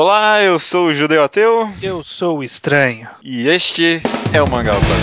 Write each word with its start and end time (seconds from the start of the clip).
Olá, 0.00 0.40
eu 0.40 0.60
sou 0.60 0.86
o 0.86 0.94
Judeu 0.94 1.24
Ateu. 1.24 1.72
Eu 1.82 2.04
sou 2.04 2.38
o 2.38 2.44
Estranho. 2.44 3.08
E 3.20 3.48
este 3.48 4.00
é 4.32 4.40
o 4.40 4.48
Mangá 4.48 4.74
ao 4.74 4.78
Quadrado. 4.78 5.02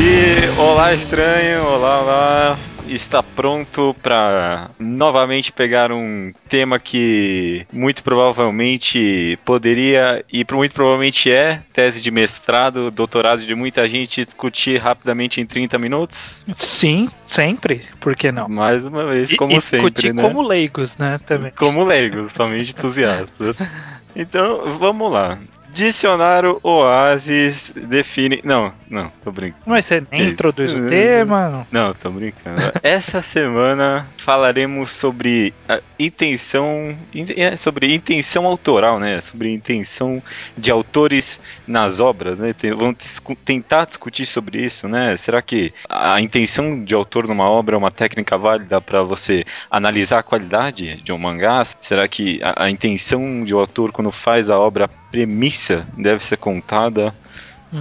E 0.00 0.58
olá, 0.58 0.94
estranho, 0.94 1.66
olá, 1.66 2.00
olá 2.00 2.58
está 2.94 3.22
pronto 3.22 3.94
para 4.02 4.70
novamente 4.78 5.52
pegar 5.52 5.92
um 5.92 6.32
tema 6.48 6.78
que 6.78 7.66
muito 7.72 8.02
provavelmente 8.02 9.38
poderia 9.44 10.24
e 10.32 10.44
muito 10.52 10.74
provavelmente 10.74 11.30
é 11.30 11.62
tese 11.72 12.00
de 12.00 12.10
mestrado, 12.10 12.90
doutorado 12.90 13.44
de 13.44 13.54
muita 13.54 13.88
gente 13.88 14.24
discutir 14.24 14.78
rapidamente 14.78 15.40
em 15.40 15.46
30 15.46 15.78
minutos? 15.78 16.44
Sim, 16.54 17.10
sempre. 17.26 17.82
Por 18.00 18.14
que 18.14 18.30
não? 18.30 18.48
Mais 18.48 18.86
uma 18.86 19.06
vez, 19.06 19.34
como 19.34 19.56
e, 19.56 19.60
sempre, 19.60 19.90
discutir 19.90 20.14
né? 20.14 20.22
como 20.22 20.42
leigos, 20.42 20.96
né, 20.96 21.18
também. 21.24 21.52
Como 21.56 21.84
leigos, 21.84 22.32
somente 22.32 22.72
entusiastas. 22.72 23.58
Então, 24.14 24.78
vamos 24.78 25.10
lá. 25.10 25.38
Dicionário 25.72 26.60
Oasis 26.62 27.72
define. 27.74 28.40
Não, 28.44 28.72
não, 28.90 29.10
tô 29.24 29.32
brincando. 29.32 29.62
Mas 29.66 29.86
você 29.86 30.02
nem 30.12 30.28
introduz 30.28 30.72
o 30.72 30.86
tema. 30.88 31.66
Não, 31.70 31.94
tô 31.94 32.10
brincando. 32.10 32.60
Essa 32.82 33.22
semana 33.22 34.06
falaremos 34.18 34.90
sobre 34.90 35.54
a 35.68 35.80
intenção. 35.98 36.96
in- 37.14 37.26
é, 37.36 37.56
Sobre 37.56 37.94
intenção 37.94 38.46
autoral, 38.46 38.98
né? 39.00 39.20
Sobre 39.20 39.52
intenção 39.52 40.22
de 40.56 40.70
autores 40.70 41.40
nas 41.66 42.00
obras, 42.00 42.38
né? 42.38 42.54
Vamos 42.76 42.96
tentar 43.44 43.86
discutir 43.86 44.26
sobre 44.26 44.58
isso, 44.64 44.86
né? 44.88 45.16
Será 45.16 45.40
que 45.40 45.72
a 45.88 46.20
intenção 46.20 46.84
de 46.84 46.94
autor 46.94 47.26
numa 47.26 47.48
obra 47.48 47.74
é 47.76 47.78
uma 47.78 47.90
técnica 47.90 48.36
válida 48.36 48.80
para 48.80 49.02
você 49.02 49.44
analisar 49.70 50.18
a 50.18 50.22
qualidade 50.22 50.96
de 51.02 51.12
um 51.12 51.18
mangá? 51.18 51.64
Será 51.80 52.06
que 52.06 52.40
a, 52.42 52.64
a 52.64 52.70
intenção 52.70 53.44
de 53.44 53.54
um 53.54 53.58
autor 53.58 53.90
quando 53.92 54.10
faz 54.12 54.50
a 54.50 54.58
obra 54.58 54.88
premissa 55.12 55.86
deve 55.96 56.24
ser 56.24 56.38
contada 56.38 57.14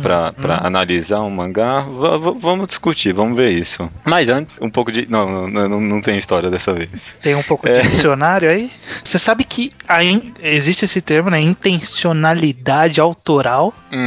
pra, 0.01 0.33
Hum, 0.37 0.67
analisar 0.67 1.19
um 1.19 1.29
mangá, 1.29 1.81
va- 1.81 2.17
vamos 2.39 2.67
discutir, 2.67 3.11
vamos 3.13 3.35
ver 3.35 3.49
isso. 3.51 3.89
Mas 4.05 4.29
antes, 4.29 4.55
um 4.61 4.69
pouco 4.69 4.89
de. 4.89 5.05
Não, 5.11 5.49
não, 5.49 5.67
não, 5.67 5.81
não 5.81 6.01
tem 6.01 6.17
história 6.17 6.49
dessa 6.49 6.73
vez. 6.73 7.17
Tem 7.21 7.35
um 7.35 7.43
pouco 7.43 7.67
É. 7.67 7.81
de 7.81 7.87
dicionário 7.89 8.49
aí. 8.49 8.71
Você 9.03 9.19
sabe 9.19 9.43
que 9.43 9.69
in- 10.01 10.31
existe 10.41 10.85
esse 10.85 11.01
termo, 11.01 11.29
né? 11.29 11.41
Intencionalidade 11.41 13.01
autoral, 13.01 13.73
Uhum, 13.91 13.99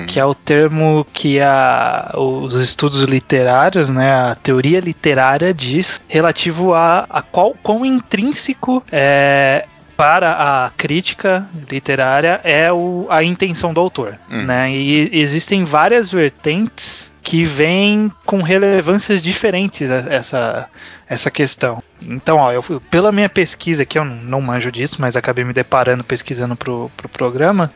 uhum. 0.00 0.06
que 0.06 0.18
é 0.18 0.24
o 0.24 0.34
termo 0.34 1.06
que 1.12 1.40
a, 1.40 2.12
os 2.16 2.54
estudos 2.60 3.02
literários, 3.02 3.88
né? 3.88 4.12
A 4.12 4.34
teoria 4.34 4.80
literária 4.80 5.54
diz 5.54 6.00
relativo 6.08 6.74
a, 6.74 7.06
a 7.08 7.22
qual 7.22 7.54
quão 7.62 7.84
intrínseco 7.86 8.82
é. 8.90 9.66
Para 9.98 10.64
a 10.64 10.70
crítica 10.76 11.44
literária 11.68 12.40
é 12.44 12.72
o, 12.72 13.08
a 13.10 13.24
intenção 13.24 13.74
do 13.74 13.80
autor, 13.80 14.16
Hum. 14.30 14.44
né? 14.44 14.70
E 14.70 15.10
existem 15.12 15.64
várias 15.64 16.08
vertentes 16.12 17.10
que 17.20 17.42
vêm 17.44 18.10
com 18.24 18.40
relevâncias 18.40 19.20
diferentes 19.20 19.90
a- 19.90 20.04
essa, 20.08 20.68
essa 21.08 21.30
questão. 21.32 21.82
Então, 22.00 22.36
ó, 22.36 22.52
eu, 22.52 22.62
fui- 22.62 22.78
pela 22.88 23.10
minha 23.10 23.28
pesquisa, 23.28 23.84
que 23.84 23.98
eu 23.98 24.04
não, 24.04 24.14
não 24.14 24.40
manjo 24.40 24.70
disso, 24.70 24.98
mas 25.00 25.16
acabei 25.16 25.44
me 25.44 25.52
deparando 25.52 26.04
pesquisando 26.04 26.54
pro, 26.54 26.88
pro 26.96 27.08
programa, 27.08 27.68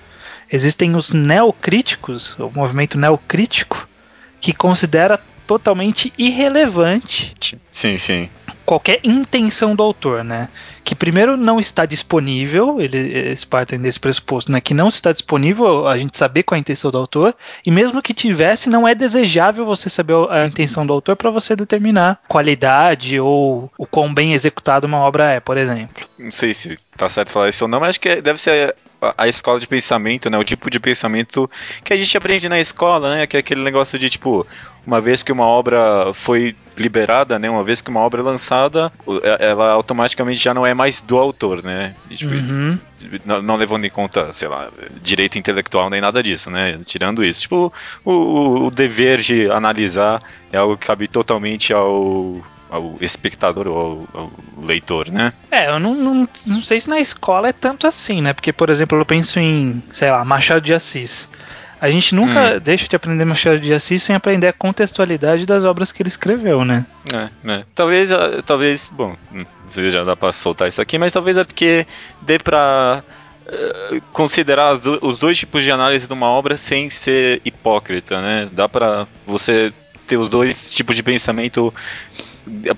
existem 0.50 0.94
os 0.94 1.12
neocríticos, 1.12 2.38
o 2.38 2.52
movimento 2.54 2.96
neocrítico, 2.96 3.88
que 4.40 4.52
considera 4.52 5.18
totalmente 5.44 6.12
irrelevante 6.16 7.34
Sim, 7.72 7.98
sim. 7.98 8.30
Qualquer 8.64 9.00
intenção 9.04 9.74
do 9.74 9.82
autor, 9.82 10.22
né? 10.24 10.48
Que 10.84 10.94
primeiro 10.94 11.36
não 11.36 11.60
está 11.60 11.86
disponível, 11.86 12.80
ele- 12.80 12.98
eles 12.98 13.44
partem 13.44 13.78
desse 13.78 14.00
pressuposto, 14.00 14.50
né? 14.50 14.60
Que 14.60 14.74
não 14.74 14.88
está 14.88 15.12
disponível 15.12 15.86
a 15.86 15.96
gente 15.96 16.16
saber 16.16 16.42
qual 16.42 16.56
é 16.56 16.58
a 16.58 16.60
intenção 16.60 16.90
do 16.90 16.98
autor, 16.98 17.34
e 17.64 17.70
mesmo 17.70 18.02
que 18.02 18.12
tivesse, 18.14 18.68
não 18.68 18.86
é 18.86 18.94
desejável 18.94 19.64
você 19.64 19.88
saber 19.88 20.14
a 20.30 20.46
intenção 20.46 20.86
do 20.86 20.92
autor 20.92 21.16
para 21.16 21.30
você 21.30 21.54
determinar 21.54 22.20
qualidade 22.28 23.18
ou 23.20 23.70
o 23.78 23.86
quão 23.86 24.12
bem 24.12 24.32
executada 24.34 24.86
uma 24.86 24.98
obra 24.98 25.30
é, 25.30 25.40
por 25.40 25.56
exemplo. 25.56 26.04
Não 26.18 26.32
sei 26.32 26.52
se 26.54 26.78
tá 26.96 27.08
certo 27.08 27.32
falar 27.32 27.48
isso 27.48 27.64
ou 27.64 27.68
não, 27.68 27.80
mas 27.80 27.90
acho 27.90 28.00
que 28.00 28.20
deve 28.20 28.40
ser 28.40 28.74
a, 29.16 29.26
escola 29.28 29.58
de 29.58 29.66
pensamento, 29.66 30.30
né? 30.30 30.38
O 30.38 30.44
tipo 30.44 30.70
de 30.70 30.78
pensamento 30.78 31.50
que 31.84 31.92
a 31.92 31.96
gente 31.96 32.16
aprende 32.16 32.48
na 32.48 32.60
escola, 32.60 33.14
né? 33.16 33.26
Que 33.26 33.36
é 33.36 33.40
aquele 33.40 33.60
negócio 33.62 33.98
de 33.98 34.08
tipo, 34.08 34.46
uma 34.86 35.00
vez 35.00 35.22
que 35.22 35.32
uma 35.32 35.44
obra 35.46 36.12
foi 36.14 36.54
liberada, 36.76 37.38
né? 37.38 37.50
Uma 37.50 37.62
vez 37.64 37.80
que 37.80 37.90
uma 37.90 38.00
obra 38.00 38.20
é 38.20 38.24
lançada, 38.24 38.92
é- 39.22 39.46
ela 39.50 39.72
automaticamente 39.72 40.38
já 40.42 40.54
não 40.54 40.64
é 40.64 40.72
mais 40.72 41.00
do 41.00 41.18
autor, 41.18 41.62
né? 41.62 41.94
E, 42.10 42.16
tipo, 42.16 42.32
Uhum. 42.32 42.78
não, 43.24 43.42
não 43.42 43.56
levando 43.56 43.84
em 43.84 43.90
conta, 43.90 44.32
sei 44.32 44.48
lá, 44.48 44.68
direito 45.02 45.36
intelectual 45.38 45.90
nem 45.90 46.00
nada 46.00 46.22
disso, 46.22 46.50
né? 46.50 46.78
Tirando 46.86 47.24
isso. 47.24 47.42
Tipo, 47.42 47.72
o- 48.04 48.66
o 48.66 48.70
dever 48.70 49.18
de 49.20 49.50
analisar 49.50 50.22
é 50.52 50.56
algo 50.58 50.76
que 50.76 50.86
cabe 50.86 51.08
totalmente 51.08 51.72
ao, 51.74 52.40
ao 52.72 52.96
espectador 53.02 53.68
ou 53.68 54.08
ao, 54.14 54.20
ao 54.22 54.32
leitor, 54.64 55.08
né? 55.10 55.32
É, 55.50 55.68
eu 55.68 55.78
não, 55.78 55.94
não, 55.94 56.28
não 56.46 56.62
sei 56.62 56.80
se 56.80 56.88
na 56.88 56.98
escola 56.98 57.48
é 57.48 57.52
tanto 57.52 57.86
assim, 57.86 58.22
né? 58.22 58.32
Porque, 58.32 58.52
por 58.52 58.70
exemplo, 58.70 58.98
eu 58.98 59.04
penso 59.04 59.38
em, 59.38 59.82
sei 59.92 60.10
lá, 60.10 60.24
Machado 60.24 60.62
de 60.62 60.72
Assis. 60.72 61.28
A 61.80 61.90
gente 61.90 62.14
nunca 62.14 62.58
deixa 62.60 62.88
de 62.88 62.96
aprender 62.96 63.24
Machado 63.24 63.58
de 63.60 63.74
Assis 63.74 64.02
sem 64.02 64.14
aprender 64.16 64.46
a 64.46 64.52
contextualidade 64.52 65.44
das 65.44 65.64
obras 65.64 65.92
que 65.92 66.00
ele 66.00 66.08
escreveu, 66.08 66.64
né? 66.64 66.86
É, 67.12 67.28
né? 67.42 67.64
Talvez, 67.74 68.10
ah, 68.10 68.42
talvez, 68.46 68.88
bom, 68.90 69.16
não 69.32 69.44
sei 69.68 69.90
se 69.90 69.96
já 69.96 70.02
dá 70.04 70.16
pra 70.16 70.32
soltar 70.32 70.68
isso 70.68 70.80
aqui, 70.80 70.96
mas 70.96 71.12
talvez 71.12 71.36
é 71.36 71.44
porque 71.44 71.84
dê 72.22 72.38
pra 72.38 73.02
eh, 73.48 74.00
considerar 74.12 74.78
do- 74.78 74.98
os 75.02 75.18
dois 75.18 75.36
tipos 75.36 75.62
de 75.64 75.70
análise 75.72 76.06
de 76.06 76.12
uma 76.12 76.28
obra 76.28 76.56
sem 76.56 76.88
ser 76.88 77.42
hipócrita, 77.44 78.22
né? 78.22 78.48
Dá 78.52 78.68
pra 78.68 79.06
você 79.26 79.72
ter 80.06 80.16
os 80.16 80.28
dois 80.28 80.70
tipos 80.72 80.94
de 80.94 81.02
pensamento 81.02 81.74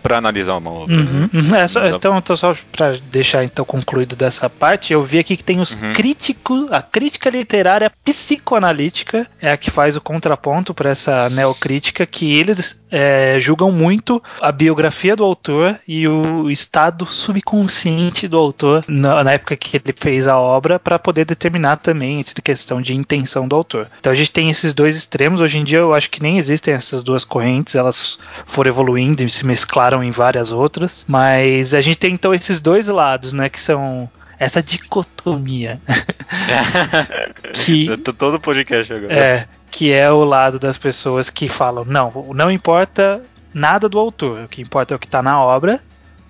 pra 0.03 0.19
analisar 0.19 0.57
uma 0.57 0.71
obra. 0.71 0.95
Uhum, 0.95 1.29
uhum. 1.33 1.55
É 1.55 1.67
só- 1.69 1.85
então, 1.87 2.19
então, 2.19 2.37
só 2.37 2.57
para 2.73 2.99
deixar 3.11 3.45
então 3.45 3.65
concluído 3.65 4.15
dessa 4.17 4.49
parte, 4.51 4.93
eu 4.93 5.03
vi 5.03 5.19
aqui 5.19 5.37
que 5.37 5.45
tem 5.45 5.61
os 5.61 5.75
Uhum. 5.75 5.93
críticos, 5.93 6.71
a 6.73 6.83
crítica 6.83 7.31
literária 7.31 7.91
psicoanalítica 8.05 9.27
é 9.41 9.51
a 9.53 9.57
que 9.57 9.71
faz 9.71 9.97
o 9.97 10.01
contraponto 10.01 10.75
para 10.75 10.91
essa 10.91 11.31
neocrítica, 11.31 12.05
que 12.07 12.33
eles 12.37 12.79
é, 12.95 13.41
julgam 13.41 13.73
muito 13.73 14.23
a 14.41 14.53
biografia 14.53 15.17
do 15.17 15.25
autor 15.25 15.81
e 15.87 16.07
o 16.07 16.49
estado 16.49 17.05
subconsciente 17.07 18.29
do 18.29 18.39
autor 18.39 18.85
na, 18.89 19.25
na 19.25 19.33
época 19.33 19.57
que 19.57 19.77
ele 19.77 19.93
fez 19.97 20.29
a 20.29 20.39
obra 20.39 20.79
para 20.79 20.97
poder 20.97 21.25
determinar 21.25 21.79
também 21.79 22.21
essa 22.21 22.41
questão 22.41 22.81
de 22.81 22.95
intenção 22.95 23.49
do 23.49 23.57
autor. 23.57 23.89
Então 23.99 24.13
a 24.13 24.15
gente 24.15 24.31
tem 24.31 24.49
esses 24.49 24.73
dois 24.73 24.95
extremos. 24.95 25.41
Hoje 25.41 25.59
em 25.59 25.65
dia 25.65 25.79
eu 25.79 25.93
acho 25.93 26.09
que 26.09 26.23
nem 26.23 26.39
existem 26.39 26.73
essas 26.73 27.03
duas 27.03 27.25
correntes, 27.25 27.75
elas 27.75 28.17
foram 28.45 28.71
evoluindo 28.71 29.25
e 29.25 29.31
se 29.31 29.45
mesclaram 29.45 30.05
em 30.05 30.13
várias 30.13 30.53
outras. 30.53 31.05
Mas 31.09 31.75
a 31.75 31.81
gente 31.81 31.99
tem 31.99 32.15
então 32.15 32.33
esses 32.33 32.61
dois 32.61 32.87
lados, 32.87 33.33
né? 33.33 33.49
Que 33.49 33.61
são 33.61 34.09
essa 34.39 34.63
dicotomia. 34.63 35.81
que 37.65 37.97
todo 37.97 38.41
podcast 38.41 38.93
agora. 38.93 39.15
é, 39.15 39.49
que 39.71 39.93
é 39.93 40.11
o 40.11 40.25
lado 40.25 40.59
das 40.59 40.79
pessoas 40.79 41.31
que 41.31 41.49
falam, 41.49 41.85
não, 41.85 42.11
não 42.35 42.51
importa 42.51 43.23
nada 43.53 43.89
do 43.89 43.99
autor, 43.99 44.45
o 44.45 44.49
que 44.49 44.63
importa 44.63 44.95
é 44.95 44.97
o 44.97 44.99
que 44.99 45.07
está 45.07 45.23
na 45.23 45.41
obra, 45.41 45.81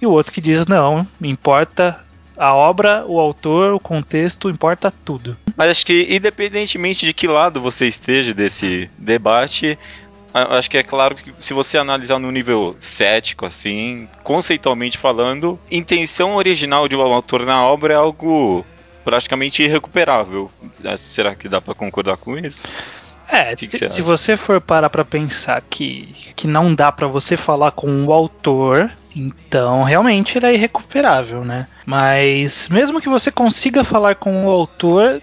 e 0.00 0.06
o 0.06 0.10
outro 0.10 0.32
que 0.32 0.40
diz, 0.40 0.66
não, 0.66 1.06
importa 1.22 2.04
a 2.36 2.52
obra, 2.52 3.04
o 3.06 3.18
autor, 3.18 3.72
o 3.74 3.80
contexto, 3.80 4.50
importa 4.50 4.92
tudo. 5.04 5.36
Mas 5.56 5.70
acho 5.70 5.86
que, 5.86 6.08
independentemente 6.10 7.06
de 7.06 7.14
que 7.14 7.26
lado 7.26 7.60
você 7.60 7.86
esteja 7.86 8.34
desse 8.34 8.90
debate, 8.98 9.78
acho 10.34 10.70
que 10.70 10.76
é 10.76 10.82
claro 10.82 11.14
que 11.14 11.32
se 11.38 11.54
você 11.54 11.78
analisar 11.78 12.18
no 12.18 12.30
nível 12.30 12.76
cético, 12.80 13.46
assim, 13.46 14.08
conceitualmente 14.22 14.98
falando, 14.98 15.58
intenção 15.70 16.34
original 16.34 16.88
de 16.88 16.96
um 16.96 17.00
autor 17.00 17.46
na 17.46 17.64
obra 17.64 17.94
é 17.94 17.96
algo 17.96 18.66
praticamente 19.04 19.62
irrecuperável. 19.62 20.50
Será 20.96 21.34
que 21.34 21.48
dá 21.48 21.60
pra 21.60 21.74
concordar 21.74 22.16
com 22.16 22.36
isso? 22.36 22.66
É, 23.28 23.54
que 23.56 23.66
se, 23.66 23.78
você 23.78 23.86
se 23.86 24.02
você 24.02 24.36
for 24.36 24.60
parar 24.60 24.90
pra 24.90 25.04
pensar 25.04 25.62
que, 25.62 26.14
que 26.36 26.46
não 26.46 26.74
dá 26.74 26.92
pra 26.92 27.06
você 27.06 27.36
falar 27.36 27.70
com 27.70 28.04
o 28.04 28.12
autor, 28.12 28.90
então 29.14 29.82
realmente 29.82 30.36
ele 30.36 30.46
é 30.46 30.54
irrecuperável, 30.54 31.44
né? 31.44 31.66
Mas 31.86 32.68
mesmo 32.68 33.00
que 33.00 33.08
você 33.08 33.30
consiga 33.30 33.82
falar 33.82 34.16
com 34.16 34.46
o 34.46 34.50
autor, 34.50 35.22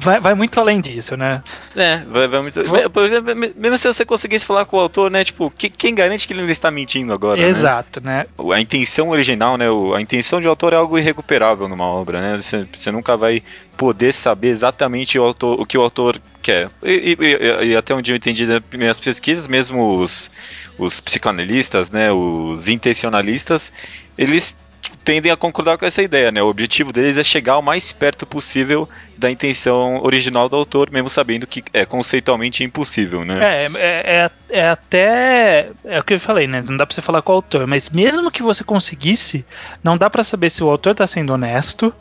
vai, 0.00 0.20
vai 0.20 0.34
muito 0.34 0.58
além 0.58 0.80
disso, 0.80 1.16
né? 1.16 1.42
É, 1.76 1.98
vai, 1.98 2.28
vai 2.28 2.42
muito. 2.42 2.60
Por 2.92 3.04
exemplo, 3.04 3.34
mesmo 3.56 3.78
se 3.78 3.86
você 3.86 4.04
conseguisse 4.04 4.44
falar 4.44 4.64
com 4.64 4.76
o 4.76 4.80
autor, 4.80 5.10
né? 5.10 5.24
Tipo, 5.24 5.50
que, 5.50 5.68
quem 5.68 5.94
garante 5.94 6.26
que 6.26 6.32
ele 6.32 6.42
não 6.42 6.50
está 6.50 6.70
mentindo 6.70 7.12
agora? 7.12 7.40
Né? 7.40 7.48
Exato, 7.48 8.00
né? 8.00 8.26
né? 8.38 8.54
A 8.54 8.60
intenção 8.60 9.10
original, 9.10 9.56
né? 9.56 9.66
A 9.96 10.00
intenção 10.00 10.40
de 10.40 10.46
autor 10.46 10.72
é 10.72 10.76
algo 10.76 10.98
irrecuperável 10.98 11.68
numa 11.68 11.86
obra, 11.86 12.20
né? 12.20 12.38
Você, 12.38 12.66
você 12.76 12.90
nunca 12.90 13.16
vai 13.16 13.42
poder 13.76 14.12
saber 14.12 14.48
exatamente 14.48 15.18
o, 15.18 15.22
autor, 15.22 15.60
o 15.60 15.64
que 15.64 15.78
o 15.78 15.80
autor 15.80 16.20
quer. 16.42 16.70
E, 16.82 17.16
e, 17.18 17.66
e 17.68 17.76
até 17.76 17.94
onde 17.94 18.12
eu 18.12 18.16
entendi 18.16 18.46
das 18.46 18.62
minhas 18.72 19.00
pesquisas, 19.00 19.48
mesmo 19.48 19.98
os, 19.98 20.30
os 20.78 21.00
psicoanalistas, 21.00 21.90
né? 21.90 22.12
Os 22.12 22.68
intencionalistas, 22.68 23.72
eles 24.18 24.56
tendem 25.04 25.32
a 25.32 25.36
concordar 25.36 25.78
com 25.78 25.86
essa 25.86 26.02
ideia, 26.02 26.30
né? 26.30 26.42
O 26.42 26.48
objetivo 26.48 26.92
deles 26.92 27.18
é 27.18 27.24
chegar 27.24 27.58
o 27.58 27.62
mais 27.62 27.92
perto 27.92 28.26
possível 28.26 28.88
da 29.16 29.30
intenção 29.30 30.02
original 30.02 30.48
do 30.48 30.56
autor, 30.56 30.90
mesmo 30.90 31.10
sabendo 31.10 31.46
que 31.46 31.62
é 31.72 31.84
conceitualmente 31.84 32.64
impossível, 32.64 33.24
né? 33.24 33.38
É, 33.40 33.66
é, 33.66 33.70
é, 33.78 34.30
é 34.60 34.68
até. 34.68 35.70
É 35.84 35.98
o 35.98 36.04
que 36.04 36.14
eu 36.14 36.20
falei, 36.20 36.46
né? 36.46 36.62
Não 36.66 36.76
dá 36.76 36.86
pra 36.86 36.94
você 36.94 37.02
falar 37.02 37.22
com 37.22 37.32
o 37.32 37.36
autor, 37.36 37.66
mas 37.66 37.90
mesmo 37.90 38.30
que 38.30 38.42
você 38.42 38.64
conseguisse, 38.64 39.44
não 39.82 39.96
dá 39.96 40.08
para 40.08 40.24
saber 40.24 40.50
se 40.50 40.62
o 40.62 40.70
autor 40.70 40.94
tá 40.94 41.06
sendo 41.06 41.32
honesto 41.32 41.92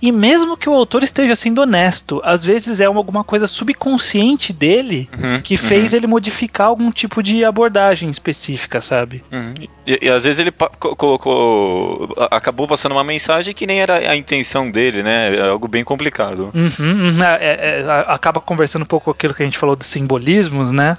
e 0.00 0.12
mesmo 0.12 0.56
que 0.56 0.68
o 0.68 0.74
autor 0.74 1.02
esteja 1.02 1.36
sendo 1.36 1.60
honesto, 1.60 2.20
às 2.24 2.44
vezes 2.44 2.80
é 2.80 2.84
alguma 2.84 3.24
coisa 3.24 3.46
subconsciente 3.46 4.52
dele 4.52 5.08
uhum, 5.16 5.40
que 5.40 5.56
fez 5.56 5.92
uhum. 5.92 5.98
ele 5.98 6.06
modificar 6.06 6.68
algum 6.68 6.90
tipo 6.90 7.22
de 7.22 7.44
abordagem 7.44 8.10
específica, 8.10 8.80
sabe? 8.80 9.22
Uhum. 9.32 9.54
E, 9.86 9.98
e, 10.02 10.08
às 10.08 10.24
vezes 10.24 10.40
ele 10.40 10.52
colocou. 10.78 12.14
acabou 12.30 12.66
passando 12.66 12.92
uma 12.92 13.04
mensagem 13.04 13.54
que 13.54 13.66
nem 13.66 13.80
era 13.80 14.10
a 14.10 14.16
intenção 14.16 14.70
dele, 14.70 15.02
né? 15.02 15.36
É 15.36 15.48
algo 15.48 15.68
bem 15.68 15.84
complicado. 15.84 16.50
Uhum, 16.54 17.08
uhum. 17.08 17.22
É, 17.22 17.34
é, 17.34 17.80
é, 17.80 18.04
acaba 18.08 18.40
conversando 18.40 18.82
um 18.82 18.86
pouco 18.86 19.06
com 19.06 19.10
aquilo 19.10 19.34
que 19.34 19.42
a 19.42 19.46
gente 19.46 19.58
falou 19.58 19.76
dos 19.76 19.86
simbolismos, 19.86 20.72
né? 20.72 20.96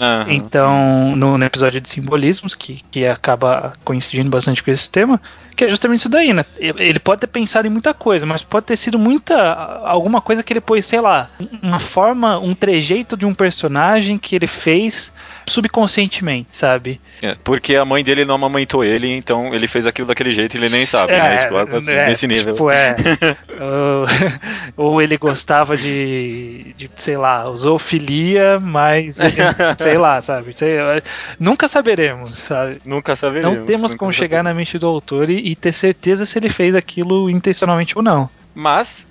Uhum. 0.00 0.32
Então, 0.32 1.14
no, 1.16 1.38
no, 1.38 1.44
episódio 1.44 1.80
de 1.80 1.88
simbolismos, 1.88 2.54
que, 2.54 2.82
que 2.90 3.06
acaba 3.06 3.72
coincidindo 3.84 4.28
bastante 4.28 4.62
com 4.62 4.70
esse 4.70 4.90
tema, 4.90 5.20
que 5.54 5.64
é 5.64 5.68
justamente 5.68 6.00
isso 6.00 6.08
daí, 6.08 6.32
né? 6.32 6.44
Ele 6.58 6.98
pode 6.98 7.20
ter 7.20 7.26
pensado 7.28 7.66
em 7.66 7.70
muita 7.70 7.94
coisa, 7.94 8.26
mas 8.26 8.42
pode 8.42 8.66
ter 8.66 8.76
sido 8.76 8.98
muita. 8.98 9.52
alguma 9.84 10.20
coisa 10.20 10.42
que 10.42 10.52
ele 10.52 10.60
pôs, 10.60 10.84
sei 10.84 11.00
lá, 11.00 11.30
uma 11.62 11.78
forma, 11.78 12.38
um 12.38 12.54
trejeito 12.54 13.16
de 13.16 13.24
um 13.24 13.34
personagem 13.34 14.18
que 14.18 14.34
ele 14.34 14.48
fez 14.48 15.12
subconscientemente, 15.46 16.56
sabe? 16.56 17.00
É, 17.22 17.36
porque 17.42 17.76
a 17.76 17.84
mãe 17.84 18.02
dele 18.02 18.24
não 18.24 18.34
amamentou 18.34 18.84
ele, 18.84 19.08
então 19.08 19.54
ele 19.54 19.68
fez 19.68 19.86
aquilo 19.86 20.08
daquele 20.08 20.30
jeito 20.30 20.54
e 20.54 20.58
ele 20.58 20.68
nem 20.68 20.86
sabe, 20.86 21.12
é, 21.12 21.18
né? 21.18 21.36
Tipo, 21.44 21.76
assim, 21.76 21.92
é, 21.92 22.06
nesse 22.06 22.26
nível. 22.26 22.54
Tipo, 22.54 22.70
é. 22.70 22.96
ou, 24.76 24.86
ou, 24.92 25.02
ele 25.02 25.16
gostava 25.16 25.76
de, 25.76 26.72
de, 26.76 26.90
sei 26.96 27.16
lá, 27.16 27.44
zoofilia, 27.54 28.58
mas 28.58 29.18
sei 29.78 29.98
lá, 29.98 30.20
sabe? 30.22 30.56
Sei, 30.56 30.76
nunca 31.38 31.68
saberemos, 31.68 32.38
sabe? 32.38 32.78
Nunca 32.84 33.14
saberemos. 33.16 33.58
Não 33.58 33.66
temos 33.66 33.94
como 33.94 34.12
chegar 34.12 34.42
na 34.42 34.54
mente 34.54 34.78
do 34.78 34.86
autor 34.86 35.30
e, 35.30 35.50
e 35.50 35.54
ter 35.54 35.72
certeza 35.72 36.24
se 36.24 36.38
ele 36.38 36.50
fez 36.50 36.74
aquilo 36.74 37.28
intencionalmente 37.30 37.96
ou 37.96 38.02
não. 38.02 38.28
Mas 38.54 39.06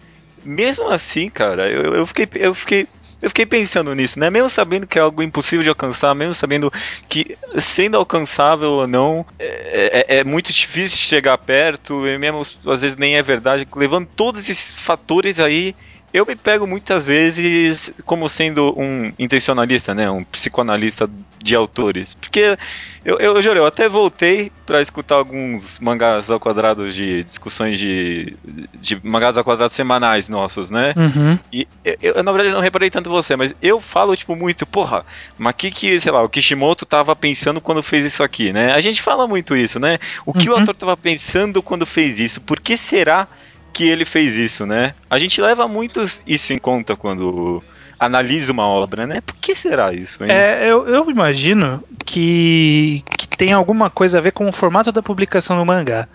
mesmo 0.45 0.89
assim, 0.89 1.29
cara, 1.29 1.69
eu, 1.69 1.95
eu, 1.95 2.05
fiquei, 2.05 2.27
eu 2.35 2.53
fiquei 2.53 2.87
eu 3.23 3.29
fiquei 3.29 3.45
pensando 3.45 3.95
nisso, 3.95 4.19
né? 4.19 4.29
Mesmo 4.29 4.49
sabendo 4.49 4.85
que 4.85 4.99
é 4.99 5.01
algo 5.01 5.23
impossível 5.23 5.63
de 5.63 5.69
alcançar, 5.69 6.13
mesmo 6.13 6.33
sabendo 6.33 6.71
que 7.07 7.37
sendo 7.57 7.95
alcançável 7.95 8.71
ou 8.71 8.85
não, 8.85 9.25
é, 9.39 10.05
é, 10.09 10.17
é 10.17 10.23
muito 10.25 10.51
difícil 10.51 10.97
chegar 10.97 11.37
perto, 11.37 12.05
e 12.05 12.17
mesmo 12.17 12.45
às 12.67 12.81
vezes 12.81 12.97
nem 12.97 13.15
é 13.15 13.23
verdade, 13.23 13.65
levando 13.77 14.09
todos 14.13 14.49
esses 14.49 14.73
fatores 14.73 15.39
aí 15.39 15.73
eu 16.13 16.25
me 16.27 16.35
pego 16.35 16.67
muitas 16.67 17.03
vezes 17.03 17.91
como 18.05 18.29
sendo 18.29 18.71
um 18.79 19.11
intencionalista, 19.17 19.95
né? 19.95 20.09
Um 20.11 20.23
psicoanalista 20.23 21.09
de 21.41 21.55
autores. 21.55 22.13
Porque 22.13 22.55
eu, 23.03 23.17
eu 23.17 23.41
juro, 23.41 23.57
eu 23.57 23.65
até 23.65 23.89
voltei 23.89 24.51
para 24.63 24.79
escutar 24.79 25.15
alguns 25.15 25.79
mangás 25.79 26.29
ao 26.29 26.39
quadrado 26.39 26.91
de 26.91 27.23
discussões 27.23 27.79
de, 27.79 28.37
de 28.75 28.99
mangás 29.03 29.37
ao 29.37 29.43
quadrado 29.43 29.71
semanais 29.71 30.29
nossos, 30.29 30.69
né? 30.69 30.93
Uhum. 30.95 31.39
E 31.51 31.67
eu, 31.83 31.97
eu, 32.01 32.23
na 32.23 32.31
verdade, 32.31 32.53
não 32.53 32.61
reparei 32.61 32.91
tanto 32.91 33.09
você, 33.09 33.35
mas 33.35 33.55
eu 33.59 33.81
falo, 33.81 34.15
tipo, 34.15 34.35
muito, 34.35 34.67
porra, 34.67 35.03
mas 35.35 35.55
que 35.55 35.71
que, 35.71 35.99
sei 35.99 36.11
lá, 36.11 36.21
o 36.21 36.29
Kishimoto 36.29 36.85
tava 36.85 37.15
pensando 37.15 37.59
quando 37.59 37.81
fez 37.81 38.05
isso 38.05 38.21
aqui, 38.21 38.53
né? 38.53 38.71
A 38.73 38.79
gente 38.81 39.01
fala 39.01 39.27
muito 39.27 39.55
isso, 39.55 39.79
né? 39.79 39.97
O 40.27 40.31
que 40.31 40.47
uhum. 40.47 40.55
o 40.55 40.59
autor 40.59 40.75
tava 40.75 40.95
pensando 40.95 41.63
quando 41.63 41.87
fez 41.87 42.19
isso? 42.19 42.39
Por 42.39 42.59
que 42.59 42.77
será 42.77 43.27
que 43.73 43.89
ele 43.89 44.05
fez 44.05 44.35
isso, 44.35 44.65
né? 44.65 44.93
A 45.09 45.17
gente 45.17 45.41
leva 45.41 45.67
muito 45.67 46.05
isso 46.25 46.53
em 46.53 46.59
conta 46.59 46.95
quando 46.95 47.61
analisa 47.99 48.51
uma 48.51 48.67
obra, 48.67 49.07
né? 49.07 49.21
Por 49.21 49.35
que 49.35 49.55
será 49.55 49.93
isso? 49.93 50.23
Hein? 50.23 50.31
É, 50.31 50.65
eu, 50.69 50.87
eu 50.87 51.09
imagino 51.09 51.83
que, 52.05 53.03
que 53.17 53.27
tem 53.27 53.51
alguma 53.53 53.89
coisa 53.89 54.17
a 54.17 54.21
ver 54.21 54.31
com 54.31 54.47
o 54.47 54.53
formato 54.53 54.91
da 54.91 55.01
publicação 55.01 55.57
do 55.57 55.65
mangá. 55.65 56.07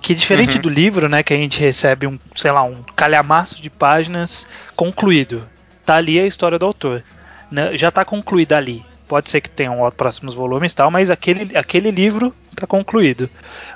Que 0.00 0.14
diferente 0.14 0.56
uhum. 0.56 0.62
do 0.62 0.68
livro, 0.68 1.08
né, 1.08 1.22
que 1.22 1.34
a 1.34 1.36
gente 1.36 1.60
recebe 1.60 2.06
um, 2.06 2.18
sei 2.34 2.52
lá, 2.52 2.62
um 2.62 2.82
calhamaço 2.94 3.60
de 3.60 3.68
páginas 3.68 4.46
concluído. 4.76 5.46
Tá 5.84 5.96
ali 5.96 6.18
a 6.18 6.26
história 6.26 6.58
do 6.58 6.66
autor. 6.66 7.02
Né? 7.50 7.76
Já 7.76 7.90
tá 7.90 8.04
concluída 8.04 8.56
ali. 8.56 8.84
Pode 9.08 9.28
ser 9.28 9.40
que 9.40 9.50
tenham 9.50 9.90
próximos 9.96 10.34
volumes 10.34 10.72
e 10.72 10.76
tal, 10.76 10.90
mas 10.90 11.10
aquele, 11.10 11.56
aquele 11.56 11.90
livro 11.90 12.32
tá 12.56 12.66
concluído. 12.66 13.28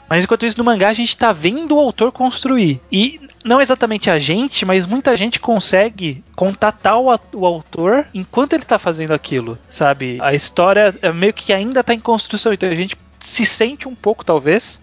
Mas 0.08 0.24
enquanto 0.24 0.46
isso, 0.46 0.58
no 0.58 0.64
mangá, 0.64 0.88
a 0.88 0.94
gente 0.94 1.16
tá 1.16 1.32
vendo 1.32 1.76
o 1.76 1.80
autor 1.80 2.12
construir. 2.12 2.80
E 2.90 3.20
não 3.44 3.60
exatamente 3.60 4.10
a 4.10 4.18
gente, 4.18 4.64
mas 4.64 4.86
muita 4.86 5.16
gente 5.16 5.38
consegue 5.38 6.24
contatar 6.34 6.98
o, 6.98 7.06
o 7.32 7.46
autor 7.46 8.06
enquanto 8.14 8.54
ele 8.54 8.64
tá 8.64 8.78
fazendo 8.78 9.12
aquilo, 9.12 9.58
sabe? 9.68 10.18
A 10.20 10.34
história 10.34 10.94
é 11.02 11.12
meio 11.12 11.32
que 11.32 11.52
ainda 11.52 11.84
tá 11.84 11.94
em 11.94 12.00
construção, 12.00 12.52
então 12.52 12.68
a 12.68 12.74
gente 12.74 12.96
se 13.20 13.44
sente 13.44 13.88
um 13.88 13.94
pouco, 13.94 14.24
talvez, 14.24 14.80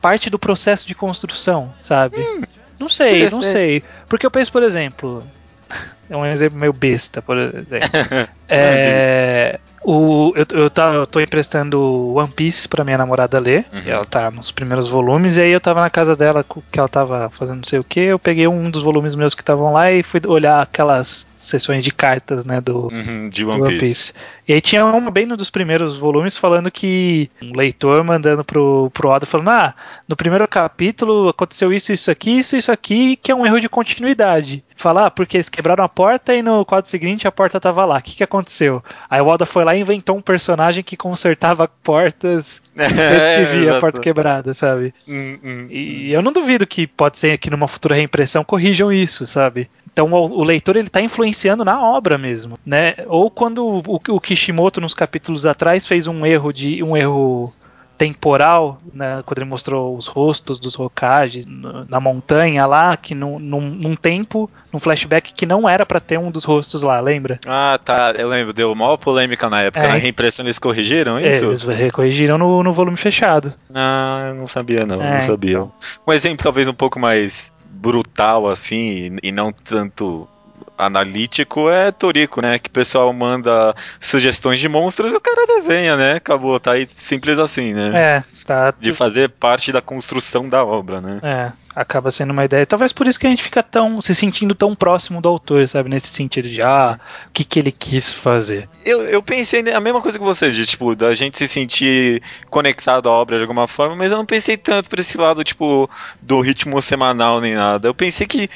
parte 0.00 0.30
do 0.30 0.38
processo 0.38 0.86
de 0.86 0.94
construção, 0.94 1.72
sabe? 1.80 2.18
Hum, 2.18 2.40
não 2.78 2.88
sei, 2.88 3.28
não 3.30 3.42
sei. 3.42 3.82
Porque 4.08 4.24
eu 4.24 4.30
penso, 4.30 4.52
por 4.52 4.62
exemplo, 4.62 5.22
é 6.08 6.16
um 6.16 6.26
exemplo 6.26 6.58
meio 6.58 6.72
besta, 6.72 7.20
por 7.20 7.36
exemplo. 7.36 7.68
é, 8.48 9.58
o, 9.82 10.32
eu, 10.34 10.46
eu, 10.58 10.70
tá, 10.70 10.92
eu 10.92 11.06
tô 11.06 11.20
emprestando 11.20 12.14
One 12.14 12.32
Piece 12.32 12.68
pra 12.68 12.84
minha 12.84 12.98
namorada 12.98 13.38
ler. 13.38 13.64
Uhum. 13.72 13.82
ela 13.86 14.04
tá 14.04 14.30
nos 14.30 14.50
primeiros 14.50 14.88
volumes. 14.88 15.36
E 15.36 15.42
aí 15.42 15.52
eu 15.52 15.60
tava 15.60 15.80
na 15.80 15.90
casa 15.90 16.16
dela, 16.16 16.44
que 16.70 16.78
ela 16.78 16.88
tava 16.88 17.30
fazendo 17.30 17.58
não 17.58 17.64
sei 17.64 17.78
o 17.78 17.84
que. 17.84 18.00
Eu 18.00 18.18
peguei 18.18 18.46
um 18.48 18.70
dos 18.70 18.82
volumes 18.82 19.14
meus 19.14 19.34
que 19.34 19.42
estavam 19.42 19.72
lá 19.72 19.90
e 19.90 20.02
fui 20.02 20.20
olhar 20.26 20.60
aquelas 20.60 21.26
sessões 21.38 21.84
de 21.84 21.92
cartas, 21.92 22.44
né, 22.44 22.60
do, 22.60 22.88
uhum, 22.92 23.28
de 23.28 23.44
One, 23.44 23.58
do 23.58 23.64
One 23.64 23.78
Piece. 23.78 24.12
Piece. 24.12 24.14
E 24.48 24.54
aí 24.54 24.62
tinha 24.62 24.84
uma 24.84 25.10
bem 25.10 25.26
no 25.26 25.36
dos 25.36 25.50
primeiros 25.50 25.98
volumes 25.98 26.36
falando 26.36 26.70
que 26.70 27.30
um 27.42 27.54
leitor 27.54 28.02
mandando 28.02 28.42
pro, 28.42 28.90
pro 28.94 29.10
Oda 29.10 29.26
falando: 29.26 29.50
Ah, 29.50 29.74
no 30.08 30.16
primeiro 30.16 30.48
capítulo 30.48 31.28
aconteceu 31.28 31.70
isso, 31.70 31.92
isso 31.92 32.10
aqui, 32.10 32.38
isso, 32.38 32.56
isso 32.56 32.72
aqui, 32.72 33.16
que 33.16 33.30
é 33.30 33.34
um 33.34 33.44
erro 33.44 33.60
de 33.60 33.68
continuidade. 33.68 34.64
Falar, 34.74 35.06
ah, 35.06 35.10
porque 35.10 35.36
eles 35.36 35.48
quebraram 35.50 35.84
a 35.84 35.88
porta 35.88 36.34
e 36.34 36.40
no 36.40 36.64
quadro 36.64 36.88
seguinte 36.88 37.28
a 37.28 37.32
porta 37.32 37.60
tava 37.60 37.84
lá. 37.84 37.98
O 37.98 38.02
que, 38.02 38.16
que 38.16 38.24
aconteceu? 38.24 38.82
Aí 39.10 39.20
o 39.20 39.26
Oda 39.26 39.44
foi 39.44 39.64
lá 39.64 39.74
e 39.74 39.80
inventou 39.80 40.16
um 40.16 40.22
personagem 40.22 40.82
que 40.82 40.96
consertava 40.96 41.68
portas 41.68 42.62
sempre 42.74 42.94
que 42.96 43.52
via 43.52 43.76
a 43.76 43.80
porta 43.80 44.00
quebrada, 44.00 44.54
sabe? 44.54 44.94
Hum, 45.06 45.38
hum, 45.44 45.66
e 45.68 46.10
eu 46.10 46.22
não 46.22 46.32
duvido 46.32 46.66
que 46.66 46.86
pode 46.86 47.18
ser 47.18 47.36
que 47.36 47.50
numa 47.50 47.68
futura 47.68 47.96
reimpressão 47.96 48.42
corrijam 48.44 48.90
isso, 48.90 49.26
sabe? 49.26 49.68
Então 49.92 50.10
o, 50.12 50.40
o, 50.40 50.44
leitor 50.44 50.76
ele 50.76 50.86
está 50.86 51.00
influenciando 51.00 51.64
na 51.64 51.80
obra 51.80 52.18
mesmo, 52.18 52.56
né? 52.64 52.94
Ou 53.06 53.30
quando 53.30 53.64
o, 53.66 54.00
o, 54.08 54.20
Kishimoto 54.20 54.80
nos 54.80 54.94
capítulos 54.94 55.46
atrás 55.46 55.86
fez 55.86 56.06
um 56.06 56.24
erro 56.24 56.52
de 56.52 56.82
um 56.82 56.96
erro 56.96 57.52
temporal, 57.98 58.80
né, 58.94 59.20
quando 59.26 59.38
ele 59.38 59.50
mostrou 59.50 59.96
os 59.96 60.06
rostos 60.06 60.60
dos 60.60 60.78
Hokages 60.78 61.44
na 61.88 61.98
montanha 61.98 62.64
lá, 62.64 62.96
que 62.96 63.12
num, 63.12 63.40
num, 63.40 63.60
num, 63.60 63.96
tempo, 63.96 64.48
num 64.72 64.78
flashback 64.78 65.34
que 65.34 65.44
não 65.44 65.68
era 65.68 65.84
para 65.84 65.98
ter 65.98 66.16
um 66.16 66.30
dos 66.30 66.44
rostos 66.44 66.84
lá, 66.84 67.00
lembra? 67.00 67.40
Ah, 67.44 67.78
tá, 67.84 68.14
eu 68.16 68.28
lembro, 68.28 68.52
deu 68.52 68.72
maior 68.72 68.96
polêmica 68.98 69.50
na 69.50 69.62
época, 69.62 69.84
é. 69.84 69.88
na 69.88 69.94
reimpressão 69.94 70.44
eles 70.44 70.60
corrigiram 70.60 71.18
isso? 71.18 71.44
É, 71.44 71.48
eles 71.48 71.92
corrigiram 71.92 72.38
no, 72.38 72.62
no 72.62 72.72
volume 72.72 72.96
fechado. 72.96 73.52
Ah, 73.74 74.28
eu 74.28 74.34
não 74.36 74.46
sabia 74.46 74.86
não, 74.86 75.02
é. 75.02 75.14
não 75.14 75.20
sabia. 75.20 75.66
Um 76.06 76.12
exemplo 76.12 76.44
talvez 76.44 76.68
um 76.68 76.74
pouco 76.74 77.00
mais 77.00 77.52
brutal 77.68 78.48
assim 78.48 79.16
e 79.22 79.30
não 79.30 79.52
tanto 79.52 80.28
analítico 80.76 81.68
é 81.68 81.90
Torico, 81.90 82.40
né? 82.40 82.58
Que 82.58 82.68
o 82.68 82.72
pessoal 82.72 83.12
manda 83.12 83.74
sugestões 84.00 84.60
de 84.60 84.68
monstros 84.68 85.12
e 85.12 85.16
o 85.16 85.20
cara 85.20 85.46
desenha, 85.46 85.96
né? 85.96 86.12
Acabou, 86.12 86.58
tá 86.60 86.72
aí 86.72 86.88
simples 86.94 87.38
assim, 87.38 87.74
né? 87.74 87.90
É, 87.94 88.24
tá. 88.46 88.72
De 88.78 88.92
fazer 88.92 89.28
parte 89.30 89.72
da 89.72 89.82
construção 89.82 90.48
da 90.48 90.64
obra, 90.64 91.00
né? 91.00 91.18
É, 91.22 91.52
acaba 91.78 92.10
sendo 92.10 92.32
uma 92.32 92.44
ideia. 92.44 92.66
Talvez 92.66 92.92
por 92.92 93.06
isso 93.06 93.18
que 93.18 93.26
a 93.26 93.30
gente 93.30 93.42
fica 93.42 93.62
tão 93.62 94.02
se 94.02 94.14
sentindo 94.14 94.54
tão 94.54 94.74
próximo 94.74 95.20
do 95.20 95.28
autor, 95.28 95.66
sabe? 95.68 95.88
Nesse 95.88 96.08
sentido 96.08 96.48
de, 96.48 96.60
ah, 96.60 96.98
o 97.28 97.30
que, 97.30 97.44
que 97.44 97.58
ele 97.58 97.70
quis 97.70 98.12
fazer. 98.12 98.68
Eu, 98.84 99.02
eu 99.02 99.22
pensei 99.22 99.60
a 99.72 99.80
mesma 99.80 100.02
coisa 100.02 100.18
que 100.18 100.24
você, 100.24 100.50
de, 100.50 100.66
tipo, 100.66 100.96
da 100.96 101.14
gente 101.14 101.38
se 101.38 101.46
sentir 101.46 102.22
conectado 102.50 103.08
à 103.08 103.12
obra 103.12 103.36
de 103.36 103.42
alguma 103.42 103.68
forma, 103.68 103.94
mas 103.94 104.10
eu 104.10 104.18
não 104.18 104.26
pensei 104.26 104.56
tanto 104.56 104.90
por 104.90 104.98
esse 104.98 105.16
lado, 105.16 105.44
tipo, 105.44 105.88
do 106.20 106.40
ritmo 106.40 106.82
semanal 106.82 107.40
nem 107.40 107.54
nada. 107.54 107.88
Eu 107.88 107.94
pensei 107.94 108.26
que 108.26 108.50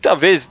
talvez 0.00 0.50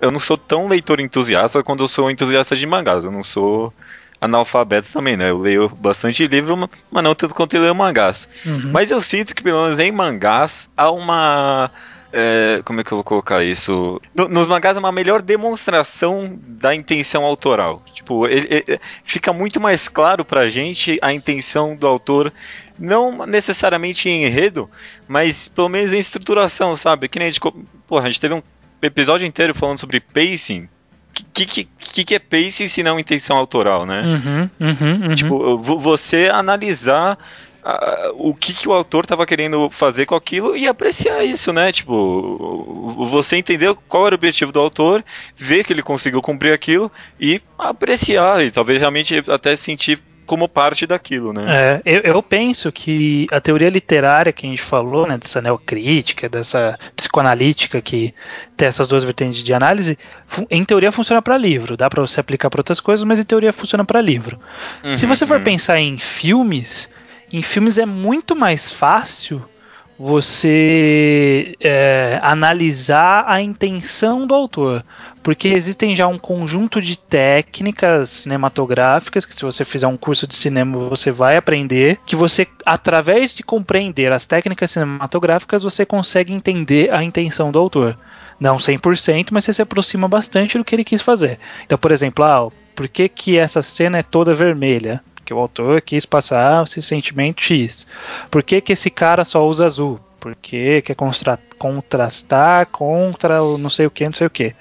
eu 0.00 0.10
não 0.10 0.18
sou 0.18 0.36
tão 0.36 0.66
leitor 0.66 0.98
entusiasta 0.98 1.62
quando 1.62 1.84
eu 1.84 1.88
sou 1.88 2.10
entusiasta 2.10 2.56
de 2.56 2.66
mangás. 2.66 3.04
Eu 3.04 3.12
não 3.12 3.22
sou 3.22 3.72
analfabeto 4.20 4.88
também, 4.92 5.16
né? 5.16 5.30
Eu 5.30 5.38
leio 5.38 5.68
bastante 5.68 6.26
livro, 6.26 6.68
mas 6.90 7.04
não 7.04 7.14
tanto 7.14 7.34
quanto 7.34 7.54
eu 7.54 7.62
leio 7.62 7.74
mangás. 7.74 8.28
Uhum. 8.44 8.70
Mas 8.72 8.90
eu 8.90 9.00
sinto 9.00 9.34
que, 9.34 9.42
pelo 9.42 9.62
menos 9.62 9.78
em 9.78 9.92
mangás, 9.92 10.68
há 10.76 10.90
uma. 10.90 11.70
É, 12.10 12.62
como 12.64 12.80
é 12.80 12.84
que 12.84 12.90
eu 12.90 12.96
vou 12.96 13.04
colocar 13.04 13.44
isso? 13.44 14.00
No, 14.14 14.28
nos 14.28 14.48
mangás 14.48 14.76
é 14.76 14.80
uma 14.80 14.90
melhor 14.90 15.22
demonstração 15.22 16.38
da 16.42 16.74
intenção 16.74 17.24
autoral. 17.24 17.82
Tipo, 17.94 18.26
ele, 18.26 18.46
ele, 18.50 18.80
fica 19.04 19.32
muito 19.32 19.60
mais 19.60 19.88
claro 19.88 20.24
pra 20.24 20.48
gente 20.48 20.98
a 21.02 21.12
intenção 21.12 21.76
do 21.76 21.86
autor, 21.86 22.32
não 22.78 23.26
necessariamente 23.26 24.08
em 24.08 24.24
enredo, 24.24 24.70
mas 25.06 25.48
pelo 25.48 25.68
menos 25.68 25.92
em 25.92 25.98
estruturação, 25.98 26.76
sabe? 26.76 27.08
Que 27.08 27.18
nem 27.18 27.28
a 27.28 27.30
gente. 27.30 27.40
Porra, 27.86 28.06
a 28.06 28.10
gente 28.10 28.20
teve 28.20 28.34
um 28.34 28.42
episódio 28.82 29.26
inteiro 29.26 29.54
falando 29.54 29.78
sobre 29.78 30.00
pacing 30.00 30.68
que, 31.24 31.46
que, 31.46 31.64
que, 31.64 32.04
que 32.04 32.14
é 32.14 32.18
pace 32.18 32.68
se 32.68 32.82
não 32.82 32.98
intenção 32.98 33.36
autoral, 33.36 33.86
né? 33.86 34.02
Uhum, 34.02 34.50
uhum, 34.60 35.08
uhum. 35.08 35.14
Tipo, 35.14 35.58
você 35.58 36.28
analisar 36.28 37.18
uh, 37.64 38.28
o 38.28 38.34
que, 38.34 38.52
que 38.52 38.68
o 38.68 38.72
autor 38.72 39.04
estava 39.04 39.26
querendo 39.26 39.70
fazer 39.70 40.06
com 40.06 40.14
aquilo 40.14 40.56
e 40.56 40.66
apreciar 40.66 41.24
isso, 41.24 41.52
né? 41.52 41.72
Tipo, 41.72 43.06
você 43.10 43.36
entender 43.36 43.74
qual 43.88 44.06
era 44.06 44.14
o 44.14 44.18
objetivo 44.18 44.52
do 44.52 44.60
autor, 44.60 45.04
ver 45.36 45.64
que 45.64 45.72
ele 45.72 45.82
conseguiu 45.82 46.22
cumprir 46.22 46.52
aquilo 46.52 46.90
e 47.20 47.40
apreciar, 47.58 48.44
e 48.44 48.50
talvez 48.50 48.78
realmente 48.78 49.22
até 49.28 49.56
sentir 49.56 50.00
como 50.28 50.46
parte 50.46 50.86
daquilo, 50.86 51.32
né? 51.32 51.46
É, 51.48 51.82
eu, 51.86 52.00
eu, 52.02 52.22
penso 52.22 52.70
que 52.70 53.26
a 53.32 53.40
teoria 53.40 53.70
literária 53.70 54.30
que 54.30 54.46
a 54.46 54.50
gente 54.50 54.60
falou, 54.60 55.06
né, 55.06 55.16
dessa 55.16 55.40
neocrítica, 55.40 56.28
dessa 56.28 56.78
psicoanalítica 56.94 57.80
que 57.80 58.12
tem 58.54 58.68
essas 58.68 58.86
duas 58.86 59.04
vertentes 59.04 59.42
de 59.42 59.54
análise, 59.54 59.98
em 60.50 60.64
teoria 60.66 60.92
funciona 60.92 61.22
para 61.22 61.38
livro, 61.38 61.78
dá 61.78 61.88
para 61.88 62.02
você 62.02 62.20
aplicar 62.20 62.50
para 62.50 62.60
outras 62.60 62.78
coisas, 62.78 63.04
mas 63.04 63.18
em 63.18 63.24
teoria 63.24 63.54
funciona 63.54 63.86
para 63.86 64.02
livro. 64.02 64.38
Uhum, 64.84 64.94
Se 64.94 65.06
você 65.06 65.24
for 65.24 65.38
uhum. 65.38 65.44
pensar 65.44 65.80
em 65.80 65.98
filmes, 65.98 66.90
em 67.32 67.40
filmes 67.40 67.78
é 67.78 67.86
muito 67.86 68.36
mais 68.36 68.70
fácil 68.70 69.42
você 69.98 71.56
é, 71.58 72.20
analisar 72.22 73.24
a 73.26 73.40
intenção 73.40 74.26
do 74.26 74.34
autor, 74.34 74.84
porque 75.28 75.48
existem 75.48 75.94
já 75.94 76.06
um 76.06 76.16
conjunto 76.16 76.80
de 76.80 76.98
técnicas 76.98 78.08
cinematográficas 78.08 79.26
que 79.26 79.34
se 79.34 79.44
você 79.44 79.62
fizer 79.62 79.86
um 79.86 79.94
curso 79.94 80.26
de 80.26 80.34
cinema 80.34 80.88
você 80.88 81.10
vai 81.10 81.36
aprender, 81.36 82.00
que 82.06 82.16
você 82.16 82.46
através 82.64 83.34
de 83.34 83.42
compreender 83.42 84.10
as 84.10 84.24
técnicas 84.24 84.70
cinematográficas 84.70 85.64
você 85.64 85.84
consegue 85.84 86.32
entender 86.32 86.90
a 86.96 87.04
intenção 87.04 87.52
do 87.52 87.58
autor. 87.58 87.98
Não 88.40 88.56
100%, 88.56 89.26
mas 89.30 89.44
você 89.44 89.52
se 89.52 89.60
aproxima 89.60 90.08
bastante 90.08 90.56
do 90.56 90.64
que 90.64 90.74
ele 90.74 90.82
quis 90.82 91.02
fazer. 91.02 91.38
Então, 91.66 91.76
por 91.76 91.90
exemplo, 91.90 92.24
ah, 92.24 92.48
por 92.74 92.88
que, 92.88 93.06
que 93.06 93.36
essa 93.36 93.60
cena 93.60 93.98
é 93.98 94.02
toda 94.02 94.32
vermelha? 94.32 95.04
que 95.26 95.34
o 95.34 95.38
autor 95.38 95.82
quis 95.82 96.06
passar 96.06 96.64
esse 96.64 96.80
sentimento 96.80 97.42
X. 97.42 97.86
Por 98.30 98.42
que, 98.42 98.62
que 98.62 98.72
esse 98.72 98.88
cara 98.88 99.26
só 99.26 99.46
usa 99.46 99.66
azul? 99.66 100.00
Porque 100.20 100.82
quer 100.82 100.96
contrastar 101.58 102.66
contra 102.66 103.42
o 103.42 103.56
não 103.56 103.70
sei 103.70 103.86
o 103.86 103.90
que, 103.90 104.04
não 104.04 104.12
sei 104.12 104.26
o 104.26 104.30
que. 104.30 104.54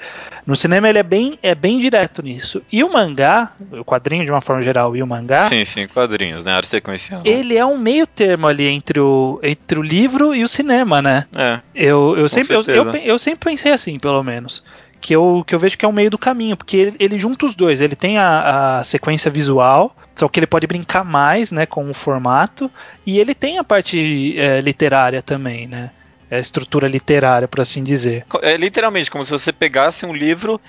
No 0.45 0.55
cinema 0.55 0.87
ele 0.87 0.99
é 0.99 1.03
bem, 1.03 1.37
é 1.41 1.53
bem 1.53 1.79
direto 1.79 2.21
nisso. 2.21 2.61
E 2.71 2.83
o 2.83 2.91
mangá, 2.91 3.51
o 3.71 3.83
quadrinho 3.83 4.23
de 4.23 4.31
uma 4.31 4.39
forma 4.39 4.63
geral 4.63 4.95
e 4.95 5.03
o 5.03 5.07
mangá. 5.07 5.47
Sim, 5.47 5.65
sim, 5.65 5.87
quadrinhos, 5.87 6.45
né? 6.45 6.53
Arte 6.53 6.67
sequencial. 6.67 7.21
Ele 7.25 7.57
é 7.57 7.65
um 7.65 7.77
meio 7.77 8.07
termo 8.07 8.47
ali 8.47 8.67
entre 8.67 8.99
o, 8.99 9.39
entre 9.43 9.79
o 9.79 9.81
livro 9.81 10.33
e 10.33 10.43
o 10.43 10.47
cinema, 10.47 11.01
né? 11.01 11.25
É. 11.35 11.59
Eu, 11.75 12.15
eu, 12.17 12.29
sempre, 12.29 12.55
eu, 12.55 12.63
eu, 12.67 12.95
eu 12.95 13.19
sempre 13.19 13.51
pensei 13.51 13.71
assim, 13.71 13.99
pelo 13.99 14.23
menos 14.23 14.63
que 15.01 15.15
eu, 15.15 15.43
que 15.45 15.53
eu 15.53 15.59
vejo 15.59 15.77
que 15.77 15.85
é 15.85 15.87
o 15.87 15.93
meio 15.93 16.09
do 16.09 16.17
caminho, 16.17 16.57
porque 16.57 16.77
ele, 16.77 16.95
ele 16.99 17.19
junta 17.19 17.45
os 17.45 17.55
dois. 17.55 17.81
Ele 17.81 17.95
tem 17.95 18.17
a, 18.17 18.77
a, 18.77 18.83
sequência 18.83 19.29
visual, 19.29 19.95
só 20.17 20.27
que 20.27 20.39
ele 20.39 20.47
pode 20.47 20.65
brincar 20.65 21.03
mais 21.03 21.51
né, 21.51 21.65
com 21.65 21.89
o 21.89 21.93
formato, 21.93 22.69
e 23.05 23.19
ele 23.19 23.35
tem 23.35 23.59
a 23.59 23.63
parte 23.63 24.35
é, 24.37 24.59
literária 24.59 25.21
também, 25.21 25.67
né? 25.67 25.91
É 26.29 26.37
a 26.37 26.39
estrutura 26.39 26.87
literária, 26.87 27.47
por 27.47 27.61
assim 27.61 27.83
dizer. 27.83 28.25
É 28.41 28.57
literalmente 28.57 29.09
como 29.09 29.23
se 29.23 29.31
você 29.31 29.53
pegasse 29.53 30.05
um 30.05 30.13
livro 30.13 30.59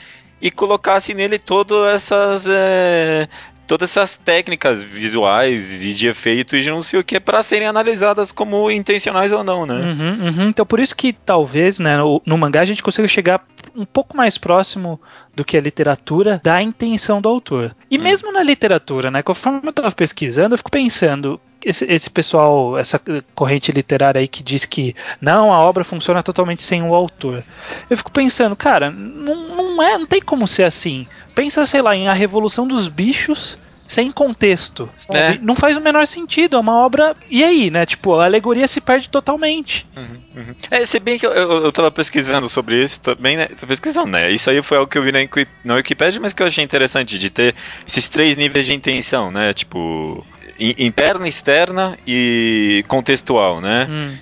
e 0.40 0.50
colocasse 0.50 1.14
nele 1.14 1.38
todas 1.38 1.94
essas 1.94 2.46
é, 2.46 3.26
todas 3.68 3.90
essas 3.90 4.16
técnicas 4.16 4.82
visuais 4.82 5.84
e 5.84 5.92
de 5.92 6.08
efeito 6.08 6.56
e 6.56 6.62
de 6.62 6.70
não 6.70 6.80
sei 6.80 6.98
o 6.98 7.04
que 7.04 7.20
para 7.20 7.42
serem 7.42 7.68
analisadas 7.68 8.32
como 8.32 8.70
intencionais 8.70 9.30
ou 9.30 9.44
não, 9.44 9.66
né? 9.66 9.74
Uhum, 9.74 10.26
uhum. 10.26 10.48
Então 10.48 10.64
por 10.64 10.80
isso 10.80 10.96
que 10.96 11.12
talvez, 11.12 11.78
né, 11.78 11.98
no, 11.98 12.20
no, 12.24 12.38
mangá 12.38 12.62
a 12.62 12.64
gente 12.64 12.82
consiga 12.82 13.06
chegar 13.06 13.44
um 13.76 13.84
pouco 13.84 14.16
mais 14.16 14.38
próximo 14.38 14.98
do 15.36 15.44
que 15.44 15.56
a 15.56 15.60
literatura 15.60 16.40
da 16.42 16.60
intenção 16.62 17.20
do 17.20 17.28
autor. 17.28 17.76
E 17.90 17.98
hum. 17.98 18.02
mesmo 18.02 18.32
na 18.32 18.42
literatura, 18.42 19.10
né, 19.10 19.22
conforme 19.22 19.60
eu 19.62 19.70
estava 19.70 19.92
pesquisando, 19.92 20.54
eu 20.54 20.58
fico 20.58 20.70
pensando, 20.70 21.38
esse, 21.64 21.84
esse, 21.84 22.08
pessoal, 22.08 22.78
essa 22.78 23.00
corrente 23.34 23.70
literária 23.72 24.20
aí 24.20 24.28
que 24.28 24.42
diz 24.42 24.64
que 24.64 24.94
não, 25.20 25.52
a 25.52 25.58
obra 25.58 25.84
funciona 25.84 26.22
totalmente 26.22 26.62
sem 26.62 26.82
o 26.82 26.94
autor. 26.94 27.44
Eu 27.90 27.96
fico 27.96 28.10
pensando, 28.10 28.56
cara, 28.56 28.90
não, 28.90 29.56
não 29.56 29.82
é, 29.82 29.98
não 29.98 30.06
tem 30.06 30.20
como 30.20 30.48
ser 30.48 30.64
assim. 30.64 31.06
Pensa, 31.38 31.64
sei 31.66 31.80
lá, 31.80 31.94
em 31.94 32.08
A 32.08 32.12
Revolução 32.12 32.66
dos 32.66 32.88
Bichos 32.88 33.56
sem 33.86 34.10
contexto. 34.10 34.90
É. 35.08 35.38
Não 35.38 35.54
faz 35.54 35.76
o 35.76 35.80
menor 35.80 36.04
sentido, 36.04 36.56
é 36.56 36.58
uma 36.58 36.74
obra. 36.84 37.14
E 37.30 37.44
aí, 37.44 37.70
né? 37.70 37.86
Tipo, 37.86 38.16
a 38.16 38.24
alegoria 38.24 38.66
se 38.66 38.80
perde 38.80 39.08
totalmente. 39.08 39.86
Uhum, 39.96 40.18
uhum. 40.34 40.54
É, 40.68 40.84
se 40.84 40.98
bem 40.98 41.16
que 41.16 41.24
eu, 41.24 41.30
eu, 41.30 41.64
eu 41.66 41.70
tava 41.70 41.92
pesquisando 41.92 42.48
sobre 42.48 42.82
isso 42.82 43.00
também, 43.00 43.36
né? 43.36 43.46
Tô 43.46 43.68
pesquisando, 43.68 44.08
né? 44.08 44.28
Isso 44.32 44.50
aí 44.50 44.60
foi 44.64 44.78
algo 44.78 44.90
que 44.90 44.98
eu 44.98 45.02
vi 45.04 45.12
na, 45.12 45.20
na 45.64 45.76
Wikipedia, 45.76 46.20
mas 46.20 46.32
que 46.32 46.42
eu 46.42 46.46
achei 46.48 46.64
interessante, 46.64 47.16
de 47.16 47.30
ter 47.30 47.54
esses 47.86 48.08
três 48.08 48.36
níveis 48.36 48.66
de 48.66 48.74
intenção, 48.74 49.30
né? 49.30 49.52
Tipo, 49.52 50.26
interna, 50.58 51.28
externa 51.28 51.96
e 52.04 52.84
contextual, 52.88 53.60
né? 53.60 53.86
Hum. 53.88 54.16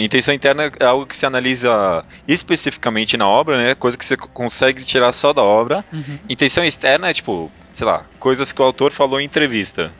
Intenção 0.00 0.34
interna 0.34 0.72
é 0.78 0.84
algo 0.84 1.06
que 1.06 1.16
se 1.16 1.24
analisa 1.24 2.04
especificamente 2.26 3.16
na 3.16 3.26
obra, 3.26 3.56
né? 3.56 3.74
Coisa 3.74 3.96
que 3.96 4.04
você 4.04 4.16
consegue 4.16 4.84
tirar 4.84 5.12
só 5.12 5.32
da 5.32 5.42
obra. 5.42 5.84
Uhum. 5.92 6.18
Intenção 6.28 6.64
externa 6.64 7.08
é 7.08 7.12
tipo, 7.12 7.50
sei 7.74 7.86
lá, 7.86 8.04
coisas 8.18 8.52
que 8.52 8.60
o 8.60 8.64
autor 8.64 8.90
falou 8.90 9.20
em 9.20 9.24
entrevista. 9.24 9.92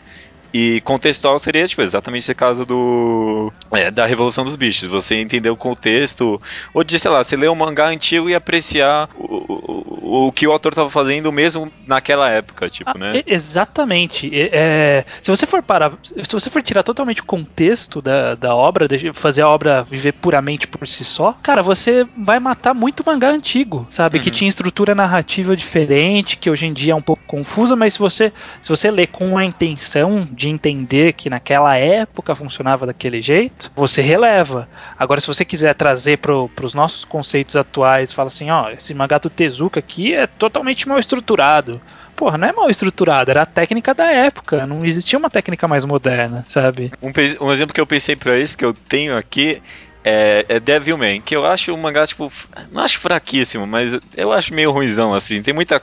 E 0.52 0.80
contextual 0.82 1.38
seria, 1.38 1.66
tipo, 1.66 1.82
exatamente 1.82 2.22
esse 2.22 2.34
caso 2.34 2.64
do. 2.64 3.52
É, 3.72 3.90
da 3.90 4.06
Revolução 4.06 4.44
dos 4.44 4.56
Bichos. 4.56 4.88
Você 4.88 5.16
entender 5.16 5.50
o 5.50 5.56
contexto. 5.56 6.40
Ou 6.72 6.82
de, 6.82 6.98
sei 6.98 7.10
lá, 7.10 7.22
você 7.22 7.36
ler 7.36 7.50
um 7.50 7.54
mangá 7.54 7.88
antigo 7.88 8.30
e 8.30 8.34
apreciar 8.34 9.08
o, 9.14 9.24
o, 9.24 10.26
o 10.26 10.32
que 10.32 10.46
o 10.46 10.52
autor 10.52 10.72
estava 10.72 10.90
fazendo 10.90 11.30
mesmo 11.30 11.70
naquela 11.86 12.30
época, 12.30 12.70
tipo, 12.70 12.90
ah, 12.90 12.98
né? 12.98 13.22
Exatamente. 13.26 14.30
É, 14.34 15.04
se 15.20 15.30
você 15.30 15.46
for 15.46 15.62
parar. 15.62 15.92
Se 16.02 16.32
você 16.32 16.48
for 16.48 16.62
tirar 16.62 16.82
totalmente 16.82 17.20
o 17.20 17.24
contexto 17.24 18.00
da, 18.00 18.34
da 18.34 18.54
obra, 18.54 18.88
fazer 19.12 19.42
a 19.42 19.48
obra 19.48 19.82
viver 19.82 20.12
puramente 20.12 20.66
por 20.66 20.86
si 20.88 21.04
só, 21.04 21.34
cara, 21.42 21.62
você 21.62 22.06
vai 22.16 22.38
matar 22.40 22.74
muito 22.74 23.02
mangá 23.04 23.30
antigo, 23.30 23.86
sabe? 23.90 24.18
Uhum. 24.18 24.24
Que 24.24 24.30
tinha 24.30 24.48
estrutura 24.48 24.94
narrativa 24.94 25.56
diferente, 25.56 26.36
que 26.36 26.50
hoje 26.50 26.66
em 26.66 26.72
dia 26.72 26.92
é 26.92 26.96
um 26.96 27.02
pouco 27.02 27.22
confusa, 27.26 27.76
mas 27.76 27.94
se 27.94 27.98
você, 27.98 28.32
se 28.62 28.68
você 28.68 28.90
ler 28.90 29.08
com 29.08 29.36
a 29.36 29.44
intenção 29.44 30.26
de 30.38 30.48
entender 30.48 31.12
que 31.12 31.28
naquela 31.28 31.76
época 31.76 32.34
funcionava 32.34 32.86
daquele 32.86 33.20
jeito, 33.20 33.70
você 33.74 34.00
releva. 34.00 34.68
Agora, 34.96 35.20
se 35.20 35.26
você 35.26 35.44
quiser 35.44 35.74
trazer 35.74 36.18
para 36.18 36.32
os 36.34 36.72
nossos 36.72 37.04
conceitos 37.04 37.56
atuais, 37.56 38.12
fala 38.12 38.28
assim, 38.28 38.48
ó, 38.48 38.70
esse 38.70 38.94
mangá 38.94 39.18
do 39.18 39.28
Tezuka 39.28 39.80
aqui 39.80 40.14
é 40.14 40.26
totalmente 40.26 40.88
mal 40.88 40.98
estruturado. 40.98 41.80
Porra, 42.14 42.38
não 42.38 42.48
é 42.48 42.52
mal 42.52 42.70
estruturado, 42.70 43.30
era 43.30 43.42
a 43.42 43.46
técnica 43.46 43.94
da 43.94 44.10
época, 44.10 44.66
não 44.66 44.84
existia 44.84 45.18
uma 45.18 45.30
técnica 45.30 45.68
mais 45.68 45.84
moderna, 45.84 46.44
sabe? 46.48 46.90
Um, 47.02 47.12
um 47.46 47.52
exemplo 47.52 47.74
que 47.74 47.80
eu 47.80 47.86
pensei 47.86 48.16
para 48.16 48.38
isso, 48.38 48.56
que 48.56 48.64
eu 48.64 48.72
tenho 48.72 49.16
aqui, 49.16 49.62
é, 50.02 50.44
é 50.48 50.60
Devilman, 50.60 51.20
que 51.20 51.36
eu 51.36 51.44
acho 51.44 51.72
um 51.72 51.76
mangá, 51.76 52.06
tipo, 52.06 52.32
não 52.72 52.82
acho 52.82 52.98
fraquíssimo, 52.98 53.66
mas 53.66 53.98
eu 54.16 54.32
acho 54.32 54.54
meio 54.54 54.70
ruizão, 54.70 55.14
assim. 55.14 55.42
Tem 55.42 55.54
muita. 55.54 55.82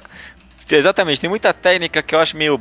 Exatamente, 0.70 1.22
tem 1.22 1.30
muita 1.30 1.54
técnica 1.54 2.02
que 2.02 2.16
eu 2.16 2.20
acho 2.20 2.36
meio 2.36 2.60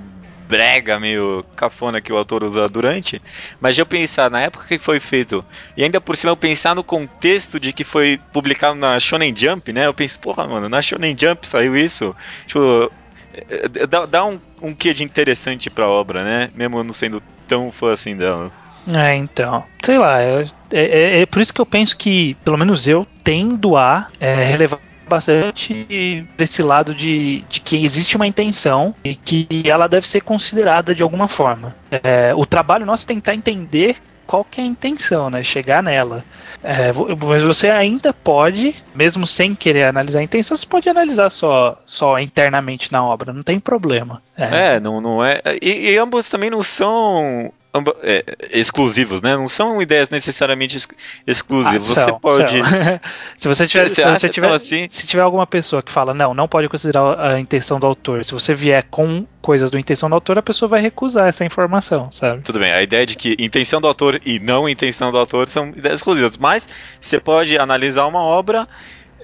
brega, 0.49 1.01
meio 1.01 1.45
cafona 1.57 2.01
que 2.01 2.13
o 2.13 2.17
autor 2.17 2.45
usa 2.45 2.69
durante, 2.69 3.21
mas 3.61 3.79
eu 3.79 3.87
pensar 3.87 4.31
na 4.31 4.41
época 4.41 4.67
que 4.67 4.79
foi 4.79 5.01
feito, 5.01 5.45
e 5.77 5.83
ainda 5.83 6.01
por 6.01 6.17
cima 6.17 6.33
eu 6.33 6.37
pensar 6.37 6.75
no 6.75 6.85
contexto 6.85 7.59
de 7.59 7.73
que 7.73 7.85
foi 7.85 8.21
publicado 8.33 8.75
na 8.75 8.99
Shonen 9.01 9.35
Jump, 9.37 9.73
né? 9.73 9.87
Eu 9.87 9.95
penso, 9.95 10.21
porra, 10.21 10.47
mano, 10.47 10.69
na 10.69 10.83
Shonen 10.83 11.17
Jump 11.19 11.47
saiu 11.47 11.77
isso. 11.77 12.15
Tipo, 12.47 12.91
é, 13.33 13.87
dá, 13.87 14.07
dá 14.07 14.25
um, 14.25 14.39
um 14.63 14.75
quê 14.75 14.95
de 14.95 15.03
interessante 15.03 15.69
pra 15.71 15.89
obra, 15.89 16.23
né? 16.23 16.51
Mesmo 16.55 16.83
não 16.85 16.95
sendo 16.95 17.23
tão 17.49 17.73
fã 17.73 17.93
assim 17.93 18.17
dela. 18.17 18.51
É, 18.87 19.15
então. 19.15 19.65
Sei 19.83 19.99
lá, 19.99 20.21
é, 20.21 20.47
é, 20.71 21.21
é, 21.21 21.27
por 21.27 21.41
isso 21.41 21.53
que 21.53 21.61
eu 21.61 21.67
penso 21.67 21.97
que, 21.97 22.35
pelo 22.45 22.59
menos 22.59 22.87
eu, 22.87 23.07
tendo 23.23 23.77
a 23.77 24.09
é, 24.21 24.35
relevar 24.45 24.79
bastante 25.09 26.27
desse 26.37 26.63
lado 26.63 26.95
de, 26.95 27.45
de 27.49 27.61
que 27.61 27.85
existe 27.85 28.17
uma 28.17 28.27
intenção 28.27 28.95
e 29.05 29.15
que 29.15 29.49
ela 29.67 29.89
deve 29.89 30.07
ser 30.07 30.21
considerada 30.21 30.95
de 30.95 31.03
alguma 31.03 31.29
forma. 31.29 31.75
É, 31.91 32.35
o 32.35 32.47
trabalho 32.47 32.87
nosso 32.87 33.05
é 33.05 33.09
tentar 33.09 33.35
entender 33.35 33.97
qual 34.27 34.45
que 34.45 34.61
é 34.61 34.65
a 34.65 34.67
intenção, 34.67 35.31
né? 35.31 35.43
Chegar 35.43 35.83
nela. 35.83 36.25
É, 36.63 36.93
mas 37.27 37.43
você 37.43 37.69
ainda 37.69 38.13
pode, 38.13 38.75
mesmo 38.95 39.27
sem 39.27 39.55
querer 39.55 39.85
analisar 39.85 40.21
a 40.21 40.23
intenção, 40.23 40.57
você 40.57 40.67
pode 40.67 40.89
analisar 40.89 41.31
só, 41.31 41.79
só 41.85 42.19
internamente 42.19 42.91
na 42.91 43.05
obra, 43.05 43.33
não 43.33 43.43
tem 43.43 43.61
problema. 43.61 44.23
É, 44.37 44.75
é 44.75 44.81
não, 44.81 45.01
não 45.01 45.23
é. 45.23 45.43
E, 45.61 45.91
e 45.91 45.99
ambos 45.99 46.29
também 46.31 46.49
não 46.49 46.63
são 46.63 47.53
é, 48.03 48.25
exclusivos, 48.53 49.21
né? 49.21 49.35
Não 49.37 49.49
são 49.49 49.83
ideias 49.83 50.09
necessariamente 50.09 50.77
ex 50.77 50.89
exclusivas. 51.27 51.99
Ah, 51.99 52.05
você 52.05 52.13
pode. 52.21 52.57
se 53.37 53.49
você 53.49 53.67
tiver, 53.67 53.89
se, 53.89 54.05
você 54.05 54.29
tiver, 54.29 54.51
assim? 54.51 54.87
se 54.89 55.07
tiver 55.07 55.23
alguma 55.23 55.47
pessoa 55.47 55.83
que 55.83 55.91
fala 55.91 56.15
não, 56.15 56.33
não 56.33 56.47
pode 56.47 56.69
considerar 56.69 57.19
a 57.19 57.41
intenção 57.41 57.81
do 57.81 57.87
autor. 57.87 58.25
Se 58.25 58.33
você 58.33 58.55
vier 58.55 58.85
com 58.91 59.27
coisas 59.43 59.71
do 59.71 59.79
intenção 59.79 60.09
do 60.09 60.15
autor, 60.15 60.39
a 60.39 60.43
pessoa 60.43 60.69
vai 60.69 60.81
recusar 60.81 61.29
essa 61.29 61.45
informação, 61.45 62.11
sabe? 62.11 62.43
Tudo 62.43 62.61
bem. 62.61 62.73
A 62.73 62.83
ideia 62.83 63.05
de 63.05 63.17
que 63.17 63.37
intenção 63.39 63.81
do 63.81 63.89
autor 63.89 64.21
e 64.25 64.39
não 64.39 64.69
intenção 64.69 65.11
do 65.11 65.19
autor 65.19 65.49
são 65.49 65.69
ideias 65.71 66.01
exclusivas, 66.01 66.37
mas 66.37 66.69
você 67.01 67.19
pode 67.19 67.59
analisar 67.59 68.07
uma 68.07 68.23
obra 68.23 68.69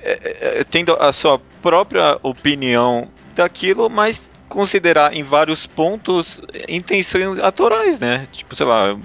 é, 0.02 0.60
é, 0.60 0.64
tendo 0.64 0.94
a 0.94 1.12
sua 1.12 1.38
própria 1.62 2.18
opinião 2.22 3.08
daquilo, 3.36 3.88
mas 3.88 4.30
considerar 4.50 5.16
em 5.16 5.22
vários 5.22 5.66
pontos 5.66 6.42
intenções 6.68 7.38
autorais, 7.38 7.98
né? 7.98 8.26
Tipo, 8.30 8.54
sei 8.54 8.66
lá. 8.66 8.98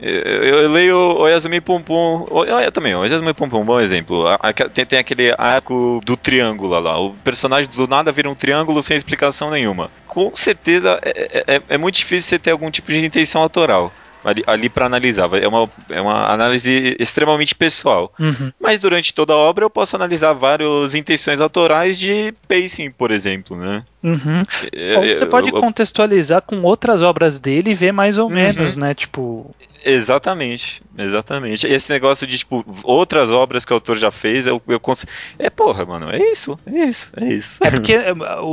Eu, 0.00 0.62
eu 0.62 0.68
leio 0.70 0.96
o 0.96 1.28
Yasumi 1.28 1.60
Pum 1.60 1.82
Pum. 1.82 2.26
Eu 2.46 2.72
também, 2.72 2.94
o 2.94 3.04
Yasumi 3.04 3.34
Pum 3.34 3.50
Pum, 3.50 3.62
bom 3.62 3.78
exemplo. 3.78 4.24
Tem, 4.72 4.86
tem 4.86 4.98
aquele 4.98 5.34
arco 5.36 6.00
do 6.02 6.16
triângulo 6.16 6.78
lá. 6.80 6.98
O 6.98 7.12
personagem 7.16 7.70
do 7.70 7.86
nada 7.86 8.10
vira 8.10 8.30
um 8.30 8.34
triângulo 8.34 8.82
sem 8.82 8.96
explicação 8.96 9.50
nenhuma. 9.50 9.90
Com 10.06 10.34
certeza 10.34 10.98
é, 11.02 11.44
é, 11.46 11.62
é 11.68 11.76
muito 11.76 11.96
difícil 11.96 12.30
você 12.30 12.38
ter 12.38 12.52
algum 12.52 12.70
tipo 12.70 12.90
de 12.90 13.04
intenção 13.04 13.42
autoral 13.42 13.92
ali, 14.24 14.44
ali 14.46 14.68
para 14.68 14.86
analisar. 14.86 15.28
É 15.34 15.48
uma, 15.48 15.68
é 15.88 16.00
uma 16.00 16.26
análise 16.32 16.96
extremamente 16.98 17.54
pessoal. 17.54 18.12
Uhum. 18.18 18.52
Mas 18.60 18.78
durante 18.78 19.12
toda 19.12 19.32
a 19.32 19.36
obra 19.36 19.64
eu 19.64 19.70
posso 19.70 19.96
analisar 19.96 20.32
várias 20.32 20.94
intenções 20.94 21.40
autorais 21.40 21.98
de 21.98 22.34
pacing, 22.46 22.90
por 22.90 23.10
exemplo, 23.10 23.56
né? 23.56 23.84
Uhum. 24.02 24.44
É, 24.72 24.96
ou 24.96 25.08
você 25.08 25.26
pode 25.26 25.50
eu, 25.50 25.60
contextualizar 25.60 26.40
com 26.42 26.62
outras 26.62 27.02
obras 27.02 27.38
dele 27.38 27.70
e 27.70 27.74
ver 27.74 27.92
mais 27.92 28.16
ou 28.16 28.28
uhum. 28.28 28.34
menos, 28.34 28.74
né? 28.76 28.94
Tipo. 28.94 29.54
Exatamente, 29.84 30.82
exatamente. 30.96 31.66
Esse 31.66 31.90
negócio 31.90 32.26
de, 32.26 32.38
tipo, 32.38 32.64
outras 32.82 33.30
obras 33.30 33.64
que 33.64 33.72
o 33.72 33.74
autor 33.74 33.96
já 33.96 34.10
fez, 34.10 34.46
eu, 34.46 34.60
eu 34.68 34.80
consigo. 34.80 35.10
É, 35.38 35.48
porra, 35.48 35.86
mano, 35.86 36.10
é 36.10 36.18
isso, 36.30 36.58
é 36.66 36.84
isso, 36.84 37.12
é 37.16 37.32
isso. 37.32 37.58
É 37.64 37.70
porque, 37.70 37.96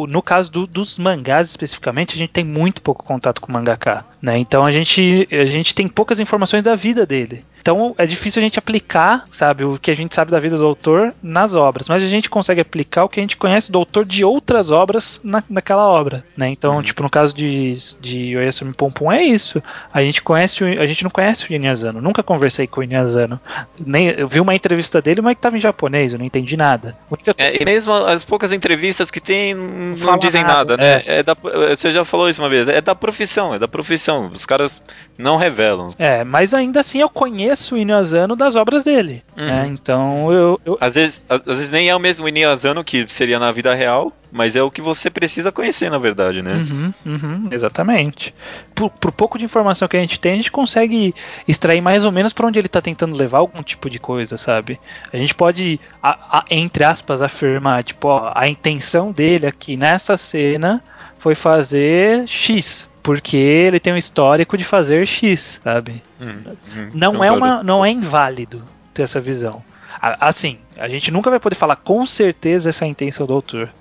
no 0.08 0.22
caso 0.22 0.52
do, 0.52 0.68
dos 0.68 0.98
mangás 0.98 1.50
especificamente, 1.50 2.16
a 2.16 2.18
gente 2.18 2.32
tem 2.32 2.46
muito 2.46 2.82
pouco 2.82 3.04
contato 3.04 3.42
com 3.42 3.50
o 3.50 3.54
mangaká, 3.54 4.06
né? 4.22 4.38
Então 4.38 4.66
a 4.66 4.72
gente, 4.72 5.28
a 5.32 5.46
gente 5.46 5.76
tem 5.76 5.88
poucas 5.88 6.20
informações 6.20 6.64
da 6.64 6.76
vida 6.76 7.06
dele. 7.06 7.44
Então 7.68 7.94
é 7.98 8.06
difícil 8.06 8.40
a 8.40 8.44
gente 8.44 8.58
aplicar, 8.58 9.26
sabe, 9.30 9.66
o 9.66 9.78
que 9.78 9.92
a 9.92 9.94
gente 9.94 10.16
sabe 10.16 10.32
da 10.32 10.40
vida 10.40 10.58
do 10.58 10.66
autor 10.66 11.14
nas 11.22 11.54
obras, 11.54 11.90
mas 11.90 12.02
a 12.02 12.08
gente 12.08 12.30
consegue 12.30 12.62
aplicar 12.62 13.04
o 13.04 13.10
que 13.10 13.20
a 13.20 13.24
gente 13.24 13.36
conhece 13.36 13.70
do 13.70 13.78
autor 13.78 14.06
de 14.06 14.24
outras 14.24 14.72
obras 14.72 15.20
na, 15.22 15.44
naquela 15.50 15.86
obra, 15.86 16.24
né? 16.38 16.48
Então, 16.48 16.78
uhum. 16.78 16.82
tipo, 16.82 17.04
no 17.04 17.10
caso 17.10 17.36
de, 17.36 17.74
de 18.00 18.38
Oyasumi 18.38 18.74
Pompom 18.74 19.12
é 19.12 19.22
isso. 19.22 19.62
A 19.92 20.02
gente 20.02 20.22
conhece, 20.22 20.64
a 20.64 20.88
gente 20.88 21.04
não 21.04 21.12
conhece 21.12 21.52
o 21.52 21.54
Inazano, 21.54 22.00
nunca 22.00 22.24
conversei 22.24 22.68
com 22.68 22.80
o 22.80 22.84
Inazano. 22.86 23.38
Nem, 23.78 24.12
eu 24.12 24.30
vi 24.30 24.40
uma 24.40 24.56
entrevista 24.56 25.02
dele, 25.02 25.20
mas 25.20 25.36
que 25.36 25.42
tava 25.42 25.58
em 25.58 25.60
japonês, 25.60 26.14
eu 26.14 26.20
não 26.20 26.26
entendi 26.26 26.56
nada. 26.56 26.96
É, 27.38 27.62
e 27.62 27.66
mesmo 27.66 27.92
as 27.92 28.24
poucas 28.24 28.54
entrevistas 28.54 29.12
que 29.12 29.20
tem 29.20 29.54
não, 29.54 29.94
não 29.94 30.18
dizem 30.18 30.42
nada, 30.42 30.78
nada 30.78 30.78
né? 30.78 31.04
É. 31.06 31.20
é 31.20 31.24
da, 31.24 31.36
você 31.36 31.92
já 31.92 32.06
falou 32.06 32.30
isso 32.30 32.42
uma 32.42 32.48
vez, 32.48 32.66
é 32.70 32.80
da 32.80 32.96
profissão, 32.96 33.54
é 33.54 33.60
da 33.60 33.68
profissão. 33.68 34.32
Os 34.34 34.46
caras 34.46 34.82
não 35.18 35.36
revelam. 35.36 35.94
É, 36.00 36.24
mas 36.24 36.54
ainda 36.54 36.80
assim 36.80 37.02
eu 37.02 37.10
conheço 37.10 37.57
conheço 37.58 37.76
o 37.76 37.78
Inuyasano 37.78 38.36
das 38.36 38.56
obras 38.56 38.84
dele. 38.84 39.24
Uhum. 39.36 39.46
Né? 39.46 39.68
Então 39.68 40.32
eu, 40.32 40.62
eu, 40.66 40.78
Às, 40.80 40.96
vezes, 40.96 41.26
às, 41.28 41.42
vezes 41.42 41.70
nem 41.70 41.90
é 41.90 41.96
o 41.96 42.00
mesmo 42.00 42.28
Inuyasano 42.28 42.84
que 42.84 43.06
seria 43.10 43.40
na 43.40 43.52
vida 43.52 43.74
real, 43.74 44.12
mas 44.32 44.56
é 44.56 44.62
o 44.62 44.70
que 44.70 44.82
você 44.82 45.10
precisa 45.10 45.52
conhecer, 45.52 45.90
na 45.90 45.98
verdade, 45.98 46.42
né? 46.42 46.54
Uhum, 46.54 46.94
uhum, 47.06 47.44
exatamente. 47.50 48.34
Por, 48.76 48.90
por, 48.90 49.12
pouco 49.12 49.38
de 49.38 49.46
informação 49.46 49.88
que 49.88 49.98
a 49.98 50.02
gente 50.02 50.20
tem, 50.20 50.34
a 50.34 50.36
gente 50.36 50.52
consegue 50.52 51.16
extrair 51.48 51.82
mais 51.82 52.06
ou 52.06 52.12
menos 52.12 52.34
para 52.34 52.48
onde 52.48 52.60
ele 52.60 52.68
está 52.68 52.82
tentando 52.82 53.16
levar 53.16 53.40
algum 53.40 53.64
tipo 53.64 53.90
de 53.90 54.00
coisa, 54.00 54.38
sabe? 54.38 54.80
A 55.12 55.18
gente 55.18 55.34
pode, 55.34 55.80
a, 56.04 56.40
a, 56.40 56.46
entre 56.52 56.84
aspas, 56.84 57.22
afirmar, 57.22 57.84
tipo, 57.84 58.08
ó, 58.08 58.32
a 58.36 58.48
intenção 58.48 59.12
dele 59.12 59.48
aqui 59.48 59.78
nessa 59.78 60.18
cena 60.18 60.84
foi 61.20 61.34
fazer 61.34 62.28
X 62.28 62.88
porque 63.08 63.38
ele 63.38 63.80
tem 63.80 63.94
um 63.94 63.98
histórico 63.98 64.58
de 64.58 64.66
fazer 64.66 65.08
X, 65.08 65.62
sabe? 65.64 66.04
Hum, 66.20 66.44
hum, 66.76 66.90
não 66.94 67.24
é 67.24 67.32
uma, 67.32 67.64
não 67.64 67.86
é 67.86 67.90
inválido 67.90 68.64
ter 68.94 69.04
essa 69.04 69.20
visão. 69.20 69.64
Assim, 70.02 70.60
a 70.78 70.88
gente 70.88 71.12
nunca 71.12 71.30
vai 71.30 71.40
poder 71.40 71.56
falar 71.56 71.76
com 71.76 72.06
certeza 72.06 72.70
essa 72.70 72.86
é 72.86 72.88
a 72.88 72.90
intenção 72.90 73.26
do 73.26 73.34
autor. 73.34 73.72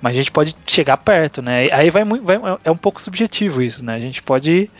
Mas 0.00 0.12
a 0.12 0.16
gente 0.16 0.30
pode 0.30 0.54
chegar 0.66 0.98
perto, 0.98 1.40
né? 1.40 1.68
Aí 1.72 1.88
vai, 1.88 2.04
vai, 2.04 2.38
é 2.62 2.70
um 2.70 2.76
pouco 2.76 3.00
subjetivo 3.00 3.62
isso, 3.62 3.82
né? 3.82 3.94
A 3.94 3.98
gente 3.98 4.22
pode 4.22 4.70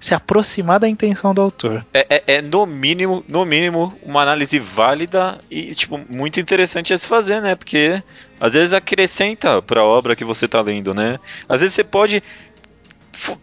se 0.00 0.14
aproximar 0.14 0.80
da 0.80 0.88
intenção 0.88 1.34
do 1.34 1.42
autor. 1.42 1.84
É, 1.92 2.06
é, 2.08 2.22
é, 2.36 2.42
no 2.42 2.64
mínimo, 2.64 3.22
no 3.28 3.44
mínimo, 3.44 3.92
uma 4.02 4.22
análise 4.22 4.58
válida 4.58 5.38
e 5.50 5.74
tipo 5.74 6.00
muito 6.08 6.40
interessante 6.40 6.94
a 6.94 6.98
se 6.98 7.06
fazer, 7.06 7.42
né? 7.42 7.54
Porque 7.54 8.02
às 8.40 8.54
vezes 8.54 8.72
acrescenta 8.72 9.60
para 9.60 9.82
a 9.82 9.84
obra 9.84 10.16
que 10.16 10.24
você 10.24 10.46
está 10.46 10.62
lendo, 10.62 10.94
né? 10.94 11.20
Às 11.46 11.60
vezes 11.60 11.74
você 11.74 11.84
pode 11.84 12.22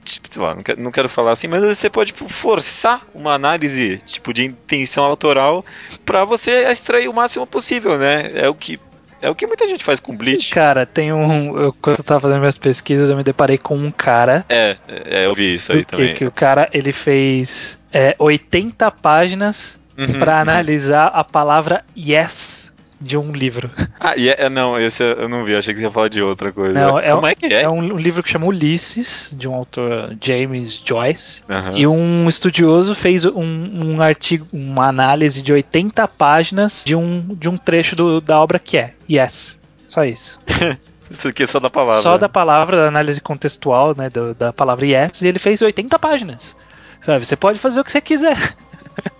Tipo, 0.03 0.41
lá, 0.41 0.55
não, 0.55 0.62
quero, 0.62 0.82
não 0.82 0.91
quero 0.91 1.10
falar 1.10 1.32
assim, 1.32 1.47
mas 1.47 1.63
você 1.63 1.89
pode 1.89 2.12
tipo, 2.12 2.27
forçar 2.27 3.01
uma 3.13 3.34
análise 3.34 3.99
tipo 4.05 4.34
de 4.34 4.43
intenção 4.45 5.03
autoral 5.03 5.63
para 6.05 6.25
você 6.25 6.69
extrair 6.69 7.08
o 7.08 7.13
máximo 7.13 7.45
possível, 7.45 7.97
né? 7.97 8.32
É 8.34 8.49
o 8.49 8.55
que 8.55 8.79
é 9.21 9.29
o 9.29 9.36
que 9.36 9.45
muita 9.45 9.67
gente 9.67 9.84
faz 9.84 9.99
com 9.99 10.15
Bleach. 10.15 10.49
Cara, 10.49 10.86
tem 10.86 11.12
um. 11.12 11.58
Eu, 11.58 11.73
quando 11.73 11.97
eu 11.97 12.03
tava 12.03 12.21
fazendo 12.21 12.39
minhas 12.39 12.58
pesquisas, 12.58 13.10
eu 13.10 13.17
me 13.17 13.23
deparei 13.23 13.58
com 13.58 13.77
um 13.77 13.91
cara. 13.91 14.45
É, 14.47 14.77
é 14.88 15.25
eu 15.25 15.36
vi 15.36 15.55
isso 15.55 15.71
aí 15.71 15.79
que, 15.79 15.86
também. 15.86 16.13
Que 16.13 16.25
o 16.25 16.32
cara 16.32 16.69
ele 16.71 16.93
fez 16.93 17.77
é, 17.91 18.15
80 18.17 18.89
páginas 18.91 19.77
uhum, 19.97 20.19
para 20.19 20.36
uhum. 20.36 20.41
analisar 20.41 21.08
a 21.08 21.23
palavra 21.23 21.84
yes 21.97 22.68
de 22.99 23.17
um 23.17 23.31
livro. 23.31 23.69
Ah, 24.01 24.15
e 24.15 24.29
é, 24.29 24.49
não, 24.49 24.79
esse 24.79 25.03
eu 25.03 25.27
não 25.27 25.43
vi, 25.43 25.53
achei 25.53 25.73
que 25.73 25.81
você 25.81 25.85
ia 25.85 25.91
falar 25.91 26.07
de 26.07 26.21
outra 26.21 26.53
coisa. 26.53 26.73
Não, 26.73 26.97
é, 26.97 27.12
Como 27.12 27.27
é 27.27 27.35
que 27.35 27.47
é? 27.47 27.63
É 27.63 27.69
um, 27.69 27.97
livro 27.97 28.23
que 28.23 28.29
chama 28.29 28.45
Ulisses, 28.45 29.29
de 29.33 29.45
um 29.45 29.53
autor 29.53 30.15
James 30.21 30.81
Joyce. 30.85 31.41
Uhum. 31.49 31.77
E 31.77 31.85
um 31.85 32.29
estudioso 32.29 32.95
fez 32.95 33.25
um, 33.25 33.43
um, 33.43 34.01
artigo, 34.01 34.47
uma 34.53 34.88
análise 34.88 35.41
de 35.41 35.51
80 35.51 36.07
páginas 36.07 36.81
de 36.85 36.95
um, 36.95 37.19
de 37.35 37.49
um 37.49 37.57
trecho 37.57 37.93
do, 37.93 38.21
da 38.21 38.41
obra 38.41 38.57
que 38.57 38.77
é 38.77 38.93
Yes. 39.09 39.59
Só 39.89 40.05
isso. 40.05 40.39
Isso 41.12 41.27
aqui 41.27 41.43
é 41.43 41.47
só 41.47 41.59
da 41.59 41.69
palavra. 41.69 42.01
Só 42.01 42.17
da 42.17 42.29
palavra, 42.29 42.81
da 42.81 42.88
análise 42.88 43.19
contextual, 43.19 43.95
né? 43.97 44.09
Do, 44.09 44.35
da 44.35 44.53
palavra 44.53 44.85
yes, 44.85 45.23
e 45.23 45.27
ele 45.27 45.39
fez 45.39 45.62
80 45.62 45.97
páginas. 45.97 46.55
Sabe? 47.01 47.25
Você 47.25 47.35
pode 47.35 47.57
fazer 47.57 47.79
o 47.79 47.83
que 47.83 47.91
você 47.91 47.99
quiser. 47.99 48.38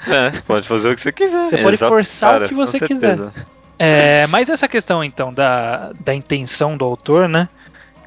É, 0.06 0.32
você 0.32 0.42
pode 0.42 0.68
fazer 0.68 0.92
o 0.92 0.96
que 0.96 1.02
você 1.02 1.12
quiser. 1.12 1.50
Você 1.50 1.58
pode 1.58 1.76
Exato, 1.76 1.94
forçar 1.94 2.34
cara, 2.34 2.46
o 2.46 2.50
que 2.50 2.56
você 2.56 2.80
quiser. 2.80 3.18
É, 3.80 4.28
mas 4.28 4.50
essa 4.50 4.68
questão, 4.68 5.04
então, 5.04 5.34
da, 5.34 5.94
da 6.04 6.14
intenção 6.14 6.76
do 6.76 6.84
autor, 6.84 7.30
né? 7.30 7.48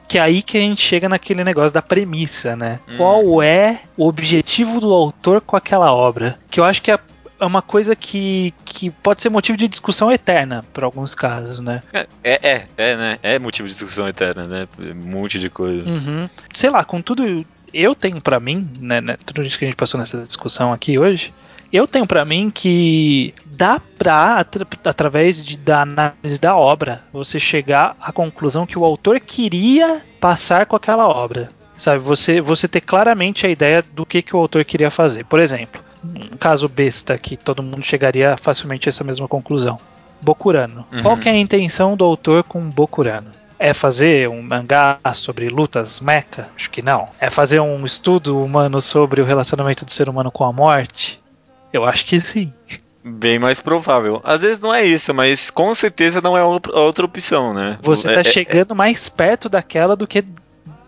Que 0.07 0.19
é 0.19 0.21
aí 0.21 0.43
que 0.43 0.59
a 0.59 0.61
gente 0.61 0.83
chega 0.83 1.09
naquele 1.09 1.43
negócio 1.43 1.73
da 1.73 1.81
premissa, 1.81 2.55
né? 2.55 2.79
Hum. 2.87 2.97
Qual 2.99 3.43
é 3.43 3.81
o 3.97 4.07
objetivo 4.07 4.79
do 4.79 4.93
autor 4.93 5.41
com 5.41 5.57
aquela 5.57 5.91
obra? 5.95 6.39
Que 6.51 6.61
eu 6.61 6.65
acho 6.65 6.83
que 6.83 6.91
é 6.91 6.99
é 7.43 7.45
uma 7.45 7.61
coisa 7.61 7.97
que, 7.97 8.55
que 8.65 8.89
pode 8.89 9.21
ser 9.21 9.29
motivo 9.29 9.59
de 9.59 9.67
discussão 9.67 10.13
eterna, 10.13 10.65
por 10.73 10.85
alguns 10.85 11.13
casos, 11.13 11.59
né? 11.59 11.83
É, 11.93 12.07
é, 12.23 12.39
é, 12.43 12.67
é 12.77 12.97
né? 12.97 13.19
É 13.21 13.37
motivo 13.37 13.67
de 13.67 13.75
discussão 13.75 14.09
eterna, 14.09 14.47
né? 14.47 14.69
Um 14.79 15.11
monte 15.11 15.41
de 15.41 15.51
coisa. 15.51 15.89
Uhum. 15.89 16.31
Sei 16.55 16.71
lá, 16.71 16.85
com 16.85 17.03
tudo. 17.03 17.45
Eu 17.75 17.97
tenho 17.97 18.21
para 18.21 18.39
mim, 18.39 18.71
né, 18.79 19.01
né, 19.01 19.17
tudo 19.27 19.43
isso 19.43 19.59
que 19.59 19.65
a 19.65 19.69
gente 19.69 19.77
passou 19.77 19.99
nessa 19.99 20.23
discussão 20.23 20.73
aqui 20.73 20.99
hoje, 21.01 21.35
eu 21.73 21.87
tenho 21.87 22.07
para 22.07 22.25
mim 22.25 22.49
que 22.49 23.35
dá 23.63 23.81
pra, 23.97 24.41
atra 24.41 24.67
através 24.85 25.41
de, 25.41 25.57
da 25.57 25.83
análise 25.83 26.41
da 26.41 26.57
obra, 26.57 27.05
você 27.13 27.39
chegar 27.39 27.97
à 28.01 28.11
conclusão 28.11 28.67
que 28.67 28.77
o 28.77 28.85
autor 28.85 29.21
queria 29.21 30.03
passar 30.21 30.67
com 30.67 30.75
aquela 30.75 31.07
obra. 31.07 31.49
Sabe, 31.79 32.01
você, 32.01 32.41
você 32.41 32.67
ter 32.67 32.81
claramente 32.81 33.47
a 33.47 33.51
ideia 33.51 33.81
do 33.81 34.05
que, 34.05 34.21
que 34.21 34.35
o 34.35 34.39
autor 34.41 34.65
queria 34.65 34.91
fazer. 34.91 35.25
Por 35.27 35.41
exemplo, 35.41 35.81
um 36.05 36.37
caso 36.37 36.69
besta 36.69 37.17
que 37.17 37.37
todo 37.37 37.63
mundo 37.63 37.85
chegaria 37.85 38.37
facilmente 38.37 38.89
a 38.89 38.91
essa 38.91 39.05
mesma 39.05 39.29
conclusão. 39.29 39.79
Bokurano. 40.21 40.85
Uhum. 40.93 41.03
Qual 41.03 41.17
que 41.17 41.29
é 41.29 41.33
a 41.33 41.39
intenção 41.39 41.97
do 41.97 42.05
autor 42.05 42.43
com 42.43 42.69
Bokurano? 42.69 43.31
É 43.61 43.73
fazer 43.73 44.29
um 44.29 44.43
mangá 44.43 44.99
sobre 45.15 45.49
lutas 45.49 46.01
mecha? 46.01 46.49
Acho 46.57 46.69
que 46.69 46.83
não. 46.83 47.11
É 47.21 47.31
fazer 47.31 47.61
um 47.61 47.87
estudo 47.87 48.43
humano 48.43 48.83
sobre 48.83 49.23
o 49.23 49.25
relacionamento 49.25 49.85
do 49.85 49.93
ser 49.93 50.09
humano 50.09 50.33
com 50.33 50.43
a 50.43 50.53
morte? 50.53 51.23
Eu 51.73 51.85
acho 51.85 52.05
que 52.05 52.21
sim. 52.21 52.53
Bem 53.05 53.39
mais 53.39 53.61
provável. 53.61 54.21
Às 54.23 54.43
vezes 54.43 54.61
não 54.61 54.73
é 54.73 54.85
isso, 54.85 55.13
mas 55.13 55.51
com 55.51 55.75
certeza 55.75 56.21
não 56.21 56.37
é 56.37 56.45
outra 56.45 57.05
opção, 57.05 57.53
né? 57.53 57.79
Você 57.83 58.09
tá 58.09 58.15
é, 58.15 58.21
é, 58.21 58.25
chegando 58.25 58.73
é, 58.73 58.77
mais 58.77 59.09
perto 59.09 59.49
daquela 59.49 59.97
do 59.97 60.07
que 60.07 60.25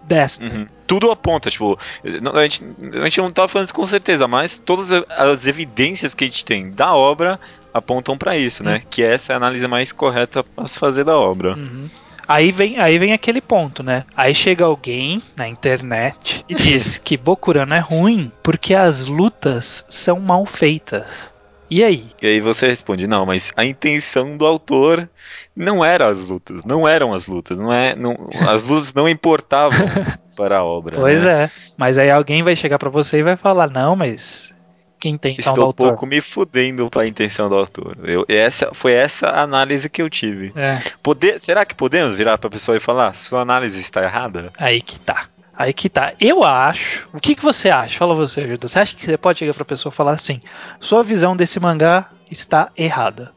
desta. 0.05 0.45
Uhum. 0.45 0.67
Tudo 0.87 1.11
aponta, 1.11 1.51
tipo, 1.51 1.79
a 2.05 2.43
gente, 2.43 2.63
a 2.93 3.05
gente 3.05 3.21
não 3.21 3.33
tá 3.33 3.49
falando 3.49 3.67
isso 3.67 3.75
com 3.75 3.87
certeza, 3.87 4.29
mas 4.29 4.59
todas 4.59 4.91
as 5.09 5.47
evidências 5.47 6.15
que 6.15 6.25
a 6.25 6.27
gente 6.27 6.45
tem 6.45 6.71
da 6.71 6.95
obra 6.95 7.41
apontam 7.73 8.17
para 8.17 8.37
isso, 8.37 8.63
né? 8.63 8.75
Uhum. 8.75 8.83
Que 8.89 9.03
essa 9.03 9.33
é 9.33 9.35
a 9.35 9.37
análise 9.37 9.67
mais 9.67 9.91
correta 9.91 10.45
a 10.57 10.69
se 10.69 10.79
fazer 10.79 11.05
da 11.05 11.17
obra. 11.17 11.55
Uhum. 11.55 11.89
Aí 12.27 12.51
vem, 12.51 12.79
aí 12.79 12.99
vem 12.99 13.13
aquele 13.13 13.41
ponto, 13.41 13.83
né? 13.83 14.05
Aí 14.17 14.35
chega 14.35 14.65
alguém 14.65 15.23
na 15.37 15.49
internet 15.49 16.45
e 16.49 16.55
diz 16.55 16.97
que 17.03 17.17
Bokurano 17.17 17.75
é 17.75 17.79
ruim 17.79 18.33
porque 18.43 18.75
as 18.75 19.07
lutas 19.07 19.85
são 19.89 20.21
mal 20.21 20.47
feitas. 20.47 21.34
E 21.75 21.83
aí? 21.83 22.05
E 22.23 22.27
aí 22.29 22.41
você 22.41 22.69
responde, 22.69 23.05
não, 23.09 23.27
mas 23.27 23.53
a 23.57 23.65
intenção 23.65 24.37
do 24.37 24.47
autor 24.47 25.11
não 25.57 25.85
era 25.85 26.07
as 26.07 26.21
lutas, 26.21 26.65
não 26.65 26.87
eram 26.87 27.13
as 27.13 27.27
lutas, 27.27 27.59
não 27.59 27.73
é, 27.73 27.97
não, 27.97 28.29
as 28.49 28.63
lutas 28.63 28.95
não 28.95 29.09
importavam 29.09 29.85
para 30.39 30.59
a 30.59 30.65
obra. 30.65 30.95
Pois 30.95 31.25
né? 31.25 31.47
é, 31.47 31.51
mas 31.77 31.99
aí 31.99 32.13
alguém 32.13 32.45
vai 32.45 32.55
chegar 32.55 32.79
para 32.79 32.91
você 32.91 33.19
e 33.19 33.23
vai 33.25 33.35
falar, 33.35 33.69
não, 33.71 33.97
mas 33.97 34.55
que 35.01 35.09
intenção 35.09 35.53
Estou 35.53 35.55
do 35.55 35.63
autor. 35.63 35.87
um 35.87 35.89
pouco 35.91 36.07
me 36.07 36.21
fudendo 36.21 36.89
para 36.89 37.03
a 37.03 37.09
intenção 37.09 37.49
do 37.49 37.57
autor. 37.57 37.99
Eu, 38.05 38.25
essa 38.29 38.71
foi 38.73 38.93
essa 38.93 39.31
análise 39.31 39.91
que 39.91 40.01
eu 40.01 40.09
tive. 40.09 40.53
É. 40.55 40.79
Poder, 41.03 41.41
será 41.41 41.65
que 41.65 41.75
podemos 41.75 42.17
virar 42.17 42.39
para 42.39 42.47
a 42.47 42.53
pessoa 42.53 42.77
e 42.77 42.81
falar, 42.81 43.15
sua 43.15 43.41
análise 43.41 43.81
está 43.81 44.05
errada? 44.05 44.53
Aí 44.57 44.81
que 44.81 45.01
tá. 45.01 45.27
Aí 45.57 45.73
que 45.73 45.89
tá. 45.89 46.15
Eu 46.21 46.43
acho. 46.43 47.07
O 47.13 47.21
que, 47.21 47.35
que 47.35 47.43
você 47.43 47.71
acha? 47.71 47.99
Fala 47.99 48.15
você, 48.15 48.41
Ajuda. 48.41 48.69
Você 48.69 48.79
acha 48.79 48.97
que 48.97 49.07
você 49.07 49.17
pode 49.17 49.39
chegar 49.39 49.55
pra 49.55 49.65
pessoa 49.65 49.93
e 49.93 49.97
falar 49.97 50.13
assim: 50.13 50.41
sua 50.81 51.03
visão 51.03 51.37
desse 51.37 51.61
mangá 51.61 52.11
está 52.31 52.71
errada? 52.77 53.33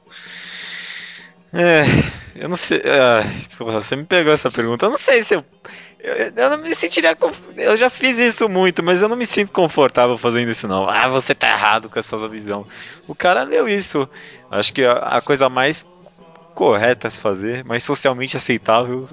É, 1.53 1.83
eu 2.35 2.49
não 2.49 2.57
sei. 2.57 2.79
Uh, 2.79 3.65
você 3.65 3.95
me 3.95 4.03
pegou 4.03 4.33
essa 4.33 4.49
pergunta. 4.49 4.85
Eu 4.85 4.91
não 4.91 4.97
sei 4.97 5.23
se 5.23 5.35
eu. 5.35 5.45
Eu, 5.99 6.31
eu 6.35 6.49
não 6.49 6.57
me 6.57 6.73
sentiria. 6.73 7.17
Eu 7.55 7.77
já 7.77 7.89
fiz 7.89 8.17
isso 8.17 8.49
muito, 8.49 8.81
mas 8.81 9.01
eu 9.01 9.09
não 9.09 9.15
me 9.15 9.25
sinto 9.25 9.51
confortável 9.51 10.17
fazendo 10.17 10.49
isso, 10.49 10.67
não. 10.67 10.89
Ah, 10.89 11.07
você 11.07 11.35
tá 11.35 11.49
errado 11.49 11.89
com 11.89 11.99
essa 11.99 12.17
sua 12.17 12.29
visão. 12.29 12.65
O 13.07 13.13
cara 13.13 13.43
leu 13.43 13.67
isso. 13.67 14.09
Acho 14.49 14.73
que 14.73 14.83
a, 14.83 14.93
a 14.93 15.21
coisa 15.21 15.49
mais 15.49 15.85
correta 16.53 17.07
a 17.07 17.11
se 17.11 17.19
fazer, 17.19 17.63
mais 17.63 17.83
socialmente 17.83 18.35
aceitável, 18.35 19.07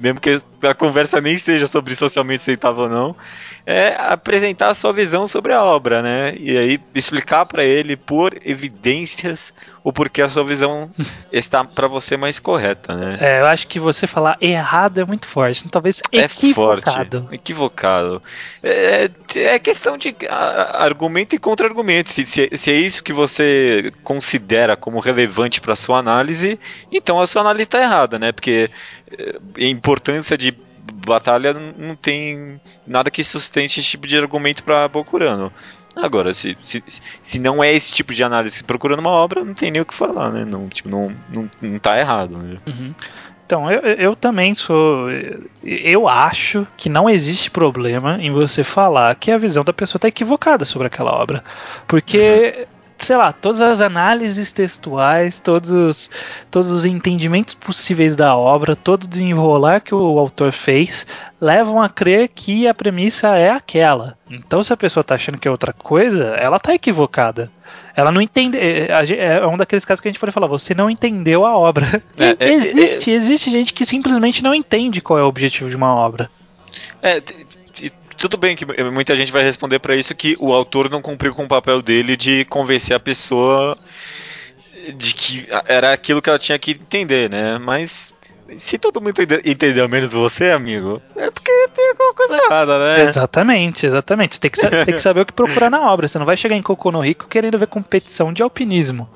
mesmo, 0.00 0.20
que 0.20 0.40
a 0.62 0.74
conversa 0.74 1.20
nem 1.20 1.36
seja 1.38 1.66
sobre 1.66 1.94
socialmente 1.94 2.42
aceitável 2.42 2.84
ou 2.84 2.88
não, 2.88 3.16
é 3.66 3.94
apresentar 3.98 4.70
a 4.70 4.74
sua 4.74 4.92
visão 4.92 5.28
sobre 5.28 5.52
a 5.52 5.62
obra, 5.62 6.02
né? 6.02 6.34
E 6.38 6.56
aí 6.56 6.80
explicar 6.94 7.46
para 7.46 7.64
ele 7.64 7.96
por 7.96 8.34
evidências 8.44 9.52
o 9.84 9.92
porquê 9.92 10.22
a 10.22 10.28
sua 10.28 10.44
visão 10.44 10.90
está 11.32 11.64
para 11.64 11.86
você 11.86 12.16
mais 12.16 12.38
correta, 12.38 12.94
né? 12.94 13.18
É, 13.20 13.40
eu 13.40 13.46
acho 13.46 13.66
que 13.66 13.78
você 13.78 14.06
falar 14.06 14.36
errado 14.40 15.00
é 15.00 15.04
muito 15.04 15.26
forte, 15.26 15.68
talvez 15.68 16.02
equivocado. 16.12 17.18
É 17.18 17.20
forte, 17.20 17.34
equivocado. 17.34 18.22
É, 18.62 19.10
é 19.36 19.58
questão 19.58 19.96
de 19.96 20.14
argumento 20.28 21.34
e 21.34 21.38
contra-argumento. 21.38 22.10
Se, 22.10 22.24
se, 22.24 22.50
se, 22.52 22.70
é 22.70 22.74
isso 22.74 23.02
que 23.02 23.12
você 23.12 23.92
considera 24.02 24.76
como 24.76 25.00
relevante 25.00 25.60
para 25.60 25.76
sua 25.76 25.98
análise, 25.98 26.58
então 26.92 27.20
a 27.20 27.26
sua 27.26 27.42
análise 27.42 27.62
está 27.62 27.80
errada, 27.80 28.18
né? 28.18 28.32
Porque 28.32 28.70
é, 29.07 29.07
importância 29.58 30.36
de 30.36 30.56
batalha 31.06 31.54
não 31.54 31.94
tem 31.94 32.60
nada 32.86 33.10
que 33.10 33.22
sustente 33.22 33.80
esse 33.80 33.88
tipo 33.88 34.06
de 34.06 34.16
argumento 34.16 34.62
para 34.62 34.88
Bokurano. 34.88 35.52
Agora, 35.96 36.32
se, 36.32 36.56
se, 36.62 36.82
se 37.22 37.38
não 37.38 37.62
é 37.62 37.72
esse 37.72 37.92
tipo 37.92 38.14
de 38.14 38.22
análise 38.22 38.62
procurando 38.62 39.00
uma 39.00 39.10
obra, 39.10 39.44
não 39.44 39.54
tem 39.54 39.70
nem 39.70 39.82
o 39.82 39.86
que 39.86 39.94
falar, 39.94 40.30
né? 40.30 40.44
Não, 40.44 40.68
tipo, 40.68 40.88
não, 40.88 41.12
não, 41.32 41.50
não 41.60 41.78
tá 41.78 41.98
errado. 41.98 42.38
Né? 42.38 42.58
Uhum. 42.68 42.94
Então, 43.44 43.70
eu, 43.70 43.80
eu 43.80 44.14
também 44.14 44.54
sou. 44.54 45.08
Eu 45.64 46.06
acho 46.06 46.66
que 46.76 46.88
não 46.88 47.10
existe 47.10 47.50
problema 47.50 48.18
em 48.20 48.30
você 48.30 48.62
falar 48.62 49.14
que 49.16 49.30
a 49.30 49.38
visão 49.38 49.64
da 49.64 49.72
pessoa 49.72 49.98
está 49.98 50.06
equivocada 50.06 50.64
sobre 50.64 50.86
aquela 50.86 51.12
obra. 51.12 51.42
Porque. 51.86 52.54
Uhum 52.58 52.77
sei 52.98 53.16
lá, 53.16 53.32
todas 53.32 53.60
as 53.60 53.80
análises 53.80 54.52
textuais, 54.52 55.40
todos 55.40 55.70
os, 55.70 56.10
todos 56.50 56.70
os 56.70 56.84
entendimentos 56.84 57.54
possíveis 57.54 58.16
da 58.16 58.36
obra, 58.36 58.76
todo 58.76 59.04
o 59.04 59.08
desenrolar 59.08 59.80
que 59.80 59.94
o 59.94 60.18
autor 60.18 60.52
fez, 60.52 61.06
levam 61.40 61.80
a 61.80 61.88
crer 61.88 62.28
que 62.28 62.66
a 62.66 62.74
premissa 62.74 63.36
é 63.36 63.50
aquela. 63.50 64.16
Então, 64.30 64.62
se 64.62 64.72
a 64.72 64.76
pessoa 64.76 65.02
está 65.02 65.14
achando 65.14 65.38
que 65.38 65.48
é 65.48 65.50
outra 65.50 65.72
coisa, 65.72 66.24
ela 66.36 66.56
está 66.56 66.74
equivocada. 66.74 67.50
Ela 67.94 68.12
não 68.12 68.22
entende. 68.22 68.56
É, 68.56 68.88
é 69.18 69.46
um 69.46 69.56
daqueles 69.56 69.84
casos 69.84 70.00
que 70.00 70.08
a 70.08 70.10
gente 70.10 70.20
pode 70.20 70.32
falar, 70.32 70.46
você 70.46 70.72
não 70.72 70.88
entendeu 70.88 71.44
a 71.44 71.56
obra. 71.56 72.00
É, 72.16 72.36
é, 72.38 72.52
existe, 72.54 73.10
é, 73.10 73.14
existe 73.14 73.50
gente 73.50 73.72
que 73.72 73.84
simplesmente 73.84 74.42
não 74.42 74.54
entende 74.54 75.00
qual 75.00 75.18
é 75.18 75.22
o 75.22 75.26
objetivo 75.26 75.68
de 75.68 75.76
uma 75.76 75.94
obra. 75.94 76.30
É, 77.02 77.20
tudo 78.18 78.36
bem 78.36 78.56
que 78.56 78.66
muita 78.90 79.14
gente 79.16 79.32
vai 79.32 79.42
responder 79.42 79.78
para 79.78 79.96
isso 79.96 80.14
que 80.14 80.36
o 80.38 80.52
autor 80.52 80.90
não 80.90 81.00
cumpriu 81.00 81.34
com 81.34 81.44
o 81.44 81.48
papel 81.48 81.80
dele 81.80 82.16
de 82.16 82.44
convencer 82.46 82.96
a 82.96 83.00
pessoa 83.00 83.78
de 84.96 85.14
que 85.14 85.48
era 85.66 85.92
aquilo 85.92 86.20
que 86.20 86.28
ela 86.28 86.38
tinha 86.38 86.58
que 86.58 86.72
entender, 86.72 87.30
né? 87.30 87.58
Mas 87.58 88.12
se 88.56 88.78
todo 88.78 89.00
mundo 89.00 89.14
entendeu 89.44 89.88
menos 89.88 90.12
você, 90.12 90.50
amigo, 90.50 91.02
é 91.16 91.30
porque 91.30 91.52
tem 91.74 91.90
alguma 91.90 92.14
coisa 92.14 92.36
errada, 92.36 92.78
né? 92.78 93.02
Exatamente, 93.02 93.86
exatamente. 93.86 94.34
Você 94.34 94.40
tem 94.40 94.50
que, 94.50 94.58
você 94.58 94.84
tem 94.84 94.94
que 94.94 95.02
saber 95.02 95.20
o 95.20 95.26
que 95.26 95.32
procurar 95.32 95.70
na 95.70 95.90
obra. 95.92 96.08
Você 96.08 96.18
não 96.18 96.26
vai 96.26 96.36
chegar 96.36 96.56
em 96.56 96.62
Coco 96.62 96.90
no 96.90 97.00
Rico 97.00 97.26
querendo 97.28 97.58
ver 97.58 97.66
competição 97.66 98.32
de 98.32 98.42
alpinismo 98.42 99.08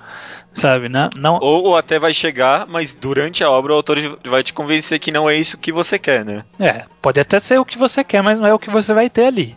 sabe? 0.54 0.88
Não, 0.88 1.08
não... 1.16 1.38
Ou, 1.40 1.64
ou, 1.64 1.76
até 1.76 1.98
vai 1.98 2.12
chegar, 2.12 2.66
mas 2.66 2.92
durante 2.92 3.42
a 3.42 3.50
obra 3.50 3.72
o 3.72 3.76
autor 3.76 3.98
vai 4.24 4.42
te 4.42 4.52
convencer 4.52 4.98
que 4.98 5.10
não 5.10 5.28
é 5.28 5.36
isso 5.36 5.56
que 5.56 5.72
você 5.72 5.98
quer, 5.98 6.24
né? 6.24 6.44
É, 6.58 6.84
pode 7.00 7.18
até 7.18 7.38
ser 7.38 7.58
o 7.58 7.64
que 7.64 7.78
você 7.78 8.04
quer, 8.04 8.22
mas 8.22 8.38
não 8.38 8.46
é 8.46 8.52
o 8.52 8.58
que 8.58 8.70
você 8.70 8.92
vai 8.92 9.08
ter 9.08 9.24
ali. 9.24 9.56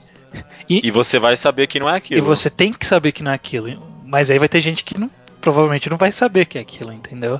E, 0.70 0.88
e 0.88 0.92
você 0.92 1.20
vai 1.20 1.38
saber 1.38 1.68
que 1.68 1.80
não 1.80 1.90
é 1.90 1.98
aquilo. 1.98 2.20
E 2.20 2.22
você 2.22 2.50
tem 2.50 2.74
que 2.74 2.86
saber 2.86 3.12
que 3.12 3.24
não 3.24 3.32
é 3.32 3.36
aquilo. 3.36 3.68
Mas 4.04 4.30
aí 4.30 4.40
vai 4.40 4.48
ter 4.48 4.62
gente 4.62 4.84
que 4.84 4.98
não, 4.98 5.10
provavelmente 5.40 5.90
não 5.90 5.98
vai 5.98 6.12
saber 6.12 6.46
que 6.46 6.58
é 6.58 6.62
aquilo, 6.62 6.92
entendeu? 6.92 7.40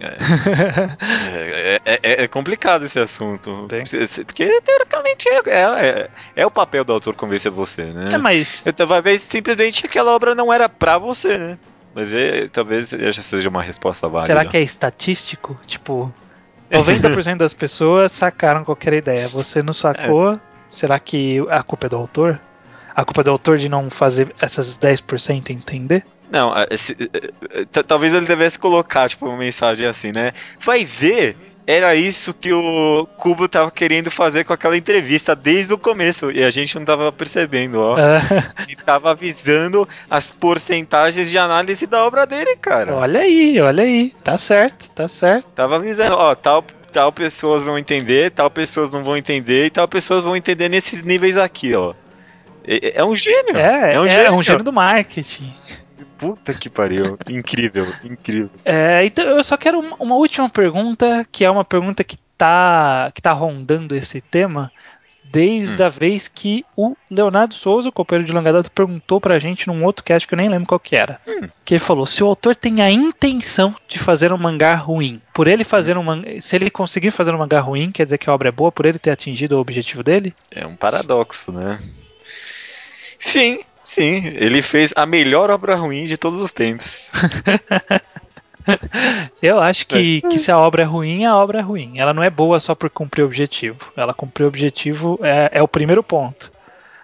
É. 0.00 0.06
é, 1.32 1.80
é, 1.84 2.00
é, 2.02 2.22
é, 2.24 2.28
complicado 2.28 2.84
esse 2.84 2.98
assunto. 2.98 3.66
Bem. 3.66 3.82
Porque 4.26 4.60
teoricamente 4.60 5.28
é, 5.28 5.40
é, 5.46 6.10
é, 6.36 6.46
o 6.46 6.50
papel 6.50 6.84
do 6.84 6.92
autor 6.92 7.14
convencer 7.14 7.50
você, 7.50 7.84
né? 7.84 8.10
É, 8.12 8.18
mas. 8.18 8.64
Vai 8.86 9.02
ver 9.02 9.18
simplesmente 9.18 9.86
aquela 9.86 10.12
obra 10.12 10.34
não 10.34 10.52
era 10.52 10.68
pra 10.68 10.98
você, 10.98 11.36
né? 11.36 11.58
Mas 11.94 12.10
talvez 12.52 12.90
já 12.90 13.22
seja 13.22 13.48
uma 13.48 13.62
resposta 13.62 14.06
válida. 14.06 14.26
Será 14.26 14.44
que 14.44 14.56
é 14.56 14.62
estatístico? 14.62 15.58
Tipo, 15.66 16.12
90% 16.70 17.38
das 17.38 17.52
pessoas 17.52 18.12
sacaram 18.12 18.64
qualquer 18.64 18.92
ideia. 18.92 19.26
Você 19.28 19.62
não 19.62 19.72
sacou? 19.72 20.38
Será 20.68 20.98
que 20.98 21.44
a 21.48 21.62
culpa 21.62 21.86
é 21.86 21.90
do 21.90 21.96
autor? 21.96 22.38
A 22.94 23.04
culpa 23.04 23.22
é 23.22 23.24
do 23.24 23.30
autor 23.30 23.58
de 23.58 23.68
não 23.68 23.90
fazer 23.90 24.34
essas 24.40 24.76
10% 24.76 25.50
entender? 25.50 26.04
Não, 26.30 26.52
esse, 26.70 26.94
talvez 27.86 28.12
ele 28.12 28.26
devesse 28.26 28.58
colocar, 28.58 29.08
tipo, 29.08 29.26
uma 29.26 29.36
mensagem 29.36 29.86
assim, 29.86 30.12
né? 30.12 30.32
Vai 30.60 30.84
ver 30.84 31.36
era 31.68 31.94
isso 31.94 32.32
que 32.32 32.50
o 32.50 33.06
Kubo 33.18 33.46
tava 33.46 33.70
querendo 33.70 34.10
fazer 34.10 34.42
com 34.44 34.54
aquela 34.54 34.74
entrevista 34.74 35.36
desde 35.36 35.74
o 35.74 35.76
começo 35.76 36.30
e 36.30 36.42
a 36.42 36.48
gente 36.48 36.74
não 36.78 36.84
tava 36.86 37.12
percebendo, 37.12 37.78
ó. 37.78 37.98
É. 37.98 38.22
Ele 38.66 38.76
tava 38.76 39.10
avisando 39.10 39.86
as 40.08 40.30
porcentagens 40.30 41.28
de 41.28 41.36
análise 41.36 41.86
da 41.86 42.06
obra 42.06 42.26
dele, 42.26 42.56
cara. 42.56 42.94
Olha 42.94 43.20
aí, 43.20 43.60
olha 43.60 43.84
aí. 43.84 44.14
Tá 44.24 44.38
certo, 44.38 44.90
tá 44.92 45.06
certo. 45.08 45.46
Tava 45.54 45.76
avisando, 45.76 46.14
ó, 46.14 46.34
tal 46.34 46.64
tal 46.90 47.12
pessoas 47.12 47.62
vão 47.62 47.78
entender, 47.78 48.30
tal 48.30 48.50
pessoas 48.50 48.90
não 48.90 49.04
vão 49.04 49.14
entender 49.14 49.66
e 49.66 49.70
tal 49.70 49.86
pessoas 49.86 50.24
vão 50.24 50.34
entender 50.34 50.70
nesses 50.70 51.02
níveis 51.02 51.36
aqui, 51.36 51.74
ó. 51.74 51.92
É, 52.66 53.00
é 53.00 53.04
um 53.04 53.14
gênio. 53.14 53.56
É, 53.58 53.94
é 53.94 54.00
um, 54.00 54.06
é, 54.06 54.08
gênio. 54.08 54.26
é 54.26 54.30
um 54.30 54.42
gênio 54.42 54.64
do 54.64 54.72
marketing. 54.72 55.54
Puta 56.18 56.52
que 56.54 56.68
pariu. 56.68 57.18
incrível, 57.28 57.86
incrível. 58.04 58.50
É, 58.64 59.04
então 59.04 59.24
eu 59.24 59.42
só 59.44 59.56
quero 59.56 59.80
uma, 59.80 59.96
uma, 59.96 60.14
última 60.16 60.48
pergunta, 60.48 61.26
que 61.30 61.44
é 61.44 61.50
uma 61.50 61.64
pergunta 61.64 62.02
que 62.02 62.18
tá, 62.36 63.10
que 63.14 63.22
tá 63.22 63.32
rondando 63.32 63.94
esse 63.94 64.20
tema 64.20 64.70
desde 65.30 65.82
hum. 65.82 65.86
a 65.86 65.88
vez 65.88 66.28
que 66.28 66.64
o 66.76 66.96
Leonardo 67.10 67.54
Souza, 67.54 67.88
o 67.88 67.92
companheiro 67.92 68.26
de 68.26 68.32
longa 68.32 68.52
data, 68.52 68.70
perguntou 68.70 69.20
pra 69.20 69.38
gente 69.38 69.66
num 69.66 69.84
outro 69.84 70.04
cast 70.04 70.26
que 70.26 70.34
eu 70.34 70.38
nem 70.38 70.48
lembro 70.48 70.68
qual 70.68 70.80
que 70.80 70.96
era. 70.96 71.20
Hum. 71.26 71.48
Que 71.64 71.74
ele 71.74 71.80
falou: 71.80 72.06
se 72.06 72.22
o 72.22 72.26
autor 72.26 72.56
tem 72.56 72.80
a 72.80 72.90
intenção 72.90 73.74
de 73.86 73.98
fazer 73.98 74.32
um 74.32 74.38
mangá 74.38 74.74
ruim, 74.74 75.20
por 75.34 75.46
ele 75.46 75.64
fazer 75.64 75.96
um 75.96 76.02
mangá, 76.02 76.40
se 76.40 76.56
ele 76.56 76.70
conseguir 76.70 77.10
fazer 77.10 77.34
um 77.34 77.38
mangá 77.38 77.60
ruim, 77.60 77.90
quer 77.90 78.04
dizer 78.04 78.18
que 78.18 78.28
a 78.28 78.34
obra 78.34 78.48
é 78.48 78.52
boa 78.52 78.72
por 78.72 78.86
ele 78.86 78.98
ter 78.98 79.10
atingido 79.10 79.56
o 79.56 79.60
objetivo 79.60 80.02
dele? 80.02 80.34
É 80.50 80.66
um 80.66 80.76
paradoxo, 80.76 81.52
né? 81.52 81.78
Sim, 83.18 83.60
Sim, 83.88 84.22
ele 84.34 84.60
fez 84.60 84.92
a 84.94 85.06
melhor 85.06 85.50
obra 85.50 85.74
ruim 85.74 86.04
de 86.04 86.18
todos 86.18 86.42
os 86.42 86.52
tempos. 86.52 87.10
Eu 89.40 89.58
acho 89.58 89.86
que, 89.86 90.20
é. 90.22 90.28
que 90.28 90.38
se 90.38 90.52
a 90.52 90.58
obra 90.58 90.82
é 90.82 90.84
ruim, 90.84 91.24
a 91.24 91.34
obra 91.34 91.60
é 91.60 91.62
ruim. 91.62 91.98
Ela 91.98 92.12
não 92.12 92.22
é 92.22 92.28
boa 92.28 92.60
só 92.60 92.74
por 92.74 92.90
cumprir 92.90 93.22
o 93.22 93.24
objetivo. 93.24 93.78
Ela 93.96 94.12
cumprir 94.12 94.44
o 94.44 94.48
objetivo 94.48 95.18
é, 95.22 95.48
é 95.54 95.62
o 95.62 95.66
primeiro 95.66 96.02
ponto. 96.02 96.52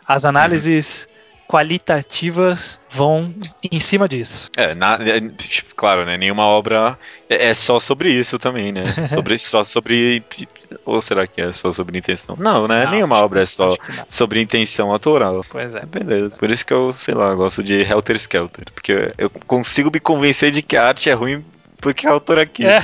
As 0.06 0.26
análises 0.26 1.08
qualitativas 1.48 2.80
vão 2.90 3.34
em 3.70 3.80
cima 3.80 4.08
disso. 4.08 4.50
É, 4.56 4.74
na, 4.74 4.94
é, 4.94 5.20
tipo, 5.20 5.74
claro, 5.74 6.04
né? 6.04 6.16
Nenhuma 6.16 6.44
obra 6.44 6.98
é, 7.28 7.48
é 7.48 7.54
só 7.54 7.78
sobre 7.78 8.12
isso 8.12 8.38
também, 8.38 8.72
né? 8.72 8.84
sobre 9.12 9.38
só 9.38 9.64
sobre 9.64 10.22
ou 10.84 11.00
será 11.02 11.26
que 11.26 11.40
é 11.40 11.52
só 11.52 11.72
sobre 11.72 11.98
intenção? 11.98 12.36
Não, 12.38 12.66
né? 12.66 12.84
Não, 12.84 12.90
Nenhuma 12.90 13.16
obra 13.16 13.42
é 13.42 13.46
só 13.46 13.76
sobre 14.08 14.40
intenção 14.40 14.90
autoral. 14.90 15.44
Pois 15.48 15.74
é. 15.74 15.84
Beleza. 15.84 16.36
Por 16.36 16.50
isso 16.50 16.64
que 16.64 16.72
eu, 16.72 16.92
sei 16.92 17.14
lá, 17.14 17.34
gosto 17.34 17.62
de 17.62 17.82
Helter 17.82 18.16
Skelter, 18.16 18.64
porque 18.72 19.12
eu 19.18 19.30
consigo 19.46 19.90
me 19.92 20.00
convencer 20.00 20.50
de 20.50 20.62
que 20.62 20.76
a 20.76 20.88
arte 20.88 21.10
é 21.10 21.12
ruim 21.12 21.44
porque 21.84 22.06
a 22.06 22.12
autora 22.12 22.46
quis. 22.46 22.66
É. 22.66 22.82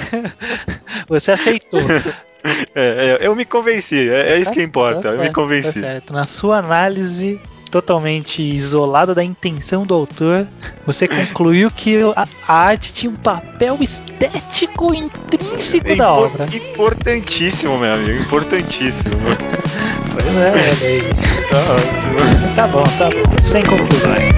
Você 1.08 1.32
aceitou. 1.32 1.80
É, 2.74 3.18
é, 3.20 3.26
eu 3.26 3.36
me 3.36 3.44
convenci, 3.44 4.08
é, 4.08 4.32
é 4.32 4.38
isso 4.38 4.46
tá, 4.46 4.54
que 4.54 4.62
importa, 4.62 5.02
tá 5.02 5.08
eu 5.10 5.18
me 5.18 5.26
tá 5.26 5.34
convenci. 5.34 5.74
Tá 5.74 5.88
certo. 5.88 6.12
Na 6.14 6.24
sua 6.24 6.56
análise, 6.56 7.38
totalmente 7.70 8.42
isolada 8.42 9.14
da 9.14 9.22
intenção 9.22 9.85
do 9.85 9.94
autor, 9.94 10.46
você 10.85 11.06
concluiu 11.06 11.70
que 11.70 11.96
a, 12.16 12.26
arte 12.46 12.92
tinha 12.92 13.11
um 13.11 13.16
papel 13.16 13.78
estético 13.80 14.92
intrínseco 14.92 15.96
da 15.96 16.12
obra. 16.12 16.46
Importantíssimo, 16.52 17.78
meu 17.78 17.94
amigo, 17.94 18.22
importantíssimo. 18.22 19.14
é, 19.28 20.50
olha 20.50 20.62
aí. 20.83 21.02
Tá 21.50 21.59
ótimo. 21.74 22.54
Tá 22.56 22.66
bom, 22.66 22.85
tá 22.98 23.11
bom. 23.11 23.38
Sem 23.40 23.64
conclusões. 23.64 24.35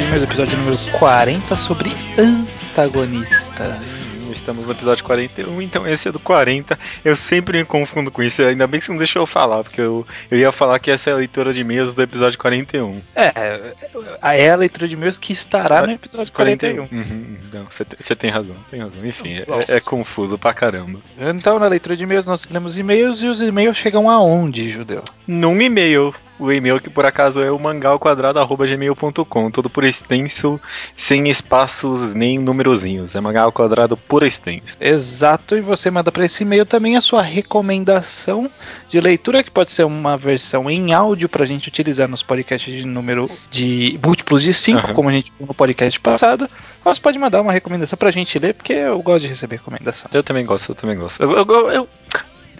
De 0.00 0.06
e-mails, 0.06 0.24
episódio 0.24 0.58
número 0.58 0.76
40 0.98 1.56
sobre 1.56 1.92
antagonistas 2.18 4.04
estamos 4.32 4.66
no 4.66 4.72
episódio 4.72 5.04
41, 5.04 5.62
então 5.62 5.86
esse 5.86 6.08
é 6.08 6.12
do 6.12 6.18
40. 6.18 6.78
Eu 7.04 7.14
sempre 7.16 7.58
me 7.58 7.64
confundo 7.64 8.10
com 8.10 8.22
isso, 8.22 8.42
ainda 8.42 8.66
bem 8.66 8.80
que 8.80 8.86
você 8.86 8.92
não 8.92 8.98
deixou 8.98 9.22
eu 9.22 9.26
falar, 9.26 9.62
porque 9.62 9.80
eu, 9.80 10.06
eu 10.30 10.38
ia 10.38 10.52
falar 10.52 10.78
que 10.78 10.90
essa 10.90 11.10
é 11.10 11.12
a 11.12 11.16
leitura 11.16 11.52
de 11.52 11.60
e-mails 11.60 11.94
do 11.94 12.02
episódio 12.02 12.38
41. 12.38 13.00
É, 13.14 13.74
é 14.22 14.50
a 14.50 14.56
leitura 14.56 14.88
de 14.88 14.94
e-mails 14.94 15.18
que 15.18 15.32
estará 15.32 15.86
no 15.86 15.92
episódio 15.92 16.32
41. 16.32 16.88
41. 16.88 16.98
Uhum, 16.98 17.36
não, 17.52 17.66
você 17.70 18.14
tem 18.16 18.30
razão, 18.30 18.56
tem 18.70 18.80
razão. 18.80 19.04
Enfim, 19.04 19.36
é, 19.36 19.76
é, 19.76 19.80
confuso 19.80 20.36
pra 20.36 20.52
caramba. 20.52 20.98
Então, 21.18 21.58
na 21.58 21.68
leitura 21.68 21.96
de 21.96 22.02
e-mails, 22.02 22.26
nós 22.26 22.44
lemos 22.50 22.78
e-mails 22.78 23.22
e 23.22 23.28
os 23.28 23.40
e-mails 23.40 23.76
chegam 23.76 24.10
aonde, 24.10 24.70
Judeu? 24.70 25.04
Num 25.26 25.60
e-mail 25.60 26.14
o 26.38 26.50
e-mail 26.52 26.80
que 26.80 26.90
por 26.90 27.06
acaso 27.06 27.40
é 27.40 27.50
o 27.50 27.58
mangalquadrado.gmail.com, 27.58 29.50
todo 29.50 29.70
por 29.70 29.84
extenso, 29.84 30.60
sem 30.96 31.28
espaços 31.28 32.14
nem 32.14 32.38
numerozinhos. 32.38 33.14
É 33.14 33.20
mangal 33.20 33.52
quadrado 33.52 33.96
por 33.96 34.22
extenso. 34.22 34.76
Exato, 34.80 35.56
e 35.56 35.60
você 35.60 35.90
manda 35.90 36.10
para 36.10 36.24
esse 36.24 36.42
e-mail 36.42 36.66
também 36.66 36.96
a 36.96 37.00
sua 37.00 37.22
recomendação 37.22 38.50
de 38.88 39.00
leitura, 39.00 39.42
que 39.42 39.50
pode 39.50 39.70
ser 39.70 39.84
uma 39.84 40.16
versão 40.16 40.70
em 40.70 40.92
áudio 40.92 41.28
para 41.28 41.44
a 41.44 41.46
gente 41.46 41.68
utilizar 41.68 42.08
nos 42.08 42.22
podcasts 42.22 42.72
de 42.72 42.84
número 42.84 43.30
de 43.50 43.98
múltiplos 44.04 44.42
de 44.42 44.52
5, 44.52 44.86
uhum. 44.86 44.94
como 44.94 45.08
a 45.08 45.12
gente 45.12 45.32
fez 45.32 45.46
no 45.46 45.54
podcast 45.54 45.98
passado. 46.00 46.48
Você 46.84 47.00
pode 47.00 47.18
mandar 47.18 47.40
uma 47.40 47.52
recomendação 47.52 47.96
para 47.96 48.08
a 48.08 48.12
gente 48.12 48.38
ler, 48.38 48.54
porque 48.54 48.72
eu 48.72 49.00
gosto 49.02 49.22
de 49.22 49.28
receber 49.28 49.56
recomendação. 49.56 50.10
Eu 50.12 50.22
também 50.22 50.44
gosto, 50.44 50.70
eu 50.70 50.74
também 50.74 50.96
gosto. 50.96 51.22
eu, 51.22 51.32
eu, 51.32 51.70
eu 51.70 51.88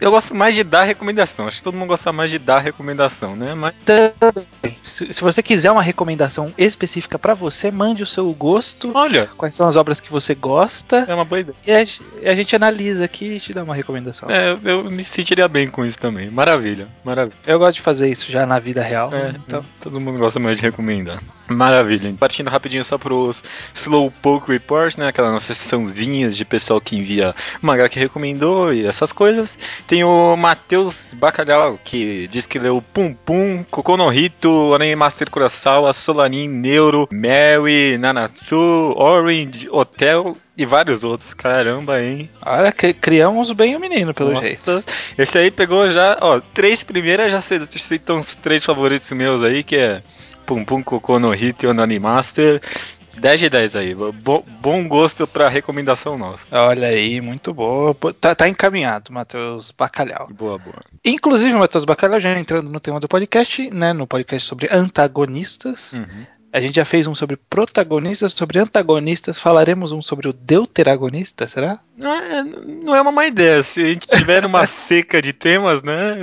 eu 0.01 0.11
gosto 0.11 0.35
mais 0.35 0.55
de 0.55 0.65
dar 0.65 0.85
recomendação. 0.85 1.47
Acho 1.47 1.59
que 1.59 1.63
todo 1.63 1.77
mundo 1.77 1.89
gosta 1.89 2.13
mais 2.13 2.31
de 2.31 2.39
dar 2.39 2.59
recomendação, 2.59 3.37
né? 3.37 3.55
Mas... 3.55 3.75
Se, 4.83 5.13
se 5.13 5.21
você 5.21 5.43
quiser 5.43 5.71
uma 5.71 5.83
recomendação 5.83 6.53
específica 6.59 7.19
para 7.19 7.35
você, 7.35 7.71
mande 7.71 8.03
o 8.03 8.07
seu 8.07 8.31
gosto. 8.33 8.91
Olha. 8.95 9.31
Quais 9.37 9.55
são 9.55 9.67
as 9.67 9.77
obras 9.77 10.01
que 10.01 10.11
você 10.11 10.35
gosta. 10.35 11.05
É 11.09 11.15
uma 11.15 11.25
boa 11.25 11.41
ideia. 11.41 11.57
E 11.67 11.73
a, 11.73 12.31
a 12.31 12.35
gente 12.35 12.55
analisa 12.55 13.05
aqui 13.05 13.37
e 13.37 13.41
te 13.41 13.53
dá 13.53 13.63
uma 13.63 13.75
recomendação. 13.75 14.29
É, 14.31 14.57
eu 14.65 14.85
me 14.91 15.03
sentiria 15.03 15.49
bem 15.49 15.69
com 15.69 15.85
isso 15.85 15.99
também. 15.99 16.31
Maravilha, 16.31 16.89
maravilha. 17.05 17.37
Eu 17.47 17.59
gosto 17.59 17.77
de 17.77 17.83
fazer 17.83 18.09
isso 18.09 18.31
já 18.31 18.47
na 18.47 18.59
vida 18.59 18.83
real. 18.83 19.15
É, 19.15 19.31
então. 19.31 19.65
Todo 19.81 20.01
mundo 20.01 20.19
gosta 20.19 20.39
mais 20.39 20.57
de 20.57 20.63
recomendar. 20.63 21.23
Maravilha. 21.47 22.13
Partindo 22.19 22.49
rapidinho 22.49 22.85
só 22.85 22.97
pros 22.97 23.43
Slowpoke 23.75 24.51
Reports, 24.51 24.97
né? 24.97 25.09
Aquela 25.09 25.31
nossa 25.31 25.55
sessãozinhas 25.55 26.37
de 26.37 26.45
pessoal 26.45 26.81
que 26.81 26.97
envia 26.97 27.35
mangá 27.61 27.89
que 27.89 27.99
recomendou 27.99 28.73
e 28.73 28.87
essas 28.87 29.13
coisas. 29.13 29.59
Tem 29.87 30.05
o 30.05 30.37
Matheus 30.37 31.15
Bacalhau, 31.15 31.79
que 31.85 32.27
diz 32.29 32.47
que 32.47 32.59
leu 32.59 32.83
Pum 32.93 33.13
Pum, 33.13 33.65
Kokonohito, 33.71 34.75
Anime 34.75 34.97
Master 34.97 35.31
Kurosawa, 35.31 35.93
Solanin, 35.93 36.49
Neuro, 36.49 37.09
Mary, 37.13 37.99
Nanatsu, 37.99 38.95
Orange, 38.97 39.69
Hotel 39.71 40.37
e 40.57 40.65
vários 40.65 41.05
outros. 41.05 41.35
Caramba, 41.35 42.01
hein? 42.01 42.31
Olha, 42.45 42.73
criamos 42.73 43.51
bem 43.53 43.77
o 43.77 43.81
menino, 43.81 44.15
pelo 44.15 44.33
Nossa, 44.33 44.47
jeito. 44.47 44.85
Esse 45.19 45.39
aí 45.39 45.51
pegou 45.51 45.91
já, 45.91 46.17
ó, 46.21 46.41
três 46.41 46.83
primeiras 46.83 47.31
já 47.31 47.41
citam 47.41 48.21
os 48.21 48.35
três 48.35 48.65
favoritos 48.65 49.11
meus 49.13 49.43
aí, 49.43 49.63
que 49.63 49.77
é 49.77 50.03
Pum 50.47 50.65
Pum 50.65 50.83
Cocô 50.83 51.19
no 51.19 51.31
Hit 51.31 51.67
ou 51.67 51.75
no 51.75 51.83
Animaster. 51.83 52.61
10 53.19 53.41
de 53.41 53.51
10 53.51 53.77
aí. 53.77 53.95
Bo 53.95 54.45
bom 54.61 54.87
gosto 54.89 55.27
pra 55.27 55.49
recomendação 55.49 56.19
nossa. 56.19 56.47
Olha 56.51 56.89
aí, 56.89 57.21
muito 57.21 57.53
boa. 57.53 57.97
Tá, 58.21 58.35
tá 58.35 58.49
encaminhado, 58.49 59.13
Matheus 59.13 59.71
Bacalhau. 59.71 60.29
Boa, 60.33 60.59
boa. 60.59 60.83
Inclusive, 61.05 61.55
Matheus 61.55 61.85
Bacalhau, 61.85 62.19
já 62.19 62.37
entrando 62.39 62.71
no 62.71 62.81
tema 62.81 62.99
do 62.99 63.09
podcast, 63.09 63.71
né? 63.71 63.93
No 63.93 64.07
podcast 64.07 64.49
sobre 64.49 64.69
antagonistas. 64.71 65.93
Uhum. 65.93 66.27
A 66.55 66.61
gente 66.61 66.77
já 66.77 66.85
fez 66.85 67.09
um 67.09 67.17
sobre 67.17 67.37
protagonistas, 67.37 68.33
sobre 68.33 68.61
antagonistas. 68.61 69.41
Falaremos 69.41 69.91
um 69.91 70.01
sobre 70.01 70.29
o 70.29 70.33
deuteragonista, 70.33 71.49
será? 71.49 71.81
Não 71.97 72.15
é, 72.15 72.45
não 72.45 72.95
é 72.95 73.01
uma 73.01 73.11
má 73.11 73.27
ideia. 73.27 73.61
Se 73.61 73.83
a 73.83 73.89
gente 73.89 74.07
tiver 74.07 74.47
uma 74.47 74.65
seca 74.69 75.21
de 75.21 75.33
temas, 75.33 75.83
né? 75.83 76.17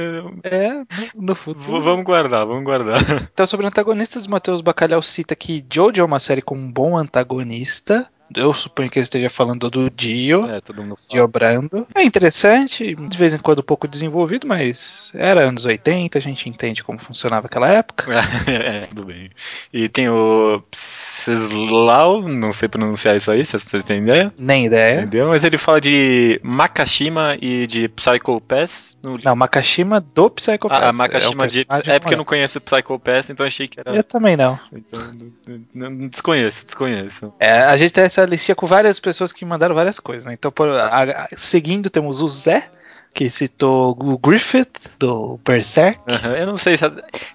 É, 0.46 0.84
no 1.14 1.36
futuro. 1.36 1.82
Vamos 1.82 2.06
guardar, 2.06 2.46
vamos 2.46 2.64
guardar. 2.64 3.02
Então, 3.34 3.46
sobre 3.46 3.68
antagonistas, 3.68 4.26
Matheus 4.26 4.62
Bacalhau 4.62 5.02
cita 5.02 5.36
que 5.36 5.66
Jojo 5.70 6.02
é 6.02 6.06
uma 6.06 6.20
série 6.20 6.42
com 6.42 6.56
um 6.56 6.72
bom 6.72 6.98
antagonista 6.98 8.10
eu 8.36 8.54
suponho 8.54 8.90
que 8.90 9.00
ele 9.00 9.04
esteja 9.04 9.30
falando 9.30 9.70
do 9.70 9.90
Dio, 9.90 10.50
é, 10.50 10.62
todo 10.62 10.82
mundo 10.82 10.96
Dio 11.10 11.28
Brando. 11.28 11.88
É 11.94 12.04
interessante, 12.04 12.96
de 12.96 13.18
vez 13.18 13.34
em 13.34 13.38
quando 13.38 13.60
um 13.60 13.64
pouco 13.64 13.88
desenvolvido, 13.88 14.48
mas 14.48 15.12
era 15.14 15.48
anos 15.48 15.66
80, 15.66 16.18
a 16.18 16.22
gente 16.22 16.50
entende 16.50 16.84
como 16.84 17.00
funcionava 17.00 17.48
aquela 17.48 17.70
época. 17.70 18.12
é, 18.48 18.88
tudo 18.88 19.06
bem. 19.06 19.30
E 19.74 19.90
tem 19.90 20.10
o 20.10 20.64
Psislau, 20.72 22.22
não 22.28 22.52
sei 22.52 22.68
pronunciar 22.68 23.16
isso 23.16 23.32
aí, 23.32 23.44
se 23.44 23.58
você 23.58 23.82
tem 23.82 24.04
ideia. 24.04 24.34
Nem 24.38 24.66
ideia. 24.66 25.02
Entendeu? 25.02 25.30
Mas 25.30 25.44
ele 25.44 25.58
fala 25.58 25.82
de 25.82 26.40
Makashima 26.44 27.38
e 27.42 27.68
de 27.68 27.88
Psycho 27.90 28.42
Pass. 28.42 28.98
No... 29.02 29.20
Não, 29.24 29.36
Makashima 29.36 30.00
do 30.00 30.30
Psycho 30.30 30.70
Pass. 30.70 30.82
Ah, 30.82 30.94
Makashima 30.94 31.46
é 31.46 31.48
de... 31.48 31.66
É 31.86 32.00
porque 32.00 32.14
eu 32.14 32.18
não 32.18 32.26
conheço 32.26 32.62
Psycho 32.62 33.00
Pass, 33.00 33.30
então 33.30 33.46
achei 33.46 33.68
que 33.68 33.80
era... 33.80 33.96
Eu 33.96 34.04
também 34.04 34.38
não. 34.38 34.60
Então, 34.72 36.08
desconheço, 36.10 36.66
desconheço. 36.66 37.34
É, 37.40 37.64
a 37.64 37.78
gente 37.78 37.92
tem 37.92 38.04
essa 38.04 38.21
essa 38.22 38.30
listinha 38.30 38.56
com 38.56 38.68
várias 38.68 39.00
pessoas 39.00 39.32
que 39.32 39.44
mandaram 39.46 39.76
várias 39.76 40.00
coisas, 40.00 40.26
né? 40.26 40.34
Então, 40.34 40.52
por, 40.52 40.70
a, 40.70 41.04
a, 41.04 41.28
seguindo, 41.38 41.90
temos 41.90 42.22
o 42.22 42.28
Zé, 42.28 42.70
que 43.14 43.30
citou 43.30 43.98
o 44.00 44.18
Griffith, 44.18 44.72
do 45.00 45.40
Berserk. 45.46 46.00
Uhum, 46.10 46.36
eu 46.36 46.46
não 46.46 46.58
sei 46.58 46.78
se. 46.78 46.86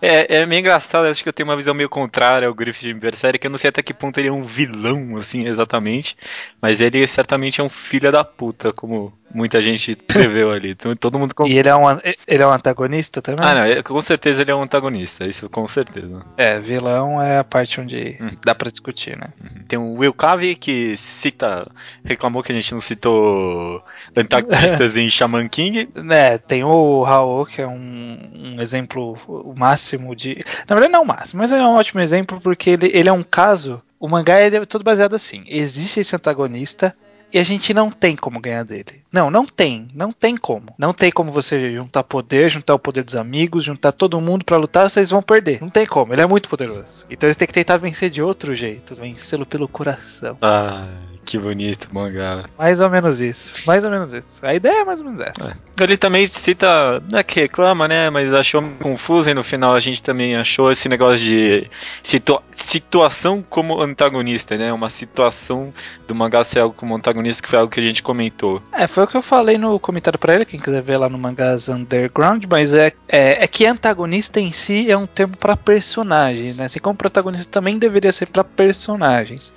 É, 0.00 0.36
é 0.36 0.46
meio 0.46 0.60
engraçado, 0.60 1.06
acho 1.06 1.22
que 1.22 1.28
eu 1.28 1.32
tenho 1.32 1.48
uma 1.48 1.56
visão 1.56 1.74
meio 1.74 1.88
contrária 1.88 2.48
ao 2.48 2.54
Griffith 2.54 2.86
de 2.86 2.94
Berserk, 2.94 3.44
eu 3.44 3.50
não 3.50 3.58
sei 3.58 3.68
até 3.68 3.82
que 3.82 3.94
ponto 3.94 4.18
ele 4.18 4.28
é 4.28 4.32
um 4.32 4.44
vilão, 4.44 5.16
assim, 5.16 5.46
exatamente. 5.46 6.16
Mas 6.60 6.80
ele 6.80 7.06
certamente 7.06 7.60
é 7.60 7.64
um 7.64 7.68
filho 7.68 8.10
da 8.10 8.24
puta, 8.24 8.72
como 8.72 9.12
muita 9.32 9.60
gente 9.60 9.92
escreveu 9.92 10.50
ali. 10.50 10.70
Então, 10.70 10.94
todo 10.96 11.18
mundo. 11.18 11.34
E 11.46 11.58
ele 11.58 11.68
é, 11.68 11.76
um, 11.76 11.84
ele 12.26 12.42
é 12.42 12.46
um 12.46 12.52
antagonista 12.52 13.20
também? 13.20 13.46
Ah, 13.46 13.54
não, 13.54 13.82
com 13.82 14.00
certeza 14.00 14.42
ele 14.42 14.50
é 14.50 14.54
um 14.54 14.62
antagonista, 14.62 15.26
isso 15.26 15.48
com 15.50 15.66
certeza. 15.68 16.24
É, 16.36 16.58
vilão 16.58 17.20
é 17.20 17.38
a 17.38 17.44
parte 17.44 17.80
onde 17.80 18.16
uhum. 18.20 18.36
dá 18.44 18.54
para 18.54 18.70
discutir, 18.70 19.16
né? 19.16 19.28
Uhum. 19.40 19.62
Tem 19.68 19.78
o 19.78 19.94
Will 19.94 20.14
Cave 20.14 20.54
que 20.54 20.96
cita. 20.96 21.70
reclamou 22.04 22.42
que 22.42 22.52
a 22.52 22.54
gente 22.54 22.72
não 22.72 22.80
citou 22.80 23.82
antagonistas 24.16 24.96
em 24.96 25.08
Shaman 25.10 25.48
King. 25.48 25.65
É, 26.10 26.38
tem 26.38 26.64
o 26.64 27.02
Raul, 27.02 27.46
que 27.46 27.60
é 27.60 27.66
um, 27.66 28.18
um 28.34 28.60
exemplo 28.60 29.16
máximo 29.56 30.14
de. 30.14 30.44
Na 30.68 30.74
verdade, 30.74 30.92
não 30.92 31.02
o 31.02 31.06
máximo, 31.06 31.40
mas 31.40 31.52
é 31.52 31.56
um 31.56 31.76
ótimo 31.76 32.00
exemplo 32.00 32.40
porque 32.40 32.70
ele, 32.70 32.90
ele 32.92 33.08
é 33.08 33.12
um 33.12 33.22
caso. 33.22 33.82
O 33.98 34.08
mangá 34.08 34.34
é 34.34 34.64
todo 34.64 34.84
baseado 34.84 35.14
assim: 35.14 35.44
existe 35.46 36.00
esse 36.00 36.14
antagonista, 36.14 36.94
e 37.32 37.38
a 37.38 37.44
gente 37.44 37.74
não 37.74 37.90
tem 37.90 38.16
como 38.16 38.40
ganhar 38.40 38.64
dele. 38.64 39.02
Não, 39.12 39.30
não 39.30 39.46
tem, 39.46 39.88
não 39.94 40.12
tem 40.12 40.36
como. 40.36 40.74
Não 40.78 40.92
tem 40.92 41.10
como 41.10 41.32
você 41.32 41.72
juntar 41.72 42.04
poder, 42.04 42.48
juntar 42.48 42.74
o 42.74 42.78
poder 42.78 43.04
dos 43.04 43.16
amigos, 43.16 43.64
juntar 43.64 43.92
todo 43.92 44.20
mundo 44.20 44.44
para 44.44 44.56
lutar, 44.56 44.88
vocês 44.88 45.10
vão 45.10 45.22
perder. 45.22 45.60
Não 45.60 45.68
tem 45.68 45.86
como, 45.86 46.12
ele 46.12 46.22
é 46.22 46.26
muito 46.26 46.48
poderoso. 46.48 47.04
Então 47.10 47.26
eles 47.26 47.36
têm 47.36 47.46
que 47.46 47.54
tentar 47.54 47.76
vencer 47.78 48.10
de 48.10 48.22
outro 48.22 48.54
jeito, 48.54 48.94
vencê-lo 48.94 49.44
pelo 49.44 49.68
coração. 49.68 50.38
Ah, 50.40 50.88
que 51.26 51.36
bonito, 51.36 51.88
mangá. 51.92 52.44
Mais 52.56 52.80
ou 52.80 52.88
menos 52.88 53.20
isso. 53.20 53.66
Mais 53.66 53.84
ou 53.84 53.90
menos 53.90 54.12
isso. 54.12 54.46
A 54.46 54.54
ideia 54.54 54.82
é 54.82 54.84
mais 54.84 55.00
ou 55.00 55.06
menos 55.06 55.20
essa. 55.20 55.50
É. 55.50 55.84
Ele 55.84 55.96
também 55.96 56.26
cita, 56.28 57.02
não 57.10 57.18
é 57.18 57.22
que 57.22 57.40
reclama, 57.40 57.88
né? 57.88 58.08
Mas 58.08 58.32
achou 58.32 58.62
confuso 58.80 59.28
e 59.28 59.34
no 59.34 59.42
final 59.42 59.74
a 59.74 59.80
gente 59.80 60.02
também 60.02 60.36
achou 60.36 60.70
esse 60.70 60.88
negócio 60.88 61.18
de 61.18 61.68
situa 62.02 62.42
situação 62.52 63.44
como 63.48 63.82
antagonista, 63.82 64.56
né? 64.56 64.72
Uma 64.72 64.88
situação 64.88 65.74
do 66.06 66.14
mangá 66.14 66.42
ser 66.44 66.60
algo 66.60 66.74
como 66.74 66.94
antagonista, 66.94 67.42
que 67.42 67.48
foi 67.48 67.58
algo 67.58 67.70
que 67.70 67.80
a 67.80 67.82
gente 67.82 68.02
comentou. 68.02 68.62
É, 68.72 68.86
foi 68.86 69.04
o 69.04 69.06
que 69.06 69.16
eu 69.16 69.22
falei 69.22 69.58
no 69.58 69.78
comentário 69.80 70.18
pra 70.18 70.34
ele, 70.34 70.44
quem 70.44 70.60
quiser 70.60 70.80
ver 70.80 70.96
lá 70.96 71.08
no 71.08 71.18
Mangás 71.18 71.68
Underground, 71.68 72.44
mas 72.48 72.72
é, 72.72 72.92
é, 73.08 73.44
é 73.44 73.46
que 73.46 73.66
antagonista 73.66 74.40
em 74.40 74.52
si 74.52 74.90
é 74.90 74.96
um 74.96 75.06
termo 75.06 75.36
para 75.36 75.56
personagem, 75.56 76.54
né? 76.54 76.64
Assim 76.64 76.78
como 76.78 76.94
protagonista 76.94 77.46
também 77.50 77.78
deveria 77.78 78.12
ser 78.12 78.26
para 78.26 78.44
personagens. 78.44 79.52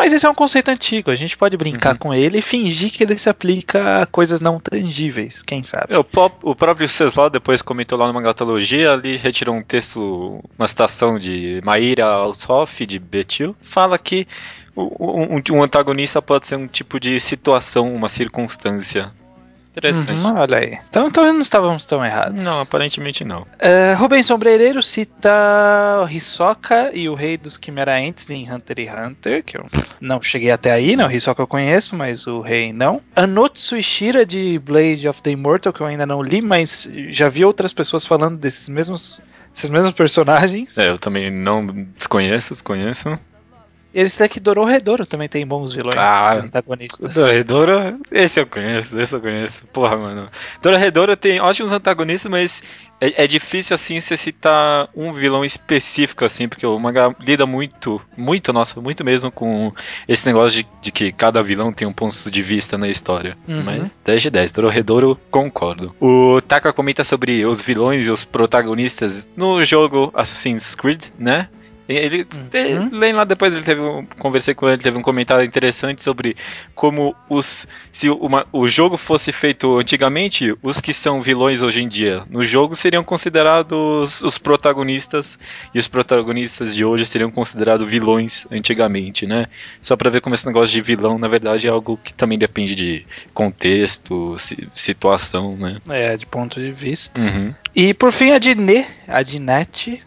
Mas 0.00 0.14
esse 0.14 0.24
é 0.24 0.30
um 0.30 0.34
conceito 0.34 0.70
antigo, 0.70 1.10
a 1.10 1.14
gente 1.14 1.36
pode 1.36 1.58
brincar 1.58 1.92
uhum. 1.92 1.98
com 1.98 2.14
ele 2.14 2.38
e 2.38 2.42
fingir 2.42 2.90
que 2.90 3.02
ele 3.02 3.18
se 3.18 3.28
aplica 3.28 4.00
a 4.00 4.06
coisas 4.06 4.40
não 4.40 4.58
tangíveis, 4.58 5.42
quem 5.42 5.62
sabe. 5.62 5.94
O, 5.94 6.02
pop, 6.02 6.34
o 6.42 6.54
próprio 6.54 6.88
Ceslau 6.88 7.28
depois 7.28 7.60
comentou 7.60 7.98
lá 7.98 8.06
numa 8.06 8.22
gatologia, 8.22 8.94
ali 8.94 9.16
retirou 9.16 9.54
um 9.54 9.62
texto, 9.62 10.42
uma 10.58 10.66
citação 10.66 11.18
de 11.18 11.60
Maíra 11.62 12.06
Alsoff, 12.06 12.86
de 12.86 12.98
Betil, 12.98 13.54
fala 13.60 13.98
que 13.98 14.26
um, 14.74 15.38
um, 15.52 15.62
antagonista 15.62 16.22
pode 16.22 16.46
ser 16.46 16.56
um 16.56 16.66
tipo 16.66 16.98
de 16.98 17.20
situação, 17.20 17.94
uma 17.94 18.08
circunstância. 18.08 19.12
Interessante. 19.70 20.22
Uhum, 20.22 20.36
olha 20.36 20.58
aí. 20.58 20.78
Então, 20.88 21.06
então 21.06 21.32
não 21.32 21.40
estávamos 21.40 21.84
tão 21.86 22.04
errados. 22.04 22.42
Não, 22.42 22.60
aparentemente 22.60 23.24
não. 23.24 23.42
Uh, 23.42 23.96
Rubens 23.96 24.26
Sombreiro 24.26 24.82
cita 24.82 25.30
Hisoka 26.10 26.90
e 26.92 27.08
o 27.08 27.14
Rei 27.14 27.36
dos 27.36 27.56
Quimeraentes 27.56 28.28
em 28.30 28.50
Hunter 28.50 28.80
x 28.80 28.98
Hunter, 28.98 29.44
que 29.44 29.56
eu 29.56 29.66
não 30.00 30.20
cheguei 30.20 30.50
até 30.50 30.72
aí, 30.72 30.96
né? 30.96 31.06
O 31.06 31.10
Hisoka 31.10 31.42
eu 31.42 31.46
conheço, 31.46 31.96
mas 31.96 32.26
o 32.26 32.40
Rei 32.40 32.72
não. 32.72 33.00
Anotsu 33.14 33.76
Ishira 33.76 34.26
de 34.26 34.58
Blade 34.58 35.08
of 35.08 35.22
the 35.22 35.30
Immortal, 35.30 35.72
que 35.72 35.80
eu 35.80 35.86
ainda 35.86 36.04
não 36.04 36.22
li, 36.22 36.42
mas 36.42 36.88
já 37.10 37.28
vi 37.28 37.44
outras 37.44 37.72
pessoas 37.72 38.04
falando 38.04 38.38
desses 38.38 38.68
mesmos, 38.68 39.20
esses 39.56 39.70
mesmos 39.70 39.94
personagens. 39.94 40.76
É, 40.76 40.88
eu 40.88 40.98
também 40.98 41.30
não 41.30 41.64
desconheço, 41.96 42.52
desconheço. 42.52 43.18
Eles 43.92 44.16
daqui 44.16 44.38
Dororedoro 44.38 45.04
também 45.04 45.28
tem 45.28 45.46
bons 45.46 45.72
vilões 45.72 45.96
ah, 45.96 46.34
antagonistas. 46.34 47.12
Dororedoro, 47.12 48.00
esse 48.10 48.40
eu 48.40 48.46
conheço, 48.46 48.98
esse 48.98 49.14
eu 49.14 49.20
conheço. 49.20 49.66
Porra, 49.68 49.96
mano. 49.96 50.28
Dororedoro 50.62 51.16
tem 51.16 51.40
ótimos 51.40 51.72
antagonistas, 51.72 52.30
mas 52.30 52.62
é, 53.00 53.24
é, 53.24 53.26
difícil 53.26 53.74
assim 53.74 54.00
você 54.00 54.16
citar 54.16 54.88
um 54.94 55.12
vilão 55.12 55.44
específico, 55.44 56.24
assim, 56.24 56.48
porque 56.48 56.66
o 56.66 56.78
mangá 56.78 57.14
lida 57.18 57.46
muito, 57.46 58.00
muito, 58.16 58.52
nossa, 58.52 58.80
muito 58.80 59.04
mesmo 59.04 59.32
com 59.32 59.72
esse 60.06 60.26
negócio 60.26 60.62
de, 60.62 60.68
de 60.82 60.92
que 60.92 61.10
cada 61.10 61.42
vilão 61.42 61.72
tem 61.72 61.88
um 61.88 61.92
ponto 61.92 62.30
de 62.30 62.42
vista 62.42 62.76
na 62.76 62.88
história. 62.88 63.36
Uhum. 63.48 63.62
Mas 63.64 64.00
10 64.04 64.22
de 64.22 64.30
10, 64.30 64.52
Dororedoro, 64.52 65.18
concordo. 65.30 65.94
O 66.00 66.40
Taka 66.42 66.72
comenta 66.72 67.02
sobre 67.02 67.44
os 67.44 67.62
vilões 67.62 68.06
e 68.06 68.10
os 68.10 68.24
protagonistas 68.24 69.28
no 69.36 69.64
jogo 69.64 70.12
Assassin's 70.14 70.74
Creed, 70.74 71.04
né? 71.18 71.48
Ele, 71.96 72.26
uhum. 72.32 73.14
lá 73.14 73.24
depois, 73.24 73.54
ele 73.54 73.64
teve 73.64 73.80
um, 73.80 74.04
conversei 74.18 74.54
com 74.54 74.68
ele, 74.68 74.78
teve 74.78 74.96
um 74.96 75.02
comentário 75.02 75.44
interessante 75.44 76.02
sobre 76.02 76.36
como 76.74 77.14
os 77.28 77.66
se 77.92 78.08
uma, 78.08 78.46
o 78.52 78.68
jogo 78.68 78.96
fosse 78.96 79.32
feito 79.32 79.78
antigamente, 79.78 80.54
os 80.62 80.80
que 80.80 80.92
são 80.92 81.20
vilões 81.20 81.62
hoje 81.62 81.82
em 81.82 81.88
dia 81.88 82.24
no 82.30 82.44
jogo 82.44 82.74
seriam 82.74 83.02
considerados 83.02 84.22
os 84.22 84.38
protagonistas 84.38 85.38
e 85.74 85.78
os 85.78 85.88
protagonistas 85.88 86.74
de 86.74 86.84
hoje 86.84 87.06
seriam 87.06 87.30
considerados 87.30 87.88
vilões 87.88 88.46
antigamente, 88.50 89.26
né? 89.26 89.46
Só 89.82 89.96
para 89.96 90.10
ver 90.10 90.20
como 90.20 90.34
esse 90.34 90.46
negócio 90.46 90.72
de 90.72 90.80
vilão, 90.80 91.18
na 91.18 91.28
verdade, 91.28 91.66
é 91.66 91.70
algo 91.70 91.98
que 92.02 92.12
também 92.12 92.38
depende 92.38 92.74
de 92.74 93.04
contexto, 93.34 94.36
situação, 94.74 95.56
né? 95.56 95.80
É, 95.88 96.16
de 96.16 96.26
ponto 96.26 96.60
de 96.60 96.70
vista. 96.70 97.20
Uhum. 97.20 97.54
E 97.74 97.94
por 97.94 98.12
fim 98.12 98.32
a 98.32 98.38
Diné, 98.38 98.86
a 99.10 99.22
Dinette, 99.22 100.02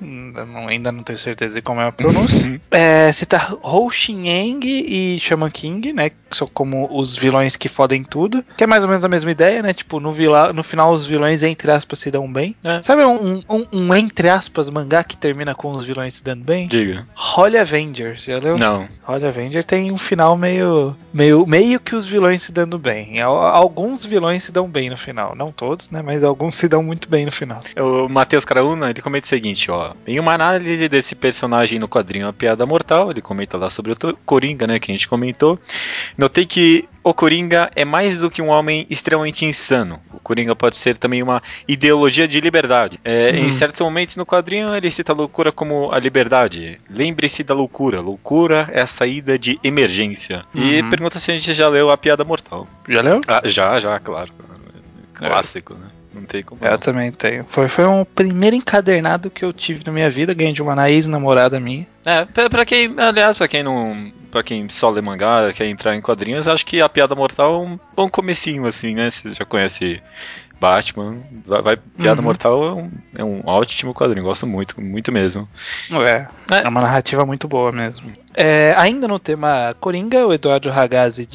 ainda 0.67 0.91
não 0.91 1.03
tenho 1.03 1.19
certeza 1.19 1.55
de 1.55 1.61
como 1.61 1.81
é 1.81 1.87
a 1.87 1.91
pronúncia, 1.91 2.49
uhum. 2.49 2.59
é, 2.71 3.11
cita 3.11 3.57
Hou 3.61 3.91
Xinyang 3.91 4.65
e 4.65 5.19
Shaman 5.19 5.49
King, 5.49 5.93
né, 5.93 6.09
que 6.09 6.15
são 6.31 6.47
como 6.47 6.87
os 6.91 7.17
vilões 7.17 7.55
que 7.55 7.67
fodem 7.67 8.03
tudo, 8.03 8.43
que 8.57 8.63
é 8.63 8.67
mais 8.67 8.83
ou 8.83 8.89
menos 8.89 9.03
a 9.03 9.09
mesma 9.09 9.31
ideia, 9.31 9.61
né, 9.61 9.73
tipo, 9.73 9.99
no, 9.99 10.11
vila, 10.11 10.53
no 10.53 10.63
final 10.63 10.91
os 10.91 11.05
vilões, 11.05 11.43
entre 11.43 11.69
aspas, 11.71 11.99
se 11.99 12.09
dão 12.09 12.31
bem. 12.31 12.55
É. 12.63 12.81
Sabe 12.81 13.03
um, 13.03 13.43
um, 13.49 13.65
um, 13.71 13.95
entre 13.95 14.29
aspas, 14.29 14.69
mangá 14.69 15.03
que 15.03 15.17
termina 15.17 15.53
com 15.53 15.71
os 15.71 15.83
vilões 15.83 16.15
se 16.15 16.23
dando 16.23 16.43
bem? 16.43 16.67
Diga. 16.67 17.05
Holy 17.15 17.57
Avenger, 17.57 18.15
já 18.19 18.39
leu? 18.39 18.57
Não. 18.57 18.87
Holy 19.07 19.25
Avenger 19.25 19.63
tem 19.63 19.91
um 19.91 19.97
final 19.97 20.37
meio, 20.37 20.95
meio, 21.13 21.45
meio 21.45 21.79
que 21.79 21.95
os 21.95 22.05
vilões 22.05 22.43
se 22.43 22.51
dando 22.51 22.79
bem. 22.79 23.21
Alguns 23.21 24.05
vilões 24.05 24.43
se 24.43 24.51
dão 24.51 24.67
bem 24.67 24.89
no 24.89 24.97
final, 24.97 25.35
não 25.35 25.51
todos, 25.51 25.89
né, 25.89 26.01
mas 26.01 26.23
alguns 26.23 26.55
se 26.55 26.67
dão 26.67 26.81
muito 26.81 27.09
bem 27.09 27.25
no 27.25 27.31
final. 27.31 27.52
O 27.77 28.07
Matheus 28.09 28.45
Caraúna, 28.45 28.89
ele 28.89 29.01
comenta 29.01 29.25
o 29.25 29.29
seguinte, 29.29 29.69
ó. 29.69 29.93
Em 30.05 30.19
uma 30.19 30.33
análise 30.33 30.87
desse 30.87 31.15
personagem 31.15 31.79
no 31.79 31.87
quadrinho 31.87 32.27
A 32.27 32.33
Piada 32.33 32.65
Mortal, 32.65 33.11
ele 33.11 33.21
comenta 33.21 33.57
lá 33.57 33.69
sobre 33.69 33.91
o 33.91 33.95
Coringa, 34.25 34.67
né, 34.67 34.79
que 34.79 34.91
a 34.91 34.93
gente 34.93 35.07
comentou. 35.07 35.59
Notei 36.17 36.45
que 36.45 36.87
o 37.03 37.13
Coringa 37.13 37.69
é 37.75 37.83
mais 37.83 38.17
do 38.17 38.31
que 38.31 38.41
um 38.41 38.47
homem 38.47 38.87
extremamente 38.89 39.45
insano. 39.45 39.99
O 40.13 40.19
Coringa 40.19 40.55
pode 40.55 40.77
ser 40.77 40.97
também 40.97 41.21
uma 41.21 41.41
ideologia 41.67 42.27
de 42.27 42.39
liberdade. 42.39 42.99
É, 43.03 43.31
Em 43.31 43.45
hum. 43.45 43.49
certos 43.49 43.81
momentos 43.81 44.15
no 44.15 44.25
quadrinho 44.25 44.73
ele 44.73 44.89
cita 44.89 45.11
a 45.11 45.15
loucura 45.15 45.51
como 45.51 45.89
a 45.91 45.99
liberdade. 45.99 46.79
Lembre-se 46.89 47.43
da 47.43 47.53
loucura. 47.53 47.99
Loucura 47.99 48.69
é 48.71 48.81
a 48.81 48.87
saída 48.87 49.37
de 49.37 49.59
emergência. 49.63 50.45
Uhum. 50.55 50.63
E 50.63 50.83
pergunta 50.83 51.19
se 51.19 51.31
a 51.31 51.35
gente 51.35 51.53
já 51.53 51.67
leu 51.67 51.89
A 51.89 51.97
Piada 51.97 52.23
Mortal. 52.23 52.67
Já 52.87 53.01
leu? 53.01 53.19
Ah, 53.27 53.41
já, 53.45 53.79
já, 53.79 53.99
claro. 53.99 54.31
Clássico, 55.13 55.73
é. 55.73 55.77
né? 55.77 55.91
Não 56.13 56.23
tem 56.23 56.43
como. 56.43 56.63
Eu 56.63 56.77
também 56.77 57.11
tenho. 57.11 57.45
Foi, 57.49 57.67
foi 57.67 57.85
um 57.85 58.05
primeiro 58.05 58.55
encadernado 58.55 59.29
que 59.29 59.43
eu 59.43 59.51
tive 59.51 59.83
na 59.85 59.91
minha 59.91 60.09
vida, 60.09 60.33
ganhei 60.33 60.53
de 60.53 60.61
uma 60.61 60.89
ex-namorada 60.89 61.59
minha. 61.59 61.87
É, 62.05 62.25
pra 62.25 62.65
quem, 62.65 62.93
aliás, 62.97 63.37
pra 63.37 63.47
quem 63.47 63.63
não. 63.63 64.11
para 64.29 64.43
quem 64.43 64.67
só 64.69 64.89
lê 64.89 65.01
mangá, 65.01 65.51
quer 65.53 65.65
entrar 65.67 65.95
em 65.95 66.01
quadrinhos, 66.01 66.47
acho 66.47 66.65
que 66.65 66.81
a 66.81 66.89
Piada 66.89 67.15
Mortal 67.15 67.55
é 67.55 67.67
um 67.67 67.79
bom 67.95 68.09
comecinho, 68.09 68.65
assim, 68.65 68.93
né? 68.93 69.09
Você 69.09 69.33
já 69.33 69.45
conhece 69.45 70.01
Batman, 70.59 71.17
vai, 71.45 71.61
vai 71.61 71.75
Piada 71.75 72.21
uhum. 72.21 72.25
Mortal 72.25 72.63
é 72.63 72.73
um, 72.73 72.91
é 73.15 73.23
um 73.23 73.41
ótimo 73.45 73.93
quadrinho, 73.93 74.25
gosto 74.25 74.47
muito, 74.47 74.79
muito 74.79 75.11
mesmo. 75.11 75.47
É, 75.91 76.55
é, 76.55 76.63
é 76.63 76.67
uma 76.69 76.81
narrativa 76.81 77.25
muito 77.25 77.47
boa 77.47 77.71
mesmo. 77.71 78.11
É, 78.35 78.73
ainda 78.77 79.07
no 79.07 79.19
tema 79.19 79.75
Coringa, 79.79 80.25
o 80.25 80.33
Eduardo 80.33 80.69
Ragazzi 80.69 81.27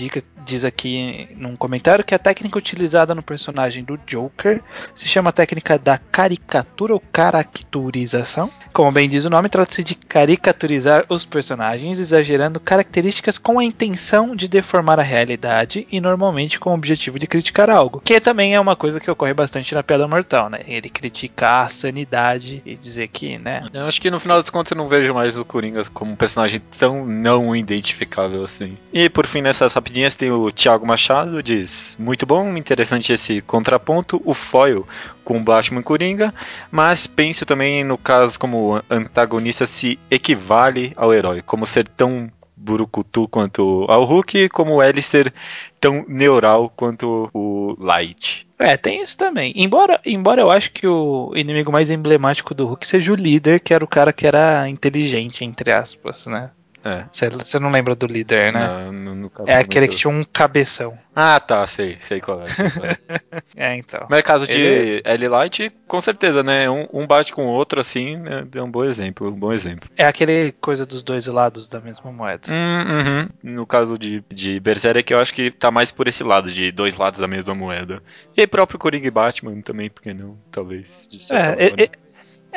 diz 0.49 0.65
aqui 0.65 1.29
num 1.37 1.55
comentário 1.55 2.05
que 2.05 2.15
a 2.15 2.19
técnica 2.19 2.59
utilizada 2.59 3.15
no 3.15 3.23
personagem 3.23 3.85
do 3.85 3.99
Joker 4.07 4.63
se 4.95 5.07
chama 5.07 5.31
técnica 5.31 5.79
da 5.79 5.99
caricatura 5.99 6.95
ou 6.95 7.03
caracterização. 7.13 8.51
Como 8.73 8.91
bem 8.91 9.09
diz 9.09 9.25
o 9.25 9.31
nome, 9.31 9.49
trata-se 9.49 9.85
de 9.85 9.95
caricaturizar 9.95 11.05
os 11.09 11.25
personagens, 11.25 11.99
exagerando 11.99 12.61
características 12.61 13.37
com 13.37 13.59
a 13.59 13.65
intenção 13.65 14.35
de 14.35 14.49
deformar 14.49 14.99
a 14.99 15.03
realidade 15.03 15.87
e 15.91 16.01
normalmente 16.01 16.59
com 16.59 16.71
o 16.71 16.75
objetivo 16.75 17.19
de 17.19 17.27
criticar 17.27 17.69
algo. 17.69 18.01
Que 18.05 18.21
também 18.21 18.55
é 18.55 18.61
uma 18.61 18.77
coisa 18.77 19.01
que 19.01 19.11
ocorre 19.11 19.35
bastante 19.35 19.75
na 19.75 19.83
Piada 19.83 20.09
Mortal, 20.09 20.49
né? 20.49 20.61
Ele 20.67 20.89
criticar 20.89 21.67
a 21.67 21.69
sanidade 21.69 22.63
e 22.65 22.75
dizer 22.75 23.09
que, 23.09 23.37
né? 23.37 23.65
Eu 23.73 23.85
acho 23.85 24.01
que 24.01 24.11
no 24.11 24.21
final 24.21 24.39
das 24.39 24.49
contas 24.49 24.71
eu 24.71 24.77
não 24.77 24.89
vejo 24.89 25.13
mais 25.13 25.37
o 25.37 25.45
Coringa 25.45 25.85
como 25.93 26.13
um 26.13 26.17
personagem 26.17 26.61
tão 26.79 26.88
não 27.07 27.55
identificável 27.55 28.45
assim. 28.45 28.77
E 28.93 29.09
por 29.09 29.27
fim, 29.27 29.43
nessas 29.43 29.73
rapidinhas 29.73 30.15
tem 30.15 30.31
o 30.31 30.51
Thiago 30.51 30.87
Machado, 30.87 31.43
diz: 31.43 31.97
Muito 31.99 32.27
bom, 32.27 32.57
interessante 32.57 33.13
esse 33.13 33.41
contraponto, 33.41 34.21
o 34.25 34.35
foil 34.35 34.87
com 35.25 35.43
Batman 35.43 35.83
Coringa, 35.83 36.35
mas 36.71 37.07
penso 37.07 37.45
também 37.45 37.85
no 37.85 37.99
caso 37.99 38.39
como 38.39 38.83
antagonista 38.89 39.67
se 39.67 39.99
equivale 40.11 40.93
ao 40.97 41.13
herói, 41.13 41.43
como 41.43 41.67
ser 41.67 41.87
tão 41.87 42.31
burucutu 42.59 43.29
quanto 43.29 43.87
ao 43.89 44.05
Hulk, 44.05 44.49
como 44.49 44.83
L 44.83 45.03
ser 45.03 45.33
tão 45.81 46.05
neural 46.09 46.71
quanto 46.75 47.31
o 47.33 47.77
Light. 47.79 48.47
É, 48.59 48.77
tem 48.77 49.03
isso 49.03 49.17
também. 49.17 49.53
Embora, 49.55 50.01
embora 50.05 50.43
eu 50.43 50.51
acho 50.51 50.73
que 50.73 50.87
o 50.87 51.33
inimigo 51.37 51.71
mais 51.71 51.91
emblemático 51.91 52.55
do 52.55 52.67
Hulk 52.67 52.87
seja 52.87 53.13
o 53.13 53.17
líder, 53.17 53.61
que 53.61 53.73
era 53.73 53.85
o 53.85 53.89
cara 53.89 54.13
que 54.13 54.27
era 54.27 54.69
inteligente, 54.69 55.45
entre 55.45 55.73
aspas, 55.73 56.27
né? 56.27 56.51
É. 56.89 57.05
Você 57.13 57.59
não 57.59 57.71
lembra 57.71 57.95
do 57.95 58.07
líder, 58.07 58.53
né? 58.53 58.91
Não, 58.91 59.29
caso 59.29 59.49
é 59.49 59.57
aquele 59.57 59.89
que 59.89 59.97
tinha 59.97 60.11
um 60.11 60.23
cabeção. 60.25 60.99
Ah, 61.15 61.39
tá, 61.41 61.67
sei, 61.67 61.97
sei 62.01 62.21
qual 62.21 62.43
é. 62.43 62.47
sei 62.47 62.71
qual 62.71 62.87
é. 62.87 62.97
É, 63.57 63.77
então. 63.77 64.07
Mas 64.09 64.23
caso 64.23 64.47
de 64.47 64.57
Ele- 64.59 65.03
L-Light, 65.05 65.73
com 65.87 66.01
certeza, 66.01 66.43
né? 66.43 66.71
Um, 66.71 66.87
um 66.93 67.07
bate 67.07 67.33
com 67.33 67.47
o 67.47 67.51
outro, 67.51 67.81
assim, 67.81 68.17
né, 68.17 68.47
é 68.55 68.63
um 68.63 68.71
bom 68.71 68.85
exemplo, 68.85 69.29
um 69.29 69.33
bom 69.39 69.53
exemplo. 69.53 69.89
É 69.97 70.05
aquele 70.07 70.53
coisa 70.53 70.87
dos 70.87 71.03
dois 71.03 71.27
lados 71.27 71.69
da 71.69 71.81
mesma 71.81 72.13
moeda. 72.13 72.43
Hum, 72.49 72.85
uhum. 72.89 73.29
No 73.43 73.67
caso 73.67 73.99
de, 73.99 74.23
de 74.33 74.61
Berserk, 74.61 75.13
eu 75.13 75.19
acho 75.19 75.35
que 75.35 75.51
tá 75.51 75.71
mais 75.71 75.91
por 75.91 76.07
esse 76.07 76.23
lado, 76.23 76.53
de 76.53 76.71
dois 76.71 76.97
lados 76.97 77.19
da 77.19 77.27
mesma 77.27 77.55
moeda. 77.55 78.01
E 78.37 78.47
próprio 78.47 78.79
Coringa 78.79 79.09
e 79.09 79.11
Batman 79.11 79.61
também, 79.61 79.91
porque 79.91 80.15
não? 80.15 80.37
Talvez. 80.53 81.07
De 81.11 81.19
certa 81.19 81.63
É, 81.63 81.69
forma. 81.71 81.89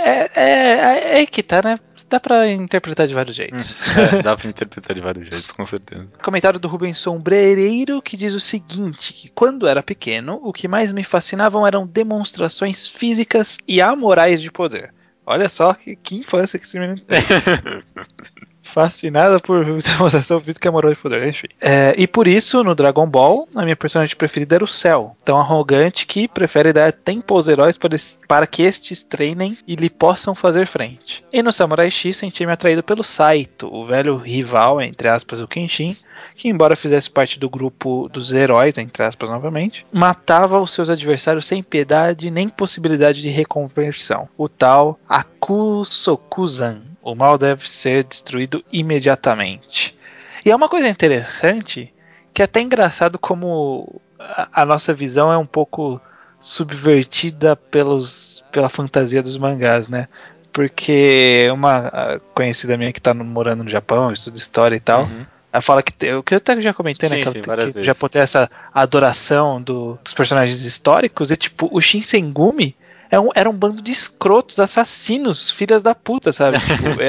É, 0.01 0.31
é, 0.35 0.43
é, 0.43 1.21
é 1.21 1.25
que 1.25 1.43
tá, 1.43 1.61
né? 1.63 1.77
Dá 2.09 2.19
pra 2.19 2.49
interpretar 2.51 3.07
de 3.07 3.13
vários 3.13 3.35
jeitos. 3.35 3.81
É, 3.97 4.21
dá 4.23 4.35
pra 4.35 4.49
interpretar 4.49 4.93
de 4.93 5.01
vários 5.01 5.29
jeitos, 5.29 5.51
com 5.51 5.65
certeza. 5.65 6.07
Comentário 6.21 6.59
do 6.59 6.67
Rubens 6.67 6.99
Sombreiro 6.99 8.01
que 8.01 8.17
diz 8.17 8.33
o 8.33 8.39
seguinte: 8.39 9.13
que 9.13 9.29
quando 9.29 9.67
era 9.67 9.81
pequeno, 9.81 10.39
o 10.43 10.51
que 10.51 10.67
mais 10.67 10.91
me 10.91 11.03
fascinavam 11.03 11.65
eram 11.65 11.87
demonstrações 11.87 12.87
físicas 12.87 13.57
e 13.67 13.81
amorais 13.81 14.41
de 14.41 14.51
poder. 14.51 14.93
Olha 15.25 15.47
só 15.47 15.73
que, 15.73 15.95
que 15.95 16.17
infância 16.17 16.59
que 16.59 16.65
esse 16.65 16.77
menino 16.77 16.99
tem. 16.99 17.21
Fascinada 18.61 19.39
por 19.39 19.65
demonstração 19.81 20.39
física 20.39 20.69
amoral 20.69 20.93
de 20.93 20.99
poder, 20.99 21.27
enfim. 21.27 21.47
É, 21.59 21.93
e 21.97 22.07
por 22.07 22.27
isso, 22.27 22.63
no 22.63 22.75
Dragon 22.75 23.07
Ball, 23.07 23.47
a 23.55 23.63
minha 23.63 23.75
personagem 23.75 24.15
preferida 24.15 24.55
era 24.55 24.63
o 24.63 24.67
Cell, 24.67 25.15
tão 25.25 25.39
arrogante 25.39 26.05
que 26.05 26.27
prefere 26.27 26.71
dar 26.71 26.91
tempo 26.91 27.33
aos 27.33 27.47
heróis 27.47 27.77
para, 27.77 27.97
para 28.27 28.47
que 28.47 28.63
estes 28.63 29.03
treinem 29.03 29.57
e 29.67 29.75
lhe 29.75 29.89
possam 29.89 30.33
fazer 30.35 30.67
frente. 30.67 31.23
E 31.31 31.41
no 31.41 31.51
Samurai 31.51 31.89
X 31.89 32.17
senti-me 32.17 32.51
atraído 32.51 32.83
pelo 32.83 33.03
Saito, 33.03 33.73
o 33.73 33.85
velho 33.85 34.17
rival, 34.17 34.81
entre 34.81 35.09
aspas, 35.09 35.39
do 35.39 35.47
Kenshin, 35.47 35.97
que 36.35 36.47
embora 36.47 36.75
fizesse 36.75 37.09
parte 37.09 37.39
do 37.39 37.49
grupo 37.49 38.09
dos 38.09 38.31
heróis, 38.31 38.77
entre 38.77 39.03
aspas 39.03 39.29
novamente, 39.29 39.85
matava 39.91 40.59
os 40.59 40.71
seus 40.71 40.89
adversários 40.89 41.45
sem 41.45 41.61
piedade 41.61 42.31
nem 42.31 42.49
possibilidade 42.49 43.21
de 43.21 43.29
reconversão. 43.29 44.29
O 44.37 44.47
tal 44.47 44.99
Akusokuzan. 45.07 46.90
O 47.01 47.15
mal 47.15 47.37
deve 47.37 47.67
ser 47.69 48.03
destruído 48.03 48.63
imediatamente. 48.71 49.97
E 50.45 50.51
é 50.51 50.55
uma 50.55 50.69
coisa 50.69 50.87
interessante, 50.87 51.91
que 52.33 52.41
é 52.41 52.45
até 52.45 52.61
engraçado 52.61 53.17
como 53.19 54.01
a, 54.19 54.61
a 54.61 54.65
nossa 54.65 54.93
visão 54.93 55.31
é 55.31 55.37
um 55.37 55.45
pouco 55.45 55.99
subvertida 56.39 57.55
pelos, 57.55 58.43
pela 58.51 58.69
fantasia 58.69 59.21
dos 59.21 59.37
mangás, 59.37 59.87
né? 59.87 60.07
Porque 60.53 61.47
uma 61.53 62.19
conhecida 62.33 62.77
minha 62.77 62.91
que 62.91 62.99
tá 63.01 63.13
no- 63.13 63.23
morando 63.23 63.63
no 63.63 63.69
Japão, 63.69 64.11
estuda 64.11 64.37
história 64.37 64.75
e 64.75 64.79
tal, 64.79 65.03
Uhum. 65.03 65.25
ela 65.53 65.61
fala 65.61 65.81
que 65.83 65.93
tem, 65.93 66.13
o 66.15 66.23
que 66.23 66.33
eu 66.33 66.37
até 66.37 66.59
já 66.61 66.73
comentei, 66.73 67.07
né? 67.09 67.15
Sim, 67.17 67.21
Que, 67.21 67.27
ela 67.27 67.33
sim, 67.33 67.41
tem- 67.41 67.47
várias 67.47 67.73
que 67.73 67.79
já 67.79 67.93
Japão 67.93 68.09
tem 68.09 68.21
essa 68.21 68.49
adoração 68.73 69.61
do- 69.61 69.97
dos 70.03 70.13
personagens 70.13 70.63
históricos, 70.65 71.31
e 71.31 71.37
tipo, 71.37 71.69
o 71.71 71.79
Shinsengumi 71.81 72.75
é 73.11 73.19
um- 73.19 73.29
era 73.35 73.49
um 73.49 73.53
bando 73.53 73.81
de 73.81 73.91
escrotos, 73.91 74.57
assassinos, 74.59 75.49
filhas 75.51 75.83
da 75.83 75.93
puta, 75.93 76.31
sabe? 76.33 76.57
Tipo, 76.65 77.01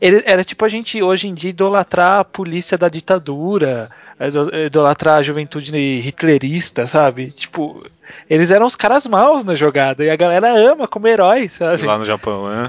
era, 0.00 0.22
era 0.26 0.44
tipo 0.44 0.62
a 0.64 0.68
gente 0.68 1.02
hoje 1.02 1.26
em 1.28 1.32
dia 1.34 1.50
idolatrar 1.50 2.18
a 2.20 2.24
polícia 2.24 2.76
da 2.76 2.88
ditadura, 2.88 3.88
ido- 4.20 4.54
idolatrar 4.54 5.18
a 5.18 5.22
juventude 5.22 5.72
hitlerista, 6.00 6.86
sabe? 6.86 7.30
Tipo, 7.30 7.82
eles 8.28 8.50
eram 8.50 8.66
os 8.66 8.76
caras 8.76 9.06
maus 9.06 9.42
na 9.44 9.54
jogada, 9.54 10.04
e 10.04 10.10
a 10.10 10.16
galera 10.16 10.52
ama 10.52 10.86
como 10.86 11.08
heróis, 11.08 11.52
sabe? 11.52 11.82
Lá 11.86 11.96
no 11.96 12.04
Japão, 12.04 12.48
né? 12.48 12.62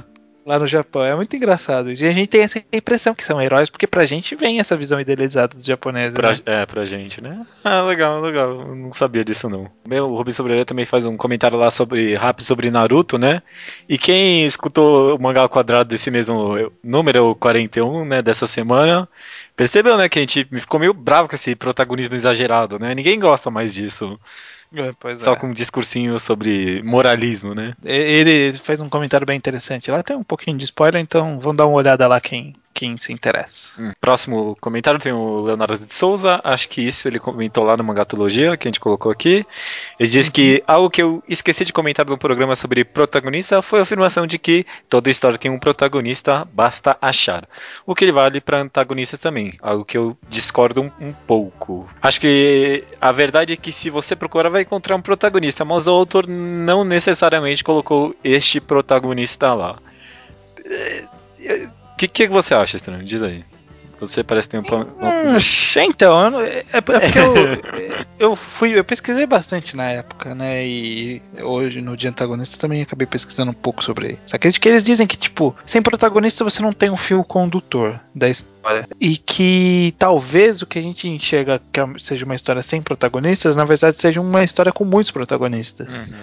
Lá 0.48 0.58
no 0.58 0.66
Japão. 0.66 1.04
É 1.04 1.14
muito 1.14 1.36
engraçado. 1.36 1.92
E 1.92 2.08
a 2.08 2.12
gente 2.12 2.30
tem 2.30 2.42
essa 2.42 2.64
impressão 2.72 3.14
que 3.14 3.24
são 3.24 3.42
heróis, 3.42 3.70
porque 3.70 3.86
pra 3.86 4.06
gente 4.06 4.34
vem 4.34 4.60
essa 4.60 4.78
visão 4.78 5.00
idealizada 5.00 5.58
dos 5.58 5.66
japoneses. 5.66 6.14
Pra, 6.14 6.32
né? 6.32 6.38
é, 6.46 6.66
pra 6.66 6.86
gente, 6.86 7.22
né? 7.22 7.46
Ah, 7.64 7.82
legal, 7.82 8.22
legal. 8.22 8.62
Eu 8.62 8.76
não 8.76 8.94
sabia 8.94 9.26
disso, 9.26 9.50
não. 9.50 9.70
Meu, 9.86 10.10
o 10.10 10.16
Rubens 10.16 10.38
Sobreira 10.38 10.64
também 10.64 10.86
faz 10.86 11.06
um 11.06 11.18
comentário 11.18 11.58
lá 11.58 11.70
sobre 11.70 12.16
rápido 12.16 12.46
sobre 12.46 12.72
Naruto, 12.72 13.18
né? 13.18 13.42
E 13.90 13.98
quem 13.98 14.46
escutou 14.46 15.18
o 15.18 15.22
mangá 15.22 15.50
quadrado 15.50 15.90
desse 15.90 16.10
mesmo 16.10 16.72
número 16.82 17.36
41, 17.36 18.06
né, 18.06 18.22
dessa 18.22 18.48
semana, 18.48 19.08
percebeu, 19.54 19.98
né, 19.98 20.08
que 20.08 20.18
a 20.18 20.22
gente 20.22 20.46
ficou 20.46 20.80
meio 20.80 20.94
bravo 20.94 21.28
com 21.28 21.36
esse 21.36 21.56
protagonismo 21.58 22.16
exagerado, 22.16 22.80
né? 22.80 22.96
Ninguém 22.96 23.20
gosta 23.20 23.52
mais 23.52 23.74
disso. 23.74 24.18
É, 24.74 25.16
Só 25.16 25.34
é. 25.34 25.36
com 25.36 25.48
um 25.48 25.54
discursinho 25.54 26.20
sobre 26.20 26.82
moralismo, 26.84 27.56
né? 27.56 27.74
Ele 27.84 28.52
fez 28.54 28.80
um 28.82 28.90
comentário 28.90 29.26
bem 29.26 29.38
interessante. 29.38 29.90
Lá 29.90 30.04
tem 30.04 30.16
um 30.16 30.24
pouquinho 30.24 30.58
de 30.58 30.66
spoiler, 30.66 31.02
então 31.02 31.40
vamos 31.40 31.58
dar 31.58 31.66
uma 31.66 31.78
olhada 31.78 32.08
lá 32.08 32.20
quem, 32.20 32.54
quem 32.78 32.96
se 32.96 33.12
interessa. 33.12 33.82
Hum. 33.82 33.92
Próximo 34.00 34.56
comentário 34.62 35.00
tem 35.00 35.12
o 35.12 35.42
Leonardo 35.42 35.80
de 35.80 35.92
Souza. 35.92 36.40
Acho 36.44 36.70
que 36.70 36.80
isso 36.80 37.08
ele 37.08 37.18
comentou 37.18 37.64
lá 37.64 37.76
no 37.76 37.84
Mangatologia, 37.84 38.56
que 38.56 38.68
a 38.68 38.70
gente 38.70 38.80
colocou 38.80 39.12
aqui. 39.12 39.44
Ele 40.00 40.08
diz 40.08 40.30
que 40.30 40.64
algo 40.68 40.88
que 40.88 41.02
eu 41.02 41.24
esqueci 41.28 41.66
de 41.66 41.74
comentar 41.74 42.06
no 42.06 42.20
programa 42.20 42.56
sobre 42.56 42.86
protagonista 42.86 43.64
foi 43.64 43.80
a 43.80 43.82
afirmação 43.82 44.28
de 44.28 44.38
que 44.38 44.64
toda 44.88 45.10
história 45.10 45.40
tem 45.40 45.50
um 45.50 45.58
protagonista, 45.58 46.48
basta 46.54 46.96
achar. 47.02 47.50
O 47.84 47.96
que 47.96 48.12
vale 48.12 48.40
para 48.40 48.62
antagonistas 48.62 49.20
também. 49.20 49.54
Algo 49.60 49.84
que 49.84 49.98
eu 49.98 50.16
discordo 50.30 50.84
um, 50.84 50.92
um 51.08 51.14
pouco. 51.14 51.90
Acho 52.00 52.22
que 52.22 52.84
a 53.02 53.12
verdade 53.12 53.54
é 53.54 53.58
que 53.58 53.72
se 53.72 53.90
você 53.90 54.16
procurar, 54.16 54.50
vai 54.50 54.62
encontrar 54.62 54.96
um 54.96 55.02
protagonista, 55.02 55.66
mas 55.66 55.88
o 55.88 55.90
autor 55.90 56.28
não 56.28 56.84
necessariamente 56.84 57.64
colocou 57.64 58.16
este 58.24 58.62
protagonista 58.62 59.56
lá. 59.56 59.80
O 61.98 62.00
que, 62.00 62.08
que 62.08 62.28
você 62.28 62.54
acha, 62.54 62.76
Estranho? 62.78 63.04
Diz 63.04 63.24
aí. 63.24 63.44
Você 64.00 64.24
parece 64.24 64.48
ter 64.48 64.60
um. 64.60 64.62
uma 64.62 64.82
opinião. 64.82 65.34
Hum, 65.34 65.38
então, 65.82 66.40
é, 66.42 66.64
é 66.72 66.80
porque 66.80 67.18
eu, 67.18 67.96
eu 68.30 68.36
fui, 68.36 68.78
eu 68.78 68.84
pesquisei 68.84 69.26
bastante 69.26 69.76
na 69.76 69.86
época, 69.86 70.36
né? 70.36 70.64
E 70.64 71.20
hoje 71.42 71.82
no 71.82 71.98
dia 71.98 72.12
antagonista 72.12 72.60
também 72.60 72.84
acabei 72.84 73.08
pesquisando 73.08 73.50
um 73.50 73.56
pouco 73.56 73.84
sobre 73.84 74.20
essa 74.24 74.38
crítica. 74.38 74.70
Eles 74.70 74.84
dizem 74.84 75.08
que, 75.08 75.18
tipo, 75.18 75.56
sem 75.66 75.82
protagonista 75.82 76.44
você 76.44 76.62
não 76.62 76.72
tem 76.72 76.92
um 76.92 76.96
fio 76.98 77.24
condutor 77.24 78.00
da 78.14 78.30
história. 78.30 78.88
E 79.02 79.18
que 79.18 79.96
talvez 79.98 80.62
o 80.62 80.68
que 80.68 80.78
a 80.78 80.84
gente 80.84 81.10
enxerga 81.10 81.60
que 81.74 81.80
é- 81.80 81.88
seja 81.98 82.26
uma 82.26 82.36
história 82.36 82.62
sem 82.62 82.80
protagonistas, 82.80 83.56
na 83.56 83.66
verdade 83.66 83.98
seja 83.98 84.22
uma 84.22 84.44
história 84.44 84.72
com 84.72 84.86
muitos 84.86 85.10
protagonistas. 85.10 85.92
Uhum. 85.92 86.18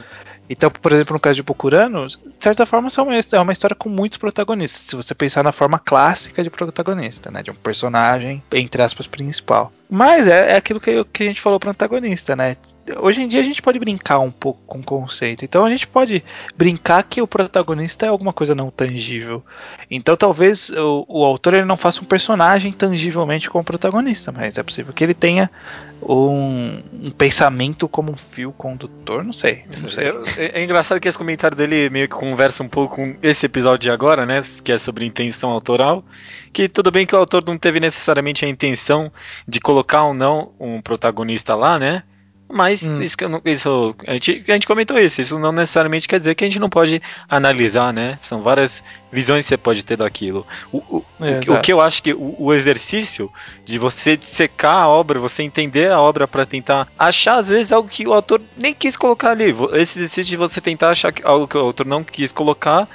Então, 0.49 0.71
por 0.71 0.93
exemplo, 0.93 1.15
no 1.15 1.21
caso 1.21 1.37
de 1.37 1.43
Bokurano, 1.43 2.07
de 2.07 2.19
certa 2.39 2.67
forma 2.67 2.89
é 2.97 3.39
uma, 3.41 3.53
história 3.53 3.75
com 3.75 3.89
muitos 3.89 4.19
protagonistas. 4.19 4.83
Se 4.83 4.97
você 4.97 5.15
pensar 5.15 5.43
na 5.43 5.53
forma 5.53 5.79
clássica 5.79 6.43
de 6.43 6.51
protagonista, 6.51 7.31
né? 7.31 7.43
De 7.43 7.51
um 7.51 7.55
personagem, 7.55 8.43
entre 8.53 8.83
aspas, 8.83 9.07
principal. 9.07 9.73
Mas 9.89 10.29
é, 10.29 10.53
é 10.53 10.57
aquilo 10.57 10.81
que, 10.81 11.05
que 11.05 11.23
a 11.23 11.27
gente 11.27 11.41
falou 11.41 11.59
pro 11.59 11.71
antagonista, 11.71 12.37
né? 12.37 12.57
Hoje 13.01 13.23
em 13.23 13.29
dia 13.29 13.41
a 13.41 13.45
gente 13.45 13.63
pode 13.63 13.79
brincar 13.79 14.19
um 14.19 14.31
pouco 14.31 14.61
com 14.67 14.79
o 14.79 14.83
conceito. 14.83 15.45
Então 15.45 15.65
a 15.65 15.71
gente 15.71 15.87
pode 15.87 16.23
brincar 16.57 17.03
que 17.03 17.23
o 17.23 17.27
protagonista 17.27 18.05
é 18.05 18.09
alguma 18.09 18.33
coisa 18.33 18.55
não 18.55 18.71
tangível. 18.71 19.43
Então 19.91 20.17
talvez 20.17 20.71
o, 20.71 21.05
o 21.09 21.25
autor 21.25 21.55
ele 21.55 21.65
não 21.65 21.77
faça 21.77 22.01
um 22.01 22.05
personagem 22.05 22.73
tangivelmente 22.73 23.49
como 23.49 23.65
protagonista, 23.65 24.31
mas 24.31 24.59
é 24.59 24.63
possível 24.63 24.93
que 24.93 25.03
ele 25.03 25.15
tenha 25.15 25.51
um, 26.03 26.83
um 26.93 27.11
pensamento 27.11 27.89
como 27.89 28.13
um 28.13 28.17
fio 28.17 28.53
condutor, 28.53 29.25
não 29.25 29.33
sei. 29.33 29.65
Não 29.81 29.89
sei. 29.89 30.09
É, 30.37 30.61
é 30.61 30.63
engraçado 30.63 31.01
que 31.01 31.09
esse 31.09 31.17
comentário 31.17 31.57
dele 31.57 31.89
meio 31.89 32.09
que 32.09 32.15
conversa 32.15 32.63
um 32.63 32.69
pouco 32.69 32.97
com 32.97 33.17
esse 33.23 33.47
episódio 33.47 33.81
de 33.81 33.91
agora, 33.91 34.27
né? 34.27 34.43
Que 34.63 34.73
é 34.73 34.79
sobre 34.79 35.07
intenção 35.07 35.51
autoral. 35.51 36.05
Que 36.53 36.69
tudo 36.69 36.91
bem 36.91 37.07
que 37.07 37.15
o 37.15 37.19
autor 37.19 37.43
não 37.47 37.57
teve 37.57 37.81
necessariamente 37.81 38.45
a 38.45 38.49
intenção 38.49 39.11
de 39.49 39.61
colocar 39.61 40.05
ou 40.05 40.15
não 40.15 40.53
um 40.61 40.83
protagonista 40.83 41.55
lá, 41.55 41.79
né? 41.79 42.03
Mas 42.57 42.85
Hum. 42.85 43.03
isso, 43.03 43.17
que 43.17 43.25
eu 43.25 43.29
não- 43.29 43.43
isso 43.45 43.97
a, 44.07 44.13
gente, 44.13 44.45
a 44.49 44.53
gente 44.53 44.67
comentou 44.67 44.97
isso. 44.97 45.21
Isso 45.21 45.37
não 45.41 45.51
necessariamente 45.51 46.07
quer 46.07 46.21
dizer 46.21 46.37
que 46.37 46.45
a 46.45 46.47
gente 46.47 46.61
não 46.61 46.71
pode 46.71 47.03
analisar, 47.29 47.93
né? 47.93 48.17
São 48.21 48.43
várias 48.43 48.83
visões 49.11 49.45
que 49.45 49.49
você 49.49 49.57
pode 49.57 49.85
ter 49.85 49.97
daquilo. 49.97 50.47
O, 50.73 50.79
o, 50.79 51.05
É, 51.21 51.39
o 51.39 51.41
que- 51.41 51.51
o 51.51 51.61
que 51.61 51.73
eu 51.73 51.81
acho 51.81 52.01
que 52.01 52.13
o, 52.15 52.37
o 52.39 52.55
exercício 52.55 53.29
de 53.65 53.77
você 53.77 54.17
dissecar 54.17 54.85
a 54.85 54.89
obra, 54.89 55.19
você 55.19 55.43
entender 55.43 55.91
a 55.91 56.01
obra 56.01 56.29
para 56.29 56.47
tentar 56.47 56.87
achar 56.97 57.39
às 57.39 57.49
vezes 57.49 57.73
algo 57.73 57.89
que 57.89 58.07
o 58.07 58.13
autor 58.13 58.41
nem 58.57 58.73
quis 58.73 58.97
colocar 58.97 59.33
ali. 59.33 59.55
Esse 59.73 59.99
exercício 59.99 60.31
de 60.31 60.37
você 60.37 60.61
tentar 60.61 60.91
achar 60.91 61.13
algo 61.25 61.49
que 61.49 61.57
o 61.57 61.61
autor 61.61 61.85
não 61.87 62.05
quis 62.05 62.31
colocar 62.31 62.89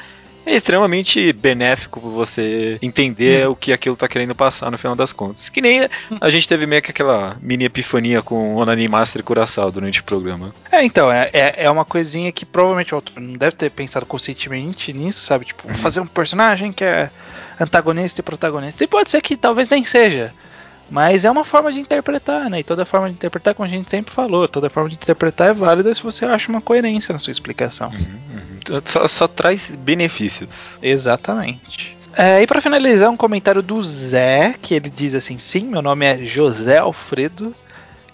é 0.52 0.56
extremamente 0.56 1.32
benéfico 1.34 2.00
para 2.00 2.10
você 2.10 2.78
entender 2.82 3.48
o 3.48 3.56
que 3.56 3.72
aquilo 3.72 3.96
tá 3.96 4.08
querendo 4.08 4.34
passar 4.36 4.72
no 4.72 4.78
final 4.78 4.96
das 4.96 5.14
contas. 5.14 5.50
Que 5.50 5.62
nem 5.62 5.88
a 6.20 6.30
gente 6.30 6.48
teve 6.48 6.66
meio 6.66 6.82
que 6.82 6.92
aquela 6.92 7.38
mini 7.42 7.66
epifania 7.66 8.22
com 8.22 8.56
Onani 8.56 8.88
Master 8.88 9.24
Curaçao 9.24 9.72
durante 9.72 10.02
o 10.02 10.04
programa. 10.04 10.54
É, 10.72 10.84
então, 10.84 11.12
é, 11.12 11.30
é, 11.34 11.66
é 11.66 11.70
uma 11.70 11.86
coisinha 11.86 12.32
que 12.32 12.46
provavelmente 12.46 12.94
o 12.94 12.96
autor 12.96 13.20
não 13.22 13.34
deve 13.34 13.56
ter 13.56 13.70
pensado 13.70 14.06
conscientemente 14.06 14.92
nisso, 14.94 15.26
sabe? 15.26 15.46
Tipo, 15.46 15.68
Uhum. 15.68 15.74
fazer 15.74 16.00
um 16.00 16.08
personagem 16.08 16.72
que 16.74 16.84
é 16.84 17.10
antagonista 17.60 18.22
e 18.22 18.24
protagonista. 18.24 18.84
E 18.84 18.88
pode 18.88 19.10
ser 19.10 19.22
que 19.22 19.36
talvez 19.38 19.70
nem 19.70 19.86
seja. 19.86 20.34
Mas 20.90 21.24
é 21.24 21.30
uma 21.30 21.46
forma 21.46 21.72
de 21.72 21.80
interpretar, 21.80 22.50
né? 22.50 22.62
E 22.62 22.64
toda 22.64 22.84
forma 22.84 23.08
de 23.10 23.14
interpretar, 23.14 23.54
como 23.54 23.68
a 23.68 23.72
gente 23.72 23.88
sempre 23.90 24.12
falou, 24.12 24.48
toda 24.48 24.72
forma 24.72 24.90
de 24.90 24.96
interpretar 24.96 25.50
é 25.50 25.54
válida 25.54 25.94
se 25.94 26.02
você 26.02 26.26
acha 26.26 26.50
uma 26.52 26.62
coerência 26.62 27.14
na 27.14 27.20
sua 27.20 27.30
explicação. 27.32 27.92
Só, 28.86 29.08
só 29.08 29.28
traz 29.28 29.72
benefícios. 29.72 30.78
Exatamente. 30.82 31.98
É, 32.16 32.42
e 32.42 32.48
para 32.48 32.62
finalizar, 32.62 33.10
um 33.10 33.18
comentário 33.18 33.62
do 33.62 33.82
Zé, 33.82 34.56
que 34.62 34.74
ele 34.74 34.90
diz 34.90 35.14
assim: 35.16 35.38
sim, 35.40 35.66
meu 35.66 35.82
nome 35.82 36.06
é 36.06 36.18
José 36.18 36.80
Alfredo. 36.80 37.56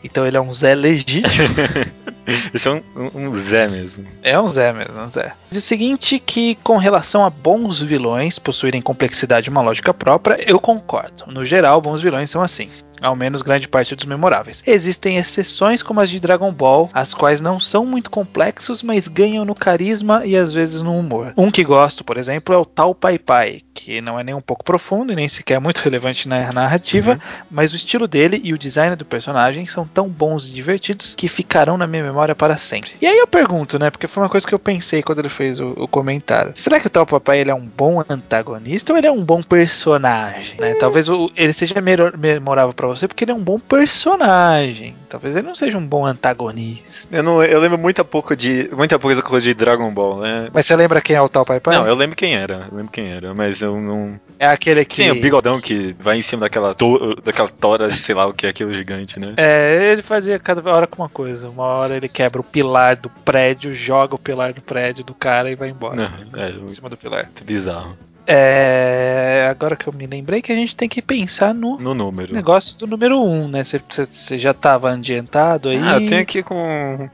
Então 0.04 0.28
ele 0.28 0.38
é 0.38 0.42
um 0.42 0.54
Zé 0.54 0.76
legítimo. 0.76 1.50
Esse 2.54 2.68
é 2.68 2.72
um, 2.72 2.84
um, 3.16 3.36
Zé 3.36 3.68
mesmo. 3.68 4.06
É 4.22 4.40
um 4.40 4.48
Zé 4.48 4.72
mesmo, 4.72 5.00
um 5.00 5.10
Zé. 5.10 5.34
Diz 5.50 5.64
o 5.64 5.68
seguinte 5.68 6.20
que 6.20 6.56
com 6.64 6.78
relação 6.78 7.26
a 7.26 7.30
bons 7.30 7.82
vilões 7.82 8.38
possuírem 8.38 8.82
complexidade 8.82 9.48
e 9.48 9.52
uma 9.52 9.62
lógica 9.62 9.94
própria, 9.94 10.38
eu 10.48 10.60
concordo. 10.60 11.26
No 11.28 11.44
geral, 11.44 11.82
bons 11.82 12.04
vilões 12.04 12.30
são 12.30 12.44
assim 12.44 12.70
ao 13.02 13.16
menos 13.16 13.42
grande 13.42 13.68
parte 13.68 13.96
dos 13.96 14.06
memoráveis. 14.06 14.64
Existem 14.66 15.18
exceções 15.18 15.82
como 15.82 16.02
as 16.02 16.10
de 16.10 16.20
Dragon 16.20 16.52
Ball, 16.52 16.90
as 16.94 17.14
quais 17.14 17.42
não 17.42 17.60
são 17.60 17.86
muito 17.86 18.10
complexos, 18.10 18.82
mas 18.82 19.08
ganham 19.08 19.46
no 19.46 19.56
carisma 19.56 20.26
e 20.26 20.36
às 20.36 20.54
vezes 20.54 20.82
no 20.82 20.98
humor. 20.98 21.34
Um 21.38 21.52
que 21.52 21.64
gosto, 21.64 22.04
por 22.04 22.18
exemplo, 22.18 22.54
é 22.54 22.58
o 22.58 22.66
Tal 22.66 22.96
Pai 22.96 23.18
Pai, 23.18 23.62
que 23.74 24.02
não 24.02 24.20
é 24.20 24.24
nem 24.24 24.36
um 24.36 24.42
pouco 24.42 24.64
profundo 24.64 25.12
e 25.12 25.16
nem 25.16 25.28
sequer 25.28 25.60
muito 25.60 25.80
relevante 25.84 26.28
na 26.28 26.52
narrativa, 26.52 27.14
uhum. 27.14 27.46
mas 27.50 27.74
o 27.74 27.76
estilo 27.76 28.08
dele 28.08 28.40
e 28.44 28.54
o 28.54 28.58
design 28.58 28.96
do 28.96 29.06
personagem 29.06 29.66
são 29.68 29.86
tão 29.86 30.08
bons 30.08 30.48
e 30.48 30.54
divertidos 30.54 31.14
que 31.16 31.28
ficarão 31.28 31.78
na 31.78 31.88
minha 31.88 32.04
memória 32.04 32.36
para 32.36 32.58
sempre. 32.58 32.92
E 33.02 33.08
aí 33.08 33.18
eu 33.18 33.28
pergunto, 33.28 33.78
né, 33.78 33.90
porque 33.90 34.08
foi 34.08 34.24
uma 34.24 34.30
coisa 34.30 34.48
que 34.48 34.54
eu 34.54 34.60
pensei 34.60 35.04
quando 35.04 35.20
ele 35.20 35.30
fez 35.30 35.60
o, 35.60 35.74
o 35.78 35.88
comentário. 35.88 36.54
Será 36.56 36.80
que 36.80 36.88
o 36.88 36.90
Tal 36.90 37.06
Pai 37.06 37.20
Pai 37.20 37.40
ele 37.40 37.52
é 37.52 37.56
um 37.56 37.66
bom 37.66 38.04
antagonista 38.08 38.94
ou 38.94 38.98
ele 38.98 39.08
é 39.08 39.12
um 39.12 39.24
bom 39.24 39.42
personagem? 39.42 40.58
Né? 40.60 40.76
Talvez 40.76 41.10
o, 41.10 41.32
ele 41.36 41.54
seja 41.54 41.76
memorável 41.82 42.74
para 42.74 42.85
você 42.88 43.08
porque 43.08 43.24
ele 43.24 43.32
é 43.32 43.36
um 43.36 43.44
bom 43.44 43.60
personagem. 43.60 44.96
Talvez 45.10 45.36
ele 45.36 45.48
não 45.48 45.56
seja 45.56 45.78
um 45.78 45.86
bom 45.86 46.06
antagonista. 46.06 47.16
Eu, 47.16 47.24
não, 47.24 47.44
eu 47.44 47.60
lembro 47.60 47.78
muita 47.78 48.04
pouco 48.04 48.36
de 48.36 48.70
muita 48.76 49.00
pouca 49.00 49.22
coisa 49.22 49.48
de 49.48 49.54
Dragon 49.54 49.94
Ball, 49.94 50.22
né? 50.22 50.50
Mas 50.54 50.66
você 50.66 50.76
lembra 50.76 51.02
quem 51.02 51.16
é 51.16 51.22
o 51.22 51.30
tal 51.30 51.46
Pai 51.46 51.60
Pai? 51.60 51.76
Não, 51.76 51.88
eu 51.88 51.96
lembro 51.96 52.16
quem 52.16 52.36
era. 52.36 52.68
Eu 52.72 52.78
lembro 52.78 52.92
quem 52.92 53.12
era, 53.12 53.34
mas 53.34 53.62
eu 53.62 53.80
não. 53.80 54.20
É 54.40 54.48
aquele 54.48 54.84
que. 54.84 54.96
Sim, 54.96 55.12
o 55.12 55.22
bigodão 55.22 55.60
que 55.60 55.96
vai 56.00 56.18
em 56.18 56.22
cima 56.22 56.42
daquela, 56.42 56.74
to... 56.74 57.16
daquela 57.24 57.50
tora, 57.50 57.90
sei 57.92 58.16
lá 58.16 58.26
o 58.26 58.34
que 58.34 58.46
é 58.46 58.50
aquilo 58.50 58.74
gigante, 58.74 59.20
né? 59.20 59.34
É, 59.38 59.92
ele 59.92 60.02
fazia 60.02 60.38
cada 60.40 60.62
hora 60.70 60.88
com 60.88 61.02
uma 61.02 61.10
coisa. 61.10 61.50
Uma 61.50 61.64
hora 61.64 61.96
ele 61.96 62.10
quebra 62.10 62.42
o 62.42 62.44
pilar 62.44 62.96
do 62.96 63.10
prédio, 63.10 63.74
joga 63.74 64.16
o 64.16 64.20
pilar 64.20 64.54
do 64.54 64.62
prédio 64.62 65.04
do 65.04 65.14
cara 65.14 65.52
e 65.52 65.56
vai 65.56 65.70
embora. 65.70 65.96
Não, 65.96 66.42
é, 66.42 66.50
em 66.50 66.68
cima 66.70 66.90
do 66.90 66.98
pilar. 66.98 67.26
Muito 67.26 67.44
bizarro. 67.44 67.96
É, 68.28 69.48
agora 69.50 69.76
que 69.76 69.88
eu 69.88 69.94
me 69.94 70.08
lembrei 70.08 70.42
que 70.42 70.52
a 70.52 70.56
gente 70.56 70.76
tem 70.76 70.90
que 70.90 71.02
pensar 71.02 71.54
no, 71.54 71.78
no 71.78 71.94
número. 71.94 72.34
negócio 72.34 72.76
do 72.78 72.88
número 72.88 73.22
1, 73.22 73.24
um, 73.24 73.48
né? 73.48 73.64
Você 73.64 74.40
já 74.40 74.52
estava 74.52 74.92
adiantado 74.92 75.70
aí? 75.70 75.80
Ah, 75.82 76.00
eu 76.00 76.06
tenho 76.06 76.22
aqui 76.22 76.42
com. 76.42 77.10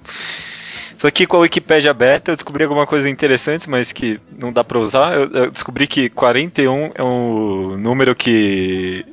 Só 0.97 1.07
aqui 1.07 1.26
com 1.26 1.38
a 1.38 1.39
Wikipedia 1.41 1.89
aberta 1.89 2.32
eu 2.32 2.36
descobri 2.36 2.64
alguma 2.64 2.86
coisa 2.86 3.09
interessante, 3.09 3.70
mas 3.70 3.91
que 3.91 4.22
não 4.38 4.53
dá 4.53 4.64
para 4.64 4.80
usar. 4.80 5.14
Eu, 5.16 5.30
eu 5.32 5.51
descobri 5.51 5.88
que 5.88 6.09
41 6.09 6.91
é 6.93 7.03
um 7.03 7.76
número 7.78 8.16
que 8.16 9.05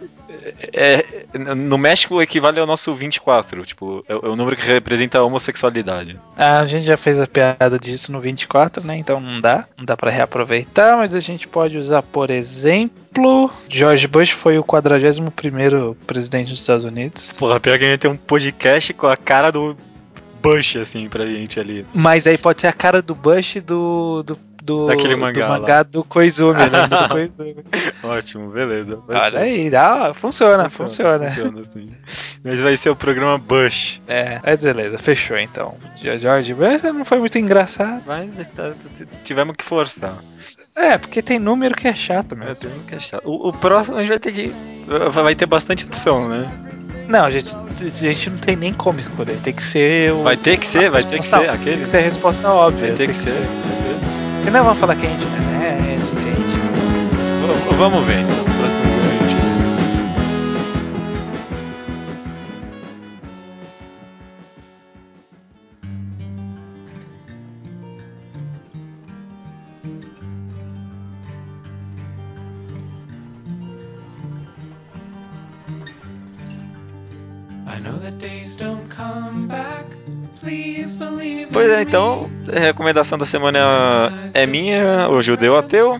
é, 0.72 1.04
no 1.54 1.78
México 1.78 2.20
equivale 2.22 2.60
ao 2.60 2.66
nosso 2.66 2.94
24, 2.94 3.64
tipo, 3.64 4.04
é, 4.08 4.12
é 4.12 4.28
o 4.28 4.36
número 4.36 4.56
que 4.56 4.66
representa 4.66 5.18
a 5.18 5.24
homossexualidade. 5.24 6.18
Ah, 6.36 6.60
a 6.60 6.66
gente 6.66 6.84
já 6.84 6.96
fez 6.96 7.20
a 7.20 7.26
piada 7.26 7.78
disso 7.78 8.12
no 8.12 8.20
24, 8.20 8.84
né? 8.84 8.96
Então 8.96 9.20
não 9.20 9.40
dá, 9.40 9.66
não 9.76 9.84
dá 9.84 9.96
para 9.96 10.10
reaproveitar, 10.10 10.96
mas 10.96 11.14
a 11.14 11.20
gente 11.20 11.46
pode 11.46 11.76
usar, 11.76 12.02
por 12.02 12.30
exemplo, 12.30 13.50
George 13.68 14.06
Bush 14.06 14.30
foi 14.30 14.58
o 14.58 14.64
41 14.64 15.30
primeiro 15.30 15.96
presidente 16.06 16.50
dos 16.50 16.60
Estados 16.60 16.84
Unidos. 16.84 17.32
Porra, 17.32 17.60
pior 17.60 17.78
que 17.78 17.84
a 17.84 17.90
gente 17.90 18.00
tem 18.00 18.10
um 18.10 18.16
podcast 18.16 18.92
com 18.94 19.06
a 19.06 19.16
cara 19.16 19.50
do 19.50 19.76
Bush, 20.42 20.76
assim, 20.76 21.08
pra 21.08 21.26
gente 21.26 21.58
ali. 21.58 21.84
Mas 21.94 22.26
aí 22.26 22.38
pode 22.38 22.60
ser 22.60 22.68
a 22.68 22.72
cara 22.72 23.02
do 23.02 23.14
Bush 23.14 23.56
do, 23.64 24.22
do 24.22 24.47
do, 24.68 24.86
Daquele 24.86 25.16
mangá, 25.16 25.46
do, 25.46 25.48
mangá 25.48 25.82
do 25.82 26.04
Koizumi, 26.04 26.58
né? 26.58 26.86
Do 26.86 27.08
Koizumi. 27.08 27.56
Ótimo, 28.02 28.50
beleza. 28.50 28.98
Olha 29.08 29.40
aí, 29.40 29.70
dá, 29.70 30.12
funciona, 30.12 30.68
funciona. 30.68 31.30
Funciona, 31.30 31.64
funciona 31.64 31.98
Mas 32.44 32.60
vai 32.60 32.76
ser 32.76 32.90
o 32.90 32.96
programa 32.96 33.38
Bush. 33.38 34.02
É, 34.06 34.38
mas 34.44 34.62
beleza, 34.62 34.98
fechou 34.98 35.38
então. 35.38 35.74
Bush 36.54 36.82
não 36.92 37.04
foi 37.06 37.18
muito 37.18 37.38
engraçado. 37.38 38.02
Mas 38.06 38.46
tá, 38.48 38.74
tivemos 39.24 39.56
que 39.56 39.64
forçar. 39.64 40.18
É, 40.76 40.98
porque 40.98 41.22
tem 41.22 41.38
número 41.38 41.74
que 41.74 41.88
é 41.88 41.94
chato 41.94 42.36
mesmo. 42.36 42.52
É, 42.52 42.54
tem 42.54 42.68
número 42.68 42.86
que 42.86 42.94
é 42.94 43.00
chato. 43.00 43.26
O, 43.26 43.48
o 43.48 43.52
próximo 43.54 43.96
a 43.96 44.00
gente 44.00 44.10
vai 44.10 44.18
ter 44.18 44.32
que. 44.32 44.52
Vai 45.12 45.34
ter 45.34 45.46
bastante 45.46 45.86
opção, 45.86 46.28
né? 46.28 46.46
Não, 47.08 47.24
a 47.24 47.30
gente, 47.30 47.50
a 47.50 47.88
gente 47.88 48.30
não 48.30 48.38
tem 48.38 48.54
nem 48.54 48.74
como 48.74 49.00
escolher. 49.00 49.38
Tem 49.38 49.54
que 49.54 49.64
ser 49.64 50.12
o. 50.12 50.22
Vai 50.22 50.36
ter 50.36 50.58
que 50.58 50.66
ser, 50.66 50.90
vai 50.90 51.02
ter 51.02 51.18
que 51.18 51.26
ser 51.26 51.48
aquele. 51.48 51.76
Tem 51.76 51.84
que 51.84 51.88
ser 51.88 51.96
a 51.96 52.02
resposta 52.02 52.48
óbvia. 52.48 52.88
Vai 52.88 52.96
ter 52.96 53.06
que, 53.06 53.14
que 53.14 53.18
ser. 53.18 53.32
ser. 53.32 53.78
Senão 54.48 54.64
vamos 54.64 54.78
falar 54.78 54.96
que 54.96 55.06
a 55.06 55.10
gente 55.10 55.26
não 55.26 55.36
é 55.36 55.76
que 55.76 56.30
a 56.30 56.34
gente. 56.34 57.76
Vamos 57.76 58.02
ver. 58.06 58.24
Próximo 58.56 58.82
vídeo 58.82 59.38
I 77.66 77.78
know 77.80 77.98
that 77.98 78.18
days 78.18 78.56
don't 78.56 78.88
come 78.88 79.46
back. 79.46 79.84
Pois 81.52 81.70
é, 81.70 81.82
então, 81.82 82.30
a 82.54 82.58
recomendação 82.58 83.18
da 83.18 83.26
semana 83.26 84.30
é 84.34 84.46
minha, 84.46 85.08
o 85.08 85.22
Judeu 85.22 85.56
Ateu. 85.56 85.98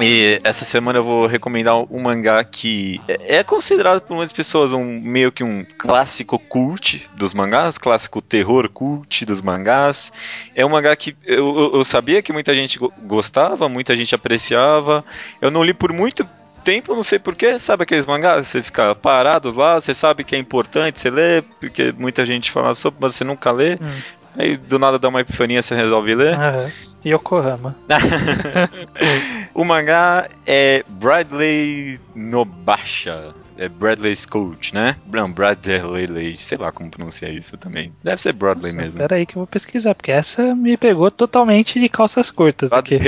E 0.00 0.40
essa 0.42 0.64
semana 0.64 0.98
eu 0.98 1.04
vou 1.04 1.26
recomendar 1.26 1.76
um 1.76 2.00
mangá 2.00 2.42
que 2.42 3.00
é 3.06 3.44
considerado 3.44 4.00
por 4.00 4.16
muitas 4.16 4.32
pessoas 4.32 4.72
um 4.72 5.00
meio 5.00 5.30
que 5.30 5.44
um 5.44 5.64
clássico 5.78 6.36
cult 6.38 7.08
dos 7.16 7.32
mangás, 7.32 7.78
clássico 7.78 8.20
terror 8.20 8.68
cult 8.68 9.24
dos 9.24 9.40
mangás. 9.40 10.12
É 10.54 10.66
um 10.66 10.70
mangá 10.70 10.96
que 10.96 11.16
eu, 11.24 11.72
eu 11.74 11.84
sabia 11.84 12.22
que 12.22 12.32
muita 12.32 12.54
gente 12.54 12.78
gostava, 13.04 13.68
muita 13.68 13.94
gente 13.94 14.14
apreciava. 14.14 15.04
Eu 15.40 15.50
não 15.50 15.62
li 15.62 15.72
por 15.72 15.92
muito 15.92 16.28
tempo, 16.64 16.94
não 16.94 17.04
sei 17.04 17.18
porquê, 17.18 17.58
sabe 17.58 17.82
aqueles 17.82 18.06
mangás? 18.06 18.48
Você 18.48 18.62
fica 18.62 18.94
parado 18.94 19.54
lá, 19.54 19.78
você 19.78 19.94
sabe 19.94 20.24
que 20.24 20.34
é 20.34 20.38
importante, 20.38 20.98
você 20.98 21.10
lê, 21.10 21.42
porque 21.60 21.92
muita 21.96 22.24
gente 22.24 22.50
fala 22.50 22.74
sobre, 22.74 22.98
mas 23.00 23.14
você 23.14 23.24
nunca 23.24 23.52
lê. 23.52 23.74
Hum. 23.74 24.00
Aí 24.36 24.56
do 24.56 24.78
nada 24.78 24.98
dá 24.98 25.08
uma 25.08 25.20
epifania, 25.20 25.62
você 25.62 25.76
resolve 25.76 26.14
ler. 26.14 26.36
Uhum. 26.36 26.70
Yokohama. 27.06 27.76
o 29.54 29.64
mangá 29.64 30.28
é 30.46 30.82
Bradley 30.88 32.00
Nobasha 32.14 33.34
é 33.58 33.68
Bradley 33.68 34.14
Coach, 34.28 34.74
né? 34.74 34.96
Não, 35.06 35.30
Bradley, 35.30 36.36
sei 36.36 36.58
lá 36.58 36.72
como 36.72 36.90
pronunciar 36.90 37.32
isso 37.32 37.56
também. 37.56 37.92
Deve 38.02 38.20
ser 38.20 38.32
Bradley 38.32 38.72
Nossa, 38.72 38.84
mesmo. 38.84 38.98
Pera 38.98 39.16
aí 39.16 39.26
que 39.26 39.36
eu 39.36 39.40
vou 39.40 39.46
pesquisar, 39.46 39.94
porque 39.94 40.10
essa 40.10 40.54
me 40.54 40.76
pegou 40.76 41.10
totalmente 41.10 41.80
de 41.80 41.88
calças 41.88 42.30
curtas 42.30 42.70
Bradley 42.70 42.98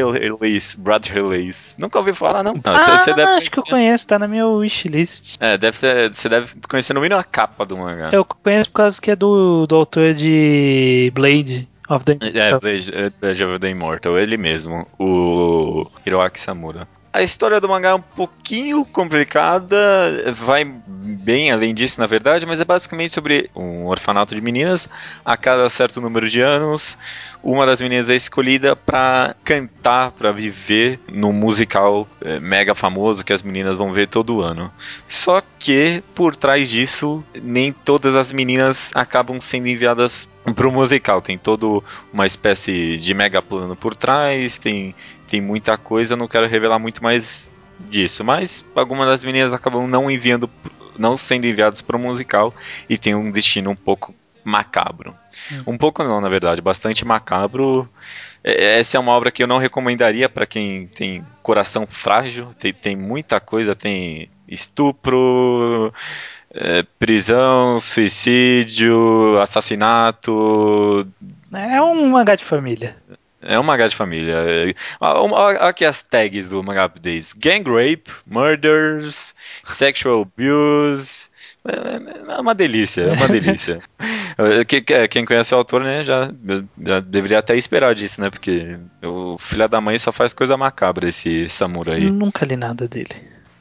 Bradley. 0.78 1.50
Nunca 1.78 1.98
ouvi 1.98 2.14
falar, 2.14 2.42
não. 2.42 2.54
não 2.54 2.62
ah, 2.64 2.78
cê, 2.78 2.98
cê 2.98 3.14
deve 3.14 3.22
acho 3.22 3.32
conhecer. 3.32 3.50
que 3.50 3.58
eu 3.58 3.64
conheço, 3.64 4.06
tá 4.06 4.18
na 4.18 4.28
minha 4.28 4.46
wishlist. 4.46 5.36
É, 5.40 5.56
deve 5.56 5.76
ser, 5.76 6.14
você 6.14 6.28
deve 6.28 6.54
conhecer 6.68 6.94
no 6.94 7.00
mínimo 7.00 7.20
a 7.20 7.24
capa 7.24 7.64
do 7.64 7.76
mangá. 7.76 8.10
Eu 8.12 8.24
conheço 8.24 8.70
por 8.70 8.76
causa 8.76 9.00
que 9.00 9.10
é 9.10 9.16
do, 9.16 9.66
do 9.66 9.74
autor 9.74 10.14
de 10.14 11.10
Blade. 11.14 11.68
Of 11.88 12.04
the... 12.04 12.18
É, 12.20 12.58
Blade, 12.58 12.92
é, 12.92 13.10
Blade 13.20 13.44
of 13.44 13.58
the 13.60 13.70
Immortal, 13.70 14.18
ele 14.18 14.36
mesmo, 14.36 14.86
o 14.98 15.86
Hiroaki 16.04 16.40
Samura. 16.40 16.88
A 17.16 17.22
história 17.22 17.58
do 17.62 17.66
mangá 17.66 17.88
é 17.88 17.94
um 17.94 18.00
pouquinho 18.02 18.84
complicada, 18.84 20.34
vai 20.36 20.66
bem 20.66 21.50
além 21.50 21.72
disso, 21.72 21.98
na 21.98 22.06
verdade, 22.06 22.44
mas 22.44 22.60
é 22.60 22.64
basicamente 22.64 23.14
sobre 23.14 23.50
um 23.56 23.86
orfanato 23.86 24.34
de 24.34 24.40
meninas. 24.42 24.86
A 25.24 25.34
cada 25.34 25.66
certo 25.70 25.98
número 25.98 26.28
de 26.28 26.42
anos, 26.42 26.98
uma 27.42 27.64
das 27.64 27.80
meninas 27.80 28.10
é 28.10 28.14
escolhida 28.14 28.76
para 28.76 29.34
cantar, 29.42 30.10
para 30.10 30.30
viver 30.30 31.00
num 31.10 31.32
musical 31.32 32.06
é, 32.20 32.38
mega 32.38 32.74
famoso 32.74 33.24
que 33.24 33.32
as 33.32 33.42
meninas 33.42 33.78
vão 33.78 33.92
ver 33.94 34.08
todo 34.08 34.42
ano. 34.42 34.70
Só 35.08 35.42
que 35.58 36.02
por 36.14 36.36
trás 36.36 36.68
disso, 36.68 37.24
nem 37.42 37.72
todas 37.72 38.14
as 38.14 38.30
meninas 38.30 38.90
acabam 38.94 39.40
sendo 39.40 39.68
enviadas 39.68 40.28
para 40.54 40.68
o 40.68 40.72
musical. 40.72 41.22
Tem 41.22 41.38
todo 41.38 41.82
uma 42.12 42.26
espécie 42.26 42.98
de 42.98 43.14
mega 43.14 43.40
plano 43.40 43.74
por 43.74 43.96
trás, 43.96 44.58
tem 44.58 44.94
tem 45.28 45.40
muita 45.40 45.76
coisa, 45.76 46.16
não 46.16 46.28
quero 46.28 46.46
revelar 46.46 46.78
muito 46.78 47.02
mais 47.02 47.52
disso. 47.80 48.24
Mas 48.24 48.64
algumas 48.74 49.08
das 49.08 49.24
meninas 49.24 49.52
acabam 49.52 49.86
não 49.86 50.10
enviando, 50.10 50.48
não 50.98 51.16
sendo 51.16 51.46
enviadas 51.46 51.80
para 51.80 51.96
o 51.96 52.00
musical 52.00 52.54
e 52.88 52.96
tem 52.96 53.14
um 53.14 53.30
destino 53.30 53.70
um 53.70 53.76
pouco 53.76 54.14
macabro. 54.44 55.14
Hum. 55.52 55.62
Um 55.66 55.78
pouco 55.78 56.04
não, 56.04 56.20
na 56.20 56.28
verdade, 56.28 56.60
bastante 56.60 57.04
macabro. 57.04 57.88
É, 58.42 58.78
essa 58.78 58.96
é 58.96 59.00
uma 59.00 59.12
obra 59.12 59.30
que 59.30 59.42
eu 59.42 59.46
não 59.46 59.58
recomendaria 59.58 60.28
para 60.28 60.46
quem 60.46 60.86
tem 60.86 61.24
coração 61.42 61.86
frágil. 61.86 62.50
Tem, 62.58 62.72
tem 62.72 62.96
muita 62.96 63.40
coisa, 63.40 63.74
tem 63.74 64.30
estupro, 64.48 65.92
é, 66.54 66.84
prisão, 66.98 67.80
suicídio, 67.80 69.36
assassinato. 69.40 71.06
É 71.52 71.82
um 71.82 72.10
mangá 72.10 72.36
de 72.36 72.44
família. 72.44 72.96
É 73.46 73.58
um 73.58 73.62
mangá 73.62 73.86
de 73.86 73.96
família. 73.96 74.36
Olha 75.00 75.60
aqui 75.60 75.84
as 75.84 76.02
tags 76.02 76.48
do 76.48 76.62
Mangá 76.62 76.84
Updates: 76.84 77.32
Gang 77.32 77.64
Rape, 77.68 78.10
Murders, 78.26 79.34
Sexual 79.64 80.22
Abuse. 80.22 81.28
É, 81.66 82.32
é 82.34 82.40
uma 82.40 82.54
delícia, 82.54 83.02
é 83.02 83.12
uma 83.12 83.28
delícia. 83.28 83.80
Quem 85.10 85.24
conhece 85.24 85.54
o 85.54 85.58
autor, 85.58 85.82
né, 85.82 86.04
já, 86.04 86.30
já, 86.84 87.00
deveria 87.00 87.38
até 87.38 87.56
esperar 87.56 87.94
disso, 87.94 88.20
né? 88.20 88.30
Porque 88.30 88.78
o 89.02 89.36
filho 89.38 89.68
da 89.68 89.80
mãe 89.80 89.98
só 89.98 90.12
faz 90.12 90.32
coisa 90.32 90.56
macabra, 90.56 91.08
esse 91.08 91.48
samurai. 91.48 92.00
Nunca 92.00 92.44
li 92.44 92.56
nada 92.56 92.86
dele. 92.86 93.14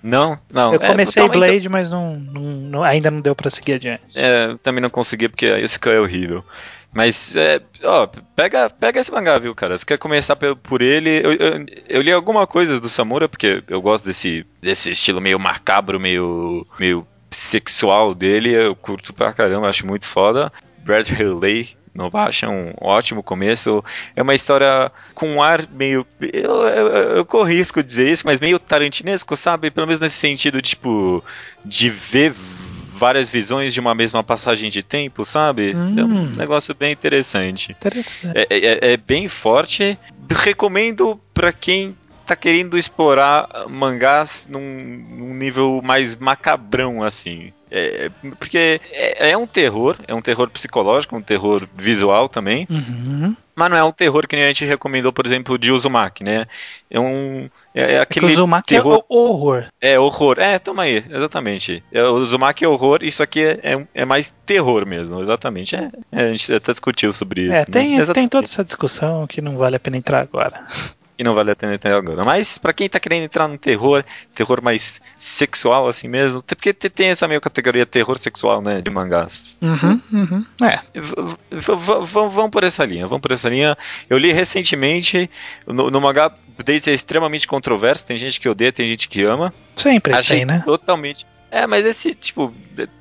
Não, 0.05 0.37
não. 0.53 0.71
Eu 0.71 0.79
comecei 0.79 1.23
é, 1.23 1.27
Blade, 1.27 1.57
então... 1.57 1.71
mas 1.71 1.89
não, 1.89 2.15
não, 2.15 2.41
não, 2.41 2.83
ainda 2.83 3.09
não 3.09 3.21
deu 3.21 3.35
para 3.35 3.49
seguir 3.49 3.73
adiante. 3.73 4.03
É, 4.13 4.55
também 4.61 4.79
não 4.79 4.89
consegui 4.89 5.27
porque 5.27 5.47
esse 5.47 5.79
cara 5.79 5.95
é 5.95 5.99
horrível. 5.99 6.45
Mas, 6.95 7.35
é, 7.35 7.61
ó, 7.83 8.07
pega, 8.33 8.69
pega 8.69 9.01
esse 9.01 9.11
mangá, 9.11 9.37
viu, 9.37 9.53
cara? 9.53 9.77
Você 9.77 9.85
quer 9.85 9.97
começar 9.97 10.37
por, 10.37 10.81
ele? 10.81 11.09
Eu, 11.09 11.33
eu, 11.33 11.65
eu, 11.89 12.01
li 12.01 12.09
alguma 12.09 12.47
coisa 12.47 12.79
do 12.79 12.87
Samura, 12.87 13.27
porque 13.27 13.61
eu 13.67 13.81
gosto 13.81 14.05
desse, 14.05 14.45
desse 14.61 14.91
estilo 14.91 15.19
meio 15.19 15.37
macabro, 15.37 15.99
meio, 15.99 16.65
meio 16.79 17.05
sexual 17.29 18.15
dele. 18.15 18.51
Eu 18.51 18.77
curto 18.77 19.13
pra 19.13 19.33
caramba, 19.33 19.67
acho 19.67 19.85
muito 19.85 20.07
foda. 20.07 20.49
Brad 20.85 21.09
Hurley 21.09 21.75
acha 22.13 22.49
um 22.49 22.73
ótimo 22.79 23.21
começo. 23.21 23.83
É 24.15 24.21
uma 24.21 24.33
história 24.33 24.89
com 25.13 25.27
um 25.27 25.43
ar 25.43 25.67
meio. 25.69 26.07
Eu, 26.21 26.61
eu, 26.61 26.87
eu 27.17 27.25
corro 27.25 27.49
dizer 27.83 28.09
isso, 28.09 28.25
mas 28.25 28.39
meio 28.39 28.57
tarantinesco, 28.57 29.35
sabe? 29.35 29.69
Pelo 29.69 29.87
menos 29.87 29.99
nesse 29.99 30.15
sentido, 30.15 30.61
tipo, 30.61 31.23
de 31.65 31.89
ver 31.89 32.33
várias 32.95 33.29
visões 33.29 33.73
de 33.73 33.79
uma 33.79 33.93
mesma 33.93 34.23
passagem 34.23 34.69
de 34.69 34.81
tempo, 34.81 35.25
sabe? 35.25 35.75
Hum. 35.75 35.99
É 35.99 36.03
um 36.03 36.07
hum. 36.07 36.35
negócio 36.35 36.73
bem 36.73 36.91
interessante. 36.91 37.71
Interessante. 37.71 38.33
É, 38.35 38.47
é, 38.49 38.93
é 38.93 38.97
bem 38.97 39.27
forte. 39.27 39.97
Recomendo 40.29 41.19
para 41.33 41.51
quem 41.51 41.95
tá 42.25 42.35
querendo 42.35 42.77
explorar 42.77 43.47
mangás 43.69 44.47
num, 44.49 45.03
num 45.09 45.33
nível 45.33 45.81
mais 45.83 46.15
macabrão, 46.15 47.03
assim. 47.03 47.53
É, 47.69 48.09
porque 48.39 48.79
é, 48.91 49.31
é, 49.31 49.37
um 49.37 49.45
terror, 49.45 49.97
é 50.07 50.15
um 50.15 50.21
terror 50.21 50.49
psicológico, 50.49 51.15
um 51.15 51.21
terror 51.21 51.67
visual 51.75 52.29
também. 52.29 52.65
Uhum. 52.69 53.35
Mas 53.55 53.69
não 53.69 53.77
é 53.77 53.83
um 53.83 53.91
terror 53.91 54.27
que 54.27 54.35
nem 54.35 54.45
a 54.45 54.47
gente 54.49 54.65
recomendou, 54.65 55.13
por 55.13 55.25
exemplo, 55.25 55.57
de 55.57 55.71
Uzumaki, 55.71 56.23
né? 56.23 56.45
É 56.89 56.99
um. 56.99 57.49
É, 57.73 57.93
é 57.93 57.99
aquele. 57.99 58.27
É 58.27 58.29
Uzumaki 58.31 58.67
terror... 58.67 58.99
é 58.99 59.05
horror. 59.07 59.65
É 59.79 59.99
horror. 59.99 60.37
É, 60.39 60.59
toma 60.59 60.83
aí, 60.83 61.03
exatamente. 61.09 61.83
É, 61.91 62.03
o 62.03 62.15
Uzumaki 62.15 62.65
é 62.65 62.67
horror, 62.67 62.99
isso 63.01 63.23
aqui 63.23 63.41
é, 63.41 63.59
é, 63.63 63.87
é 63.93 64.05
mais 64.05 64.33
terror 64.45 64.85
mesmo, 64.85 65.21
exatamente. 65.21 65.75
É, 65.75 65.89
é, 66.11 66.23
a 66.25 66.31
gente 66.31 66.53
até 66.53 66.71
discutiu 66.71 67.13
sobre 67.13 67.43
isso. 67.43 67.53
É, 67.53 67.59
né? 67.59 67.65
tem, 67.65 68.05
tem 68.05 68.27
toda 68.27 68.45
essa 68.45 68.63
discussão 68.63 69.25
que 69.25 69.41
não 69.41 69.57
vale 69.57 69.77
a 69.77 69.79
pena 69.79 69.97
entrar 69.97 70.21
agora 70.21 70.65
e 71.17 71.23
não 71.23 71.33
vale 71.33 71.51
a 71.51 71.55
pena 71.55 71.75
entrar 71.75 71.95
agora. 71.95 72.23
Mas 72.23 72.57
para 72.57 72.73
quem 72.73 72.89
tá 72.89 72.99
querendo 72.99 73.23
entrar 73.23 73.47
no 73.47 73.57
terror, 73.57 74.03
terror 74.33 74.61
mais 74.61 75.01
sexual 75.15 75.87
assim 75.87 76.07
mesmo, 76.07 76.39
até 76.39 76.55
porque 76.55 76.73
tem 76.73 77.09
essa 77.09 77.27
meio 77.27 77.41
categoria 77.41 77.85
terror 77.85 78.17
sexual, 78.17 78.61
né, 78.61 78.81
de 78.81 78.89
mangás. 78.89 79.59
Uhum, 79.61 80.01
uhum. 80.11 80.45
É. 80.61 80.79
Vamos 81.51 82.51
por 82.51 82.63
essa 82.63 82.85
linha, 82.85 83.07
vamos 83.07 83.21
por 83.21 83.31
essa 83.31 83.49
linha. 83.49 83.77
Eu 84.09 84.17
li 84.17 84.31
recentemente 84.31 85.29
no, 85.65 85.89
no 85.89 86.01
mangá 86.01 86.31
desde 86.63 86.89
é 86.89 86.93
extremamente 86.93 87.47
controverso, 87.47 88.05
tem 88.05 88.17
gente 88.17 88.39
que 88.39 88.47
odeia, 88.47 88.71
tem 88.71 88.87
gente 88.87 89.09
que 89.09 89.23
ama. 89.23 89.53
Sempre 89.75 90.15
Achei 90.15 90.37
tem, 90.37 90.45
né? 90.45 90.63
Totalmente 90.65 91.25
é, 91.51 91.65
mas 91.65 91.85
esse, 91.85 92.13
tipo, 92.13 92.53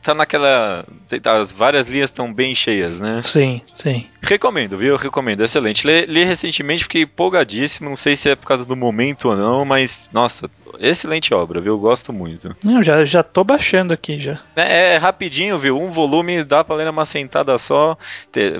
tá 0.02 0.14
naquela. 0.14 0.86
As 1.24 1.50
várias 1.50 1.86
linhas 1.86 2.10
estão 2.10 2.32
bem 2.32 2.54
cheias, 2.54 3.00
né? 3.00 3.20
Sim, 3.22 3.60
sim. 3.72 4.06
Recomendo, 4.22 4.78
viu? 4.78 4.96
Recomendo, 4.96 5.42
excelente. 5.42 5.86
Li, 5.86 6.06
li, 6.06 6.24
recentemente, 6.24 6.84
fiquei 6.84 7.02
empolgadíssimo. 7.02 7.88
Não 7.88 7.96
sei 7.96 8.16
se 8.16 8.30
é 8.30 8.36
por 8.36 8.46
causa 8.46 8.64
do 8.64 8.76
momento 8.76 9.28
ou 9.28 9.36
não, 9.36 9.64
mas, 9.64 10.08
nossa, 10.12 10.48
excelente 10.80 11.32
obra, 11.34 11.60
viu? 11.60 11.78
Gosto 11.78 12.12
muito. 12.12 12.54
Não, 12.62 12.82
já, 12.82 13.04
já 13.04 13.22
tô 13.22 13.44
baixando 13.44 13.92
aqui 13.92 14.18
já. 14.18 14.40
É, 14.56 14.94
é 14.94 14.96
rapidinho, 14.96 15.58
viu? 15.58 15.78
Um 15.78 15.90
volume 15.90 16.44
dá 16.44 16.62
pra 16.62 16.76
ler 16.76 16.86
numa 16.86 17.04
sentada 17.04 17.56
só. 17.58 17.96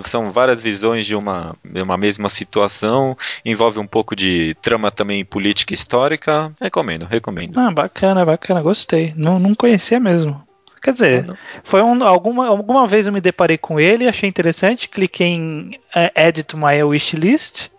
são 0.06 0.32
várias 0.32 0.60
visões 0.60 1.06
de 1.06 1.14
uma, 1.14 1.56
de 1.64 1.82
uma 1.82 1.96
mesma 1.96 2.28
situação. 2.28 3.16
Envolve 3.44 3.78
um 3.78 3.86
pouco 3.86 4.14
de 4.14 4.56
trama 4.62 4.90
também 4.90 5.24
política 5.24 5.74
histórica. 5.74 6.52
Recomendo, 6.60 7.06
recomendo. 7.06 7.58
Ah, 7.58 7.70
bacana, 7.70 8.24
bacana, 8.24 8.62
gostei. 8.62 9.12
Não, 9.16 9.38
não 9.38 9.54
conhecia 9.54 10.00
mesmo. 10.00 10.42
Quer 10.84 10.92
dizer, 10.92 11.38
foi 11.62 11.80
um, 11.80 12.04
alguma, 12.04 12.46
alguma 12.46 12.86
vez 12.86 13.06
eu 13.06 13.12
me 13.12 13.20
deparei 13.20 13.56
com 13.56 13.80
ele, 13.80 14.06
achei 14.06 14.28
interessante, 14.28 14.86
cliquei 14.86 15.28
em 15.28 15.70
uh, 15.96 16.10
Add 16.14 16.42
to 16.44 16.58
my 16.58 16.84
wishlist 16.84 17.70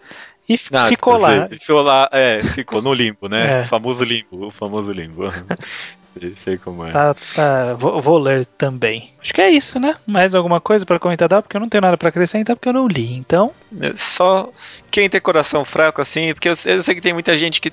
e 0.48 0.60
ah, 0.72 0.89
ficou 0.89 1.18
lá. 1.18 1.48
Ficou 1.50 1.82
lá, 1.82 2.10
é, 2.12 2.43
ficou 2.43 2.82
no 2.82 2.93
limbo, 2.93 3.28
né? 3.28 3.60
É. 3.60 3.62
O 3.64 3.66
famoso 3.66 4.04
limbo, 4.04 4.48
o 4.48 4.52
famoso 4.52 4.91
limbo. 4.91 5.24
sei 6.38 6.58
como 6.58 6.86
é. 6.86 6.91
Tá, 6.91 7.14
tá, 7.36 7.74
vou, 7.74 8.02
vou, 8.02 8.18
ler 8.18 8.46
também. 8.46 9.12
Acho 9.22 9.34
que 9.34 9.41
é 9.41 9.50
isso, 9.50 9.80
né? 9.80 9.96
Mais 10.06 10.34
alguma 10.34 10.62
coisa 10.62 10.86
para 10.86 11.00
comentar? 11.00 11.28
Dá, 11.28 11.41
porque 11.41 11.58
eu 11.58 11.62
não 11.62 11.70
tenho 11.70 11.82
nada 11.82 11.98
para 11.98 12.10
acrescentar, 12.10 12.56
porque 12.56 12.70
eu 12.70 12.74
não 12.74 12.88
li, 12.88 13.14
então. 13.14 13.52
É 13.82 13.93
só 13.96 14.50
quem 14.89 15.10
tem 15.10 15.20
coração 15.20 15.66
fraco 15.66 16.02
assim, 16.02 16.34
porque 16.34 16.48
eu, 16.48 16.54
eu 16.66 16.84
sei 16.84 16.96
que 16.96 17.02
tem 17.02 17.14
muita 17.14 17.38
gente 17.38 17.60
que 17.60 17.72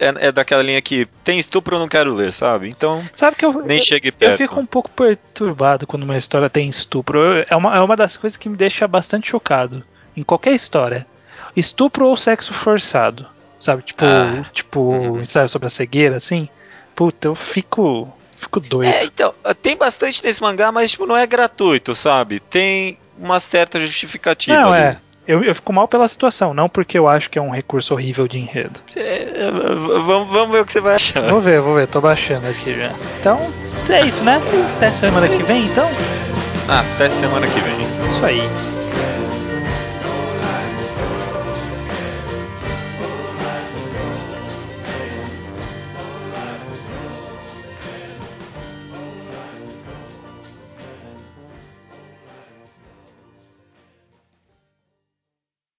é, 0.00 0.28
é, 0.28 0.32
daquela 0.32 0.62
linha 0.62 0.80
que 0.80 1.06
tem 1.22 1.38
estupro 1.38 1.76
eu 1.76 1.80
não 1.80 1.88
quero 1.88 2.14
ler, 2.14 2.32
sabe? 2.32 2.68
Então. 2.68 3.04
Sabe 3.14 3.36
que 3.36 3.44
eu, 3.44 3.52
nem 3.62 3.80
chegue 3.80 4.10
perto. 4.10 4.32
Eu 4.32 4.38
fico 4.38 4.58
um 4.58 4.66
pouco 4.66 4.90
perturbado 4.90 5.86
quando 5.86 6.04
uma 6.04 6.16
história 6.16 6.48
tem 6.48 6.68
estupro. 6.68 7.20
Eu, 7.20 7.46
é, 7.48 7.56
uma, 7.56 7.74
é 7.76 7.80
uma 7.80 7.96
das 7.96 8.16
coisas 8.16 8.36
que 8.36 8.48
me 8.48 8.56
deixa 8.56 8.88
bastante 8.88 9.28
chocado. 9.28 9.84
Em 10.16 10.22
qualquer 10.22 10.54
história. 10.54 11.06
Estupro 11.56 12.06
ou 12.06 12.16
sexo 12.16 12.52
forçado. 12.52 13.26
Sabe? 13.58 13.82
Tipo, 13.82 14.04
ah. 14.04 14.44
tipo 14.52 14.80
uhum. 14.80 15.22
ensaio 15.22 15.48
sobre 15.48 15.66
a 15.66 15.70
cegueira, 15.70 16.16
assim. 16.16 16.48
Puta, 16.94 17.28
eu 17.28 17.34
fico. 17.34 18.12
Fico 18.36 18.60
doido. 18.60 18.92
É, 18.92 19.04
então, 19.04 19.32
tem 19.62 19.76
bastante 19.76 20.22
nesse 20.22 20.42
mangá, 20.42 20.70
mas 20.70 20.90
tipo, 20.90 21.06
não 21.06 21.16
é 21.16 21.26
gratuito, 21.26 21.94
sabe? 21.94 22.40
Tem 22.40 22.98
uma 23.18 23.40
certa 23.40 23.80
justificativa. 23.80 24.60
Não, 24.60 24.72
ali. 24.72 24.82
é. 24.82 24.96
Eu, 25.26 25.42
eu 25.42 25.54
fico 25.54 25.72
mal 25.72 25.88
pela 25.88 26.06
situação, 26.06 26.52
não 26.52 26.68
porque 26.68 26.98
eu 26.98 27.08
acho 27.08 27.30
que 27.30 27.38
é 27.38 27.42
um 27.42 27.48
recurso 27.48 27.94
horrível 27.94 28.28
de 28.28 28.38
enredo. 28.38 28.78
É, 28.94 29.50
vamos, 29.50 30.30
vamos 30.30 30.50
ver 30.50 30.60
o 30.60 30.66
que 30.66 30.72
você 30.72 30.82
vai 30.82 30.96
achar. 30.96 31.22
Vou 31.22 31.40
ver, 31.40 31.62
vou 31.62 31.74
ver, 31.74 31.86
tô 31.86 31.98
baixando 31.98 32.46
aqui 32.46 32.74
já. 32.74 32.92
Então, 33.20 33.38
é 33.88 34.04
isso, 34.04 34.22
né? 34.22 34.38
Até 34.76 34.90
semana 34.90 35.26
que 35.26 35.42
vem, 35.42 35.62
então? 35.64 35.88
Ah, 36.68 36.84
até 36.94 37.08
semana 37.08 37.46
que 37.46 37.58
vem. 37.60 37.80
Isso 38.06 38.24
aí. 38.24 38.42